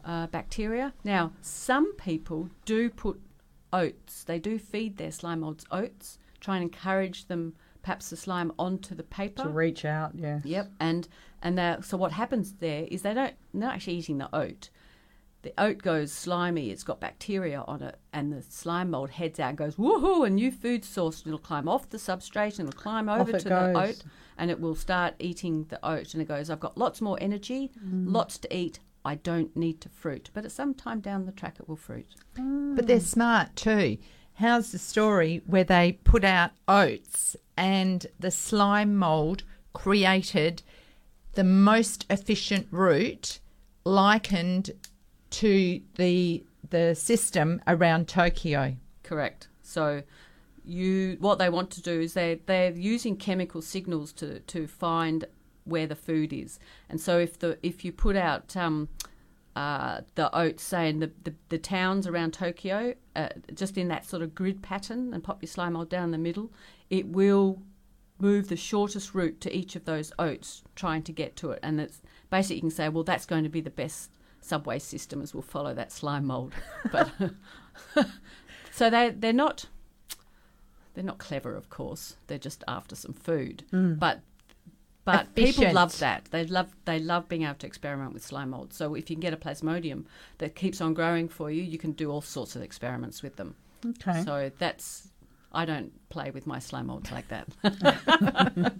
[0.04, 0.92] uh, bacteria.
[1.04, 3.20] Now, some people do put
[3.72, 8.52] oats, they do feed their slime molds oats, try and encourage them, perhaps the slime,
[8.58, 9.42] onto the paper.
[9.42, 10.40] To reach out, yeah.
[10.44, 11.08] Yep, and
[11.42, 14.70] and so what happens there is they don't they're not actually eating the oat.
[15.46, 16.70] The oat goes slimy.
[16.70, 20.30] It's got bacteria on it, and the slime mold heads out and goes woohoo, a
[20.30, 21.18] new food source.
[21.22, 23.72] And it'll climb off the substrate and it'll climb over it to goes.
[23.74, 24.02] the oat,
[24.38, 26.14] and it will start eating the oat.
[26.14, 28.12] And it goes, I've got lots more energy, Mm.
[28.12, 28.80] lots to eat.
[29.04, 32.08] I don't need to fruit, but at some time down the track it will fruit.
[32.34, 33.98] But they're smart too.
[34.34, 40.64] How's the story where they put out oats and the slime mold created
[41.34, 43.38] the most efficient route
[43.84, 44.72] likened
[45.30, 48.76] to the the system around Tokyo?
[49.02, 49.48] Correct.
[49.62, 50.02] So
[50.64, 55.24] you what they want to do is they they're using chemical signals to to find
[55.64, 56.58] where the food is.
[56.88, 58.88] And so if the if you put out um,
[59.56, 64.04] uh, the oats, say in the, the, the towns around Tokyo, uh, just in that
[64.04, 66.52] sort of grid pattern, and pop your slime mold down the middle,
[66.90, 67.62] it will
[68.18, 71.60] move the shortest route to each of those oats, trying to get to it.
[71.62, 74.10] And it's basically you can say, well, that's going to be the best
[74.46, 76.52] subway system, as we'll follow that slime mold.
[76.92, 77.10] But
[78.72, 79.66] so they they're not
[80.94, 82.16] they're not clever, of course.
[82.26, 83.64] They're just after some food.
[83.72, 83.98] Mm.
[83.98, 84.20] But
[85.04, 86.26] but people love that.
[86.30, 88.72] They love they love being able to experiment with slime mold.
[88.72, 90.04] So if you can get a plasmodium
[90.38, 93.54] that keeps on growing for you, you can do all sorts of experiments with them.
[93.84, 94.22] Okay.
[94.24, 95.08] So that's
[95.52, 97.48] I don't play with my slime molds like that.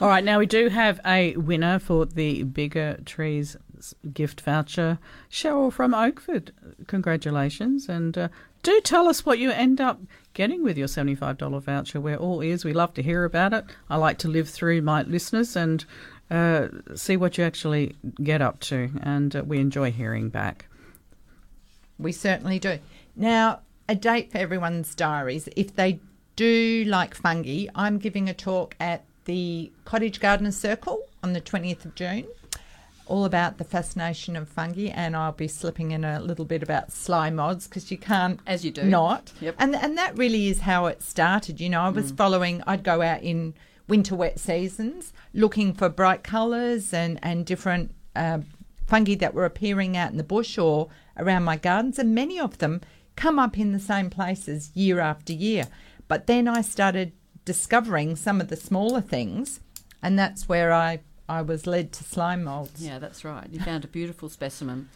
[0.00, 3.56] All right, now we do have a winner for the Bigger Trees
[4.12, 4.98] gift voucher.
[5.30, 6.52] Cheryl from Oakford,
[6.86, 7.88] congratulations.
[7.88, 8.28] And uh,
[8.62, 10.00] do tell us what you end up
[10.34, 12.00] getting with your $75 voucher.
[12.00, 12.64] We're all ears.
[12.64, 13.64] We love to hear about it.
[13.88, 15.84] I like to live through my listeners and
[16.30, 18.90] uh, see what you actually get up to.
[19.02, 20.66] And uh, we enjoy hearing back.
[21.98, 22.78] We certainly do.
[23.16, 25.48] Now, a date for everyone's diaries.
[25.56, 26.00] If they
[26.36, 31.84] do like fungi, I'm giving a talk at the Cottage Gardeners Circle on the 20th
[31.84, 32.26] of June,
[33.10, 36.92] all about the fascination of fungi, and I'll be slipping in a little bit about
[36.92, 39.32] slime mods because you can't, as you do, not.
[39.40, 39.56] Yep.
[39.58, 41.60] And and that really is how it started.
[41.60, 42.16] You know, I was Mm.
[42.16, 42.62] following.
[42.66, 43.54] I'd go out in
[43.88, 47.94] winter wet seasons looking for bright colours and and different.
[48.16, 48.38] Uh,
[48.86, 52.58] fungi that were appearing out in the bush or around my gardens, and many of
[52.58, 52.80] them
[53.14, 55.68] come up in the same places year after year.
[56.08, 57.12] But then I started
[57.44, 59.60] discovering some of the smaller things,
[60.02, 60.98] and that's where I,
[61.30, 62.84] I was led to slime molds.
[62.84, 63.46] Yeah, that's right.
[63.50, 64.88] You found a beautiful specimen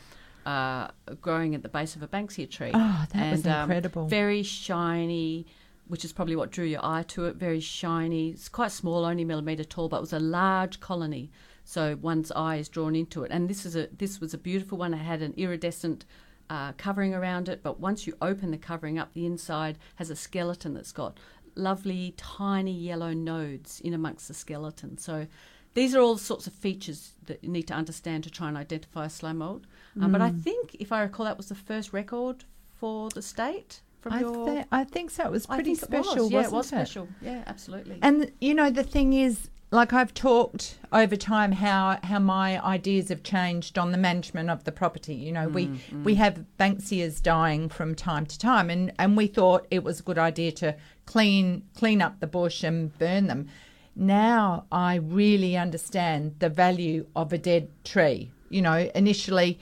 [0.44, 0.88] uh,
[1.20, 2.72] growing at the base of a Banksia tree.
[2.74, 4.08] Oh, that was And, um, incredible.
[4.08, 5.46] very shiny,
[5.86, 7.36] which is probably what drew your eye to it.
[7.36, 8.30] Very shiny.
[8.30, 11.30] It's quite small, only millimetre tall, but it was a large colony.
[11.64, 13.30] So one's eye is drawn into it.
[13.30, 14.92] And this is a this was a beautiful one.
[14.92, 16.04] It had an iridescent
[16.50, 20.16] uh, covering around it, but once you open the covering up, the inside has a
[20.16, 21.16] skeleton that's got
[21.54, 24.98] lovely tiny yellow nodes in amongst the skeleton.
[24.98, 25.26] So
[25.74, 29.06] these are all sorts of features that you need to understand to try and identify
[29.06, 29.66] a slime mold.
[30.00, 30.40] Uh, but I Mm.
[30.42, 32.44] think, if I recall, that was the first record
[32.80, 34.46] for the state from I, your.
[34.46, 35.24] thi- I think so.
[35.24, 36.06] It was pretty it was.
[36.06, 37.08] special, Yeah, it was special.
[37.20, 37.98] Yeah, absolutely.
[38.02, 43.08] And you know, the thing is, like I've talked over time how how my ideas
[43.08, 45.14] have changed on the management of the property.
[45.14, 46.04] You know, we Mm, mm.
[46.04, 50.02] we have Banksias dying from time to time, and and we thought it was a
[50.04, 50.76] good idea to
[51.06, 53.48] clean clean up the bush and burn them.
[53.96, 58.30] Now I really understand the value of a dead tree.
[58.50, 59.58] You know, initially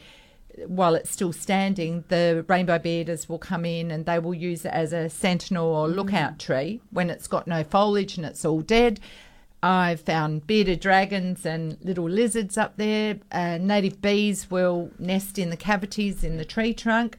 [0.66, 4.72] while it's still standing, the rainbow bee-eaters will come in and they will use it
[4.72, 9.00] as a sentinel or lookout tree when it's got no foliage and it's all dead.
[9.62, 13.20] I've found bearded dragons and little lizards up there.
[13.30, 17.16] Uh, native bees will nest in the cavities in the tree trunk.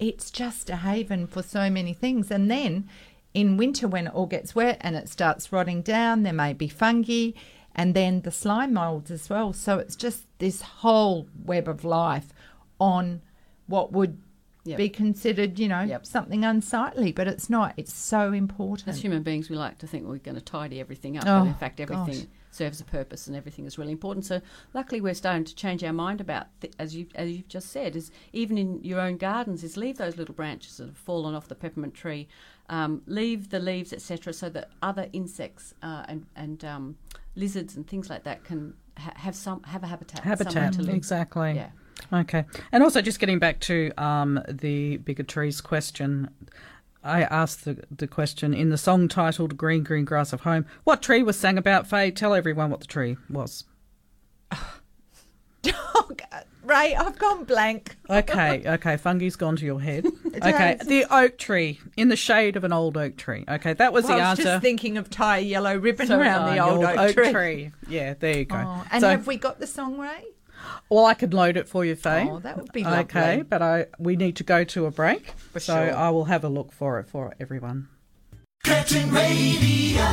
[0.00, 2.32] It's just a haven for so many things.
[2.32, 2.88] And then
[3.34, 6.68] in winter, when it all gets wet and it starts rotting down, there may be
[6.68, 7.32] fungi
[7.74, 9.52] and then the slime molds as well.
[9.52, 12.28] So it's just this whole web of life
[12.80, 13.20] on
[13.66, 14.18] what would
[14.66, 14.78] Yep.
[14.78, 17.74] be considered, you know, something unsightly, but it's not.
[17.76, 18.88] It's so important.
[18.88, 21.48] As human beings, we like to think we're going to tidy everything up, Oh, but
[21.48, 22.26] in fact, everything gosh.
[22.50, 24.24] serves a purpose and everything is really important.
[24.24, 24.40] So,
[24.72, 27.94] luckily, we're starting to change our mind about, th- as you as you've just said,
[27.94, 31.46] is even in your own gardens, is leave those little branches that have fallen off
[31.46, 32.26] the peppermint tree,
[32.68, 36.96] um, leave the leaves, etc., so that other insects uh, and and um,
[37.36, 40.20] lizards and things like that can ha- have some have a habitat.
[40.24, 40.94] Habitat, to live.
[40.94, 41.52] exactly.
[41.54, 41.70] Yeah.
[42.12, 42.44] Okay.
[42.72, 46.28] And also, just getting back to um, the bigger trees question,
[47.02, 50.66] I asked the, the question in the song titled Green Green Grass of Home.
[50.84, 52.10] What tree was sang about, Faye?
[52.10, 53.64] Tell everyone what the tree was.
[55.96, 56.44] Oh, God.
[56.64, 57.96] Ray, I've gone blank.
[58.08, 60.06] Okay, okay, fungi's gone to your head.
[60.36, 60.86] Okay, has.
[60.88, 63.44] the oak tree, in the shade of an old oak tree.
[63.48, 64.42] Okay, that was Well, the I was answer.
[64.54, 67.70] just thinking of tie a yellow ribbon So around the was old your oak, tree.
[67.88, 68.56] Yeah, there you go.
[68.56, 70.24] Oh, and So- have we got the song, Ray?
[70.90, 72.26] Well, I could load it for you, Faye.
[72.28, 72.98] Oh, that would be lovely.
[73.00, 75.94] Okay, but I we need to go to a break, For so sure.
[75.96, 77.88] I will have a look for it for everyone.
[78.64, 80.04] Curtin Radio.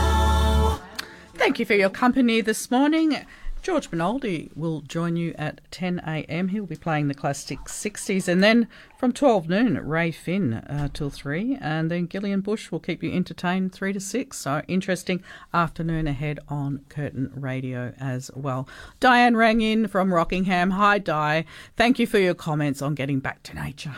[1.36, 3.26] Thank you for your company this morning.
[3.62, 6.48] George Minoldi will join you at 10 a.m.
[6.48, 8.68] He'll be playing the classic 60s, and then
[8.98, 13.12] from 12 noon, Ray Finn uh, till 3, and then Gillian Bush will keep you
[13.14, 14.36] entertained 3 to 6.
[14.36, 15.22] So, interesting
[15.54, 18.68] afternoon ahead on Curtin Radio as well.
[19.00, 20.72] Diane rang in from Rockingham.
[20.72, 21.46] Hi, Di.
[21.78, 23.96] Thank you for your comments on getting back to nature.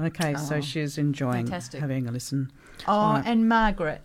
[0.00, 1.80] Okay, so Oh, she's enjoying fantastic.
[1.80, 2.50] having a listen.
[2.88, 3.22] Oh, right.
[3.24, 4.00] and Margaret.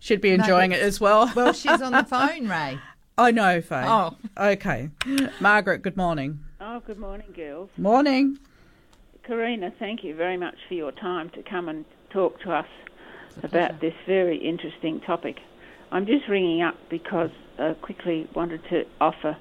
[0.00, 1.30] Should be enjoying it as well.
[1.34, 2.78] Well, she's on the phone, Ray.
[3.18, 3.84] I know, Faye.
[3.86, 4.16] Oh.
[4.36, 4.90] Okay.
[5.40, 6.40] Margaret, good morning.
[6.60, 7.68] Oh, good morning, girls.
[7.76, 8.38] Morning.
[9.26, 12.66] Karina, thank you very much for your time to come and talk to us
[13.42, 15.36] about this very interesting topic.
[15.90, 19.36] I'm just ringing up because I quickly wanted to offer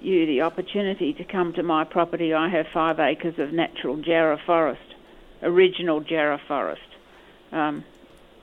[0.00, 2.34] you the opportunity to come to my property.
[2.34, 4.94] I have five acres of natural jarrah forest,
[5.42, 6.82] original jarrah forest,
[7.52, 7.84] um,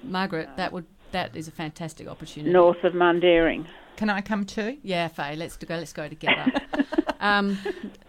[0.03, 2.53] Margaret, that would that is a fantastic opportunity.
[2.53, 3.65] north of Mundaring.
[3.99, 4.77] Can I come too?
[4.81, 5.75] Yeah, Faye, let's go.
[5.75, 6.53] Let's go together.
[7.19, 7.59] um,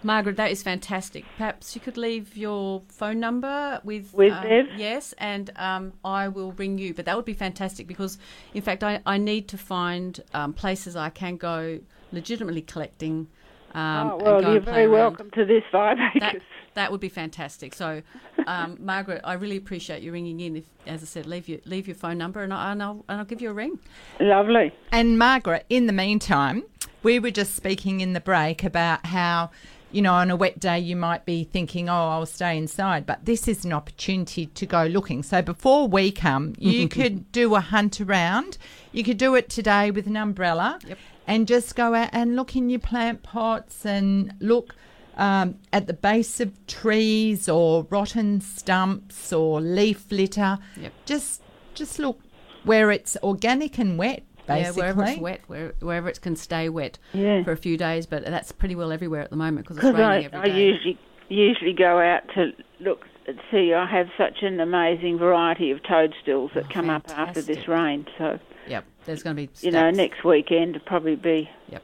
[0.05, 1.25] Margaret, that is fantastic.
[1.37, 4.67] Perhaps you could leave your phone number with With um, Bev?
[4.77, 6.95] Yes, and um, I will ring you.
[6.95, 8.19] But that would be fantastic because,
[8.55, 11.81] in fact, I, I need to find um, places I can go
[12.13, 13.27] legitimately collecting.
[13.75, 14.93] Um, oh, and well, go you're and play very around.
[14.93, 16.21] welcome to this five acres.
[16.21, 16.37] That,
[16.75, 17.75] that would be fantastic.
[17.75, 18.03] So,
[18.47, 20.57] um, Margaret, I really appreciate you ringing in.
[20.57, 23.19] If, as I said, leave your leave your phone number and, I, and I'll and
[23.19, 23.79] I'll give you a ring.
[24.19, 24.73] Lovely.
[24.93, 26.65] And Margaret, in the meantime,
[27.03, 29.51] we were just speaking in the break about how,
[29.91, 33.07] you know, on a wet day you might be thinking, oh, I'll stay inside.
[33.07, 35.23] But this is an opportunity to go looking.
[35.23, 38.59] So before we come, you could do a hunt around.
[38.93, 40.79] You could do it today with an umbrella
[41.27, 44.75] and just go out and look in your plant pots and look.
[45.21, 50.93] Um, at the base of trees or rotten stumps or leaf litter, Yep.
[51.05, 51.43] just
[51.75, 52.19] just look
[52.65, 54.23] where it's organic and wet.
[54.47, 57.45] Basically, Yeah, wherever it's wet, where, wherever it can stay wet Yeah.
[57.45, 60.01] for a few days, but that's pretty well everywhere at the moment because it's Because
[60.01, 60.67] I, raining I every day.
[60.67, 60.99] usually
[61.29, 63.73] usually go out to look and see.
[63.75, 68.07] I have such an amazing variety of toadstools that come up after this rain.
[68.19, 71.83] So Yep, there's going to be you know, next weekend will probably be Yep.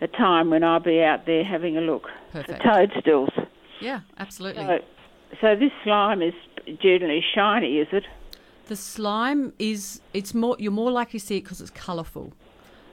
[0.00, 2.62] A time when I'll be out there having a look Perfect.
[2.62, 3.30] for toadstools.
[3.80, 4.64] Yeah, absolutely.
[4.64, 4.78] So,
[5.40, 6.34] so this slime is
[6.82, 8.04] generally shiny, is it?
[8.66, 12.32] The slime is it's more you're more likely to see it because it's colourful.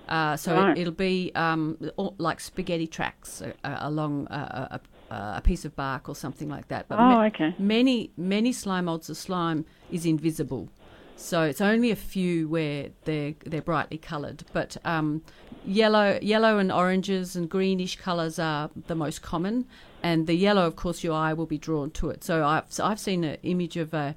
[0.07, 0.77] Uh, so Right.
[0.77, 1.77] it, will be um,
[2.17, 6.49] like spaghetti tracks uh, uh, along a, a, a, a piece of bark or something
[6.49, 6.87] like that.
[6.89, 7.55] But Oh, okay.
[7.57, 10.69] Many many slime molds of slime is invisible,
[11.15, 14.43] so it's only a few where they're they're brightly coloured.
[14.53, 15.21] But um,
[15.65, 19.65] yellow yellow and oranges and greenish colours are the most common,
[20.01, 22.23] and the yellow, of course, your eye will be drawn to it.
[22.23, 24.15] So I've so I've seen an image of a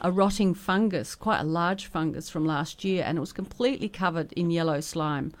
[0.00, 4.32] a rotting fungus, quite a large fungus from last year, and it was completely covered
[4.32, 5.32] in yellow slime.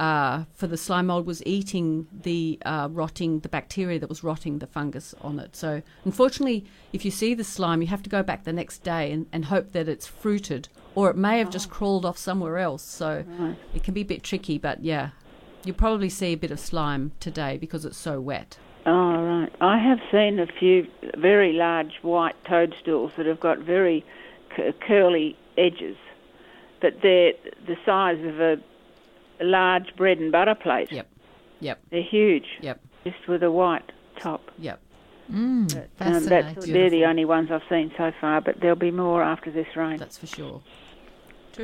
[0.00, 4.58] Uh, for the slime mold was eating the uh, rotting, the bacteria that was rotting
[4.58, 5.54] the fungus on it.
[5.54, 6.64] So, unfortunately,
[6.94, 9.44] if you see the slime, you have to go back the next day and, and
[9.44, 12.82] hope that it's fruited, or it may have just crawled off somewhere else.
[12.82, 13.56] So, Right.
[13.74, 15.10] it can be a bit tricky, but yeah,
[15.64, 18.56] you'll probably see a bit of slime today because it's so wet.
[18.86, 19.52] Oh, right.
[19.60, 20.86] I have seen a few
[21.18, 24.02] very large white toadstools that have got very
[24.56, 25.98] c- curly edges,
[26.80, 27.34] but they're
[27.66, 28.56] the size of a
[29.40, 30.90] large bread and butter plate.
[30.92, 31.08] Yep.
[31.60, 31.80] Yep.
[31.90, 32.46] They're huge.
[32.60, 32.80] Yep.
[33.04, 33.90] Just with a white
[34.20, 34.50] top.
[34.58, 34.80] Yep.
[35.30, 39.22] Mm, Um, that's, they're the only ones I've seen so far, but there'll be more
[39.22, 39.96] after this rain.
[39.98, 40.62] That's for sure.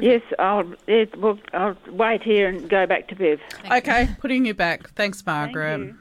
[0.00, 0.72] Yes, I'll.
[0.86, 3.40] It, well, I'll wait here and go back to Bev.
[3.70, 4.90] okay, putting you back.
[4.90, 5.78] Thanks, Margaret.
[5.78, 5.94] Thank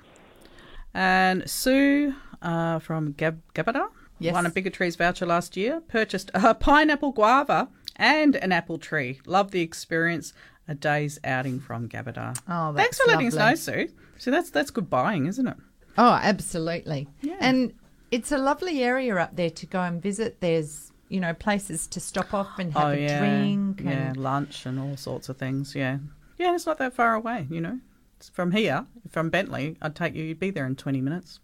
[0.93, 3.88] And Sue uh, from Gab- Gabada
[4.19, 4.34] Yes.
[4.34, 9.19] won a Bigger Trees voucher last year, purchased a pineapple guava and an apple tree.
[9.26, 10.34] Love the experience.
[10.67, 12.37] A day's outing from Gabada.
[12.47, 13.89] Oh, Thanks for letting us know, Sue.
[14.17, 15.57] So that's that's good buying, isn't it?
[15.97, 17.07] Oh, absolutely.
[17.21, 17.37] Yeah.
[17.39, 17.73] And
[18.11, 20.41] it's a lovely area up there to go and visit.
[20.41, 23.81] There's, you know, places to stop off and have oh a yeah, drink.
[23.83, 25.75] yeah, And, lunch and all sorts of things.
[25.75, 25.99] Yeah,
[26.37, 27.47] yeah, it's not that far away.
[27.49, 27.79] You know,
[28.17, 29.77] it's from here, from Bentley.
[29.81, 30.23] I'd take you.
[30.23, 31.39] You'd be there in twenty minutes.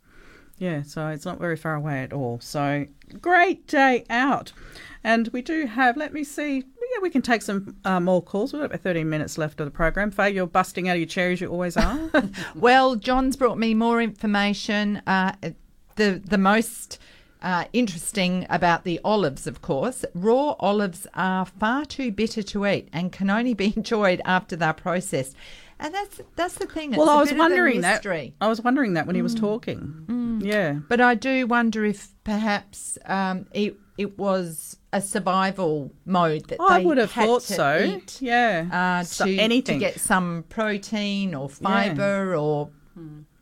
[0.61, 2.39] Yeah, so it's not very far away at all.
[2.39, 2.85] So
[3.19, 4.51] great day out.
[5.03, 8.53] And we do have, let me see, yeah, we can take some uh, more calls.
[8.53, 10.11] We've got about 13 minutes left of the program.
[10.11, 11.99] Faye, you're busting out of your chair as you always are.
[12.55, 15.01] Well, John's brought me more information.
[15.07, 15.33] Uh,
[15.95, 16.99] the the most
[17.41, 22.87] uh, interesting about the olives, of course, raw olives are far too bitter to eat
[22.93, 25.35] and can only be enjoyed after they're processed.
[25.83, 26.91] And that's that's the thing.
[26.91, 28.05] It's well, a I was bit of a wondering that.
[28.39, 29.39] I was wondering that when he was Mm.
[29.39, 30.41] talking.
[30.43, 30.73] Yeah.
[30.87, 36.79] But I do wonder if perhaps um, it it was a survival mode that I
[36.79, 37.79] they would have had thought to so.
[37.83, 38.99] Eat, Yeah.
[39.01, 39.79] uh, So to, anything.
[39.79, 42.69] to get some protein or fibre or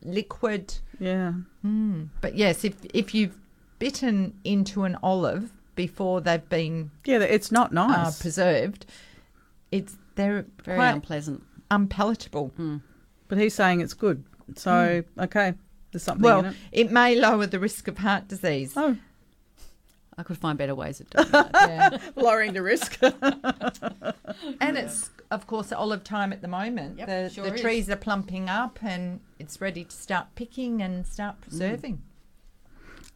[0.03, 0.75] liquid.
[0.99, 1.33] Yeah.
[1.65, 2.09] Mm.
[2.21, 3.37] But yes, if if you've
[3.79, 8.21] bitten into an olive before they've been Yeah, it's not uh, nice.
[8.21, 8.85] preserved,
[9.71, 11.43] it's they're Very quite unpleasant.
[11.71, 12.51] Unpalatable.
[13.27, 14.23] But he's saying it's good.
[14.55, 15.53] So, okay,
[15.91, 16.55] there's something Well, in it.
[16.71, 18.73] it may lower the risk of heart disease.
[18.75, 18.97] Oh.
[20.17, 22.01] I could find better ways of doing that.
[22.17, 22.97] Lowering the risk.
[23.03, 26.97] and it's of course olive time at the moment.
[26.97, 27.61] Yep, the sure the is.
[27.61, 31.07] trees are plumping up and it's ready to start picking and Mm.
[31.07, 32.01] start preserving.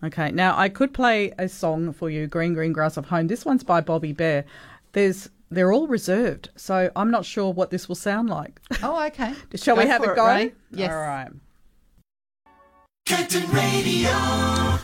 [0.04, 3.28] Okay, now I could play a song for you, Green Green Grass of Home.
[3.28, 4.46] This one's by Bobby Bare.
[4.92, 8.60] There's they're all reserved, so I'm not sure what this will sound like.
[8.86, 9.34] Oh, okay.
[9.56, 10.26] Shall we have a it, go?
[10.26, 10.54] Ray.
[10.72, 10.92] Yes.
[10.92, 11.30] All right.
[13.08, 14.10] Curtin Radio.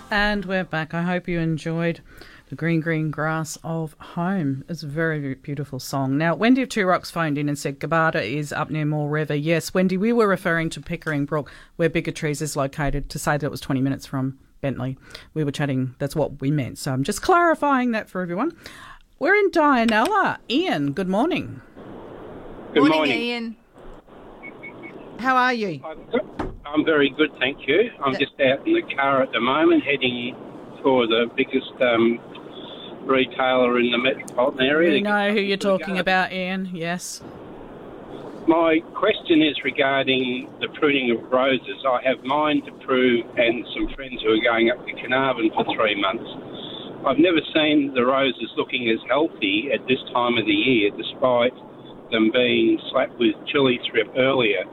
[0.09, 0.93] And we're back.
[0.93, 2.01] I hope you enjoyed
[2.49, 4.63] the Green Green Grass of Home.
[4.67, 6.17] It's a very, very beautiful song.
[6.17, 9.35] Now, Wendy of Two Rocks phoned in and said Gabbadah is up near Moore River.
[9.35, 13.33] Yes, Wendy, we were referring to Pickering Brook, where Bigger Trees is located, to say
[13.33, 14.97] that it was 20 minutes from Bentley.
[15.33, 16.77] We were chatting, that's what we meant.
[16.77, 18.55] So I'm just clarifying that for everyone.
[19.19, 20.37] We're in Dianella.
[20.49, 21.59] Ian, good morning.
[22.73, 23.21] Good morning.
[23.21, 23.55] Ian.
[25.19, 25.81] How are you?
[26.65, 27.91] I'm very good, thank you.
[28.01, 30.37] I'm just out in the car at the moment, heading
[30.81, 32.17] for the biggest um,
[33.03, 34.91] retailer in the metropolitan area.
[34.91, 36.69] We know who you're talking about, Ian.
[36.71, 37.21] Yes.
[38.47, 41.83] My question is regarding the pruning of roses.
[41.85, 45.65] I have mine to prune and some friends who are going up to Carnarvon for
[45.75, 46.29] three months.
[47.05, 51.53] I've never seen the roses looking as healthy at this time of the year, despite
[52.11, 54.63] them being slapped with chili thrip earlier.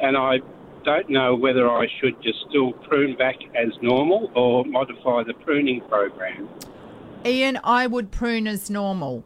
[0.00, 0.38] And I
[0.84, 5.80] don't know whether I should just still prune back as normal or modify the pruning
[5.88, 6.48] program.
[7.24, 9.24] Ian, I would prune as normal.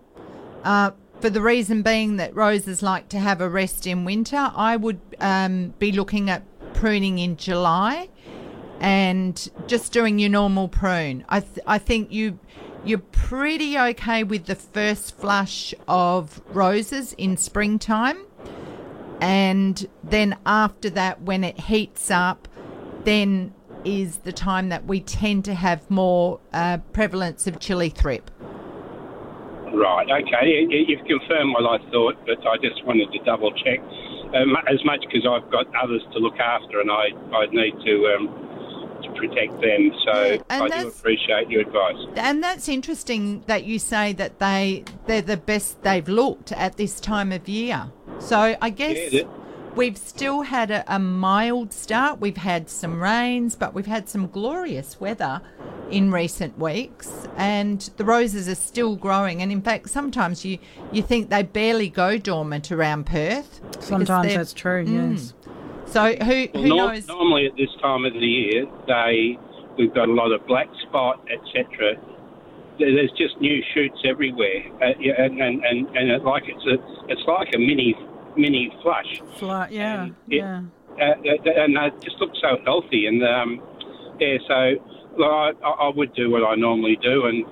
[0.65, 4.77] Uh, for the reason being that roses like to have a rest in winter, I
[4.77, 6.43] would um, be looking at
[6.73, 8.09] pruning in July
[8.81, 11.25] and just doing your normal prune.
[11.29, 12.39] I, th- I think you
[12.85, 18.25] you're pretty okay with the first flush of roses in springtime,
[19.21, 22.49] and then after that, when it heats up,
[23.05, 23.53] then
[23.85, 28.31] is the time that we tend to have more uh, prevalence of chili thrip.
[29.73, 30.47] Right, okay.
[30.69, 33.81] You- You've confirmed what I thought, but I just wanted to double check.
[34.35, 37.95] Um, as much because I've got others to look after and I, I need to,
[38.15, 38.29] um,
[39.15, 39.93] to protect them.
[40.05, 41.97] So and I do appreciate your advice.
[42.17, 47.01] And that's interesting that you say that they they're the best they've looked at this
[47.01, 47.91] time of year.
[48.19, 49.23] So I guess Yeah,
[49.75, 52.21] we've still had a, a mild start.
[52.21, 55.41] We've had some rains, but we've had some glorious weather
[55.91, 59.43] in recent weeks, and the roses are still growing.
[59.43, 60.59] And in fact, sometimes you
[60.93, 63.61] you think they barely go dormant around Perth.
[63.81, 65.13] Sometimes that's true, Mm.
[65.13, 65.35] yes.
[65.91, 67.09] So who Well, who nor- knows?
[67.09, 69.39] Normally at this time of the year, they
[69.77, 71.97] we've got a lot of black spot, etc.
[72.79, 76.77] There's just new shoots everywhere, uh, yeah, and and and, and it, like it's a
[77.11, 77.95] it's like a mini
[78.37, 79.21] mini flush.
[79.37, 80.63] Fly, yeah, it- yeah.
[80.99, 83.07] uh, uh, and they just look so healthy.
[83.07, 83.61] And um,
[84.21, 84.77] yeah, so
[85.19, 87.27] well, I, I I would do what I normally do.
[87.27, 87.45] And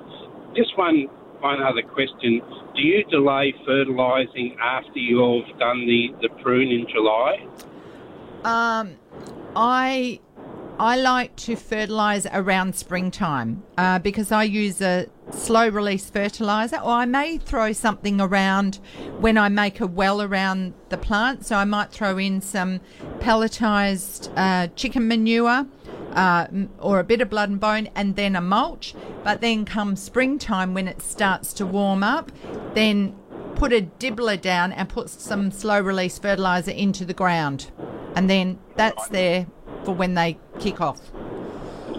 [0.54, 1.08] just one
[1.40, 2.40] one other question:
[2.76, 7.44] Do you delay fertilising after you've done the the prune in July?
[8.44, 8.96] Um,
[9.56, 10.20] I
[10.78, 16.92] I like to fertilise around springtime uh, because I use a slow release fertiliser, or
[16.92, 18.78] I may throw something around
[19.18, 21.44] when I make a well around the plant.
[21.46, 22.80] So I might throw in some
[23.18, 25.66] pelletised uh, chicken manure.
[26.12, 26.46] Uh,
[26.80, 28.94] or a bit of blood and bone, and then a mulch.
[29.22, 32.32] But then, come springtime, when it starts to warm up,
[32.74, 33.14] then
[33.58, 37.70] put a dibbler down and put some slow release fertilizer into the ground.
[38.14, 39.46] And then that's there
[39.84, 41.00] for when they kick off.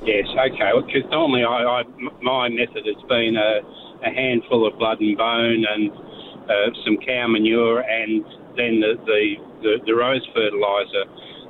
[0.04, 0.72] Yes, okay.
[0.86, 1.84] Because normally, I, I,
[2.22, 3.60] my method has been a,
[4.08, 5.92] a handful of blood and bone and
[6.50, 8.24] uh, some cow manure, and
[8.56, 11.04] then the the, the, the rose fertiliser.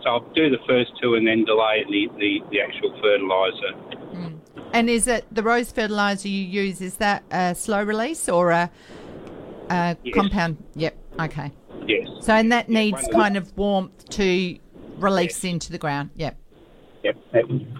[0.03, 4.33] So I'll do the first two and then delay the, the, the actual fertiliser.
[4.71, 6.79] And is it the rose fertilizer you use?
[6.79, 8.71] Is that a slow release or a,
[9.69, 10.13] a Yes.
[10.15, 10.57] compound?
[10.75, 10.97] Yep.
[11.19, 11.51] Okay.
[11.87, 12.07] Yes.
[12.21, 14.57] So and that needs one of kind of warmth to
[14.97, 16.11] release into the ground.
[16.15, 16.37] Yep.
[17.03, 17.17] Yep.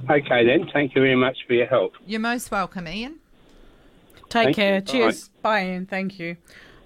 [0.10, 0.70] Okay then.
[0.74, 1.94] Thank you very much for your help.
[2.06, 3.20] You're most welcome, Ian.
[4.30, 4.76] Take Thank care.
[4.76, 4.82] you.
[4.82, 4.92] Bye.
[4.92, 5.30] Cheers.
[5.42, 5.86] Bye, Ian.
[5.86, 6.38] Thank you.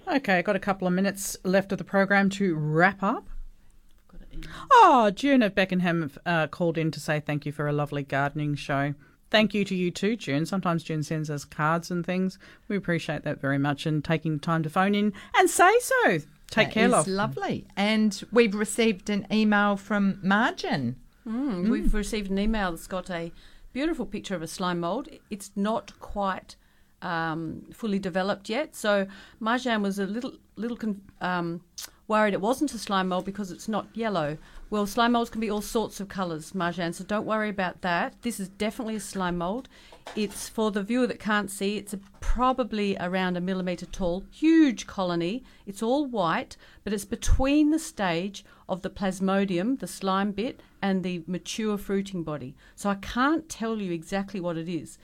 [0.06, 3.26] Okay, got a couple of minutes left of the program to wrap up.
[4.72, 8.54] Oh, June of Beckenham uh, called in to say thank you for a lovely gardening
[8.54, 8.94] show.
[9.30, 10.46] Thank you to you too, June.
[10.46, 12.38] Sometimes June sends us cards and things.
[12.68, 16.18] We appreciate that very much and taking time to phone in and say so.
[16.50, 17.08] Take That care, is love.
[17.08, 17.66] lovely.
[17.76, 20.94] And we've received an email from Marjan.
[21.26, 23.32] Mm, We've received an email that's got a
[23.72, 25.08] beautiful picture of a slime mold.
[25.30, 26.54] It's not quite
[27.02, 29.06] um, fully developed yet, so
[29.40, 31.62] Marjan was a little little con- um,
[32.08, 34.38] worried it wasn't a slime mold because it's not yellow.
[34.74, 38.20] Well, slime molds can be all sorts of colours, Marjan, so don't worry about that.
[38.22, 39.68] This is definitely a slime mold.
[40.16, 41.76] It's for the viewer that can't see.
[41.76, 45.44] It's a, probably around a millimetre tall, huge colony.
[45.64, 51.04] It's all white, but it's between the stage of the plasmodium, the slime bit, and
[51.04, 52.56] the mature fruiting body.
[52.74, 54.98] So I can't tell you exactly what it is,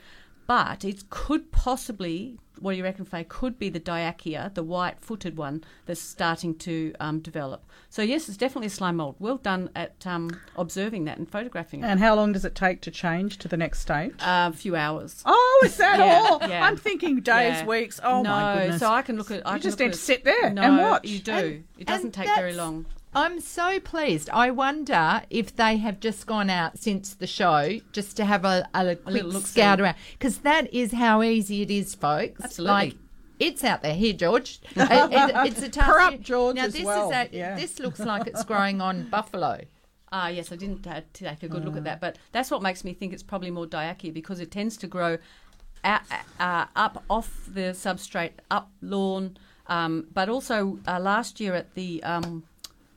[0.48, 5.36] but it could possibly, what do you reckon, Faye, could be the Diachea, the white-footed
[5.36, 7.64] one that's starting to um, develop.
[7.88, 9.16] So yes, it's definitely a slime mold.
[9.18, 11.86] Well done at um, observing that and photographing it.
[11.86, 14.14] And how long does it take to change to the next stage?
[14.20, 15.22] a few hours.
[15.26, 16.48] Oh, is that Yeah, all?
[16.48, 16.64] yeah.
[16.64, 17.66] I'm thinking days, Yeah.
[17.66, 17.98] weeks.
[18.02, 18.80] Oh no, my goodness!
[18.80, 19.46] so I can look at.
[19.46, 21.06] I You just need to sit there no, and watch.
[21.08, 21.32] You do.
[21.32, 22.86] And- it doesn't take very long.
[23.12, 24.30] I'm so pleased.
[24.30, 28.68] I wonder if they have just gone out since the show just to have a,
[28.72, 29.60] a, quick little look-see.
[29.60, 29.96] scout around.
[30.12, 32.40] Because that is how easy it is, folks.
[32.42, 32.72] Absolutely.
[32.72, 32.94] Like,
[33.40, 33.94] it's out there.
[33.94, 34.60] Here, George.
[34.76, 35.90] It- it- it's a task.
[35.90, 37.10] Corrupt George now, this well.
[37.10, 37.56] Is a, Yeah.
[37.56, 39.62] This looks like it's growing on buffalo.
[40.12, 42.82] Ah, yes, I didn't uh, take a good look at that, but that's what makes
[42.84, 45.18] me think it's probably more Diachea because it tends to grow
[45.84, 46.02] out,
[46.40, 49.36] uh, up off the substrate, up lawn.
[49.68, 52.42] Um, but also uh, last year at the um,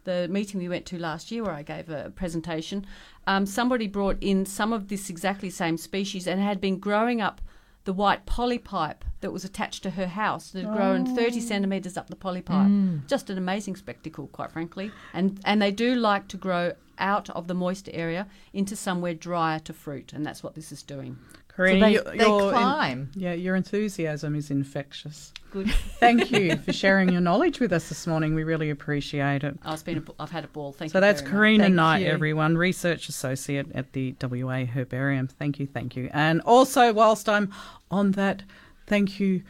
[0.03, 2.85] the meeting we went to last year, where I gave a presentation,
[3.27, 7.41] um, somebody brought in some of this exactly same species and had been growing up
[7.85, 10.55] the white polypipe that was attached to her house.
[10.55, 12.67] It had grown 30 centimetres up the polypipe.
[12.67, 13.07] Mm.
[13.07, 14.91] Just an amazing spectacle, quite frankly.
[15.13, 19.59] And and they do like to grow out of the moist area into somewhere drier
[19.59, 21.17] to fruit, and that's what this is doing.
[21.55, 23.11] Karina, they- you- they your climb.
[23.15, 25.31] yeah, your enthusiasm is infectious.
[25.51, 25.69] Good.
[25.99, 28.33] Thank you for sharing your knowledge with us this morning.
[28.33, 29.59] We really appreciate it.
[29.63, 30.71] Oh, it's been a, I've had a ball.
[30.71, 31.01] Thank so you.
[31.01, 31.31] that's very.
[31.31, 32.07] Karina Knight, you.
[32.07, 35.27] everyone, research associate at the WA Herbarium.
[35.27, 36.09] Thank you, thank you.
[36.11, 37.53] And also, whilst I'm
[37.91, 38.41] on that,
[38.87, 39.43] thank you.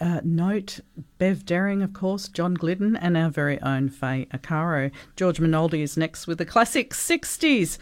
[0.00, 0.80] Uh, note
[1.18, 4.90] Bev Daring, of course, John Glidden, and our very own Faye Arcaro.
[5.14, 7.78] George Minoldi is next with the classic 60s.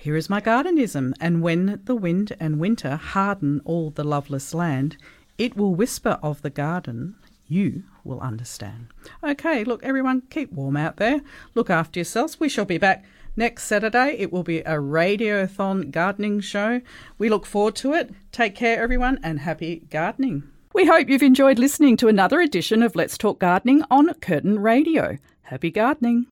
[0.00, 4.96] Here is my gardenism, and when the wind and winter harden all the loveless land,
[5.36, 7.16] it will whisper of the garden,
[7.46, 8.86] you will understand.
[9.22, 11.20] Okay, look, everyone, keep warm out there.
[11.54, 12.40] Look after yourselves.
[12.40, 13.04] We shall be back
[13.36, 14.16] next Saturday.
[14.18, 16.80] It will be a radiothon gardening show.
[17.18, 18.10] We look forward to it.
[18.32, 20.44] Take care, everyone, and happy gardening.
[20.72, 25.18] We hope you've enjoyed listening to another edition of Let's Talk Gardening on Curtin Radio.
[25.42, 26.24] Happy gardening.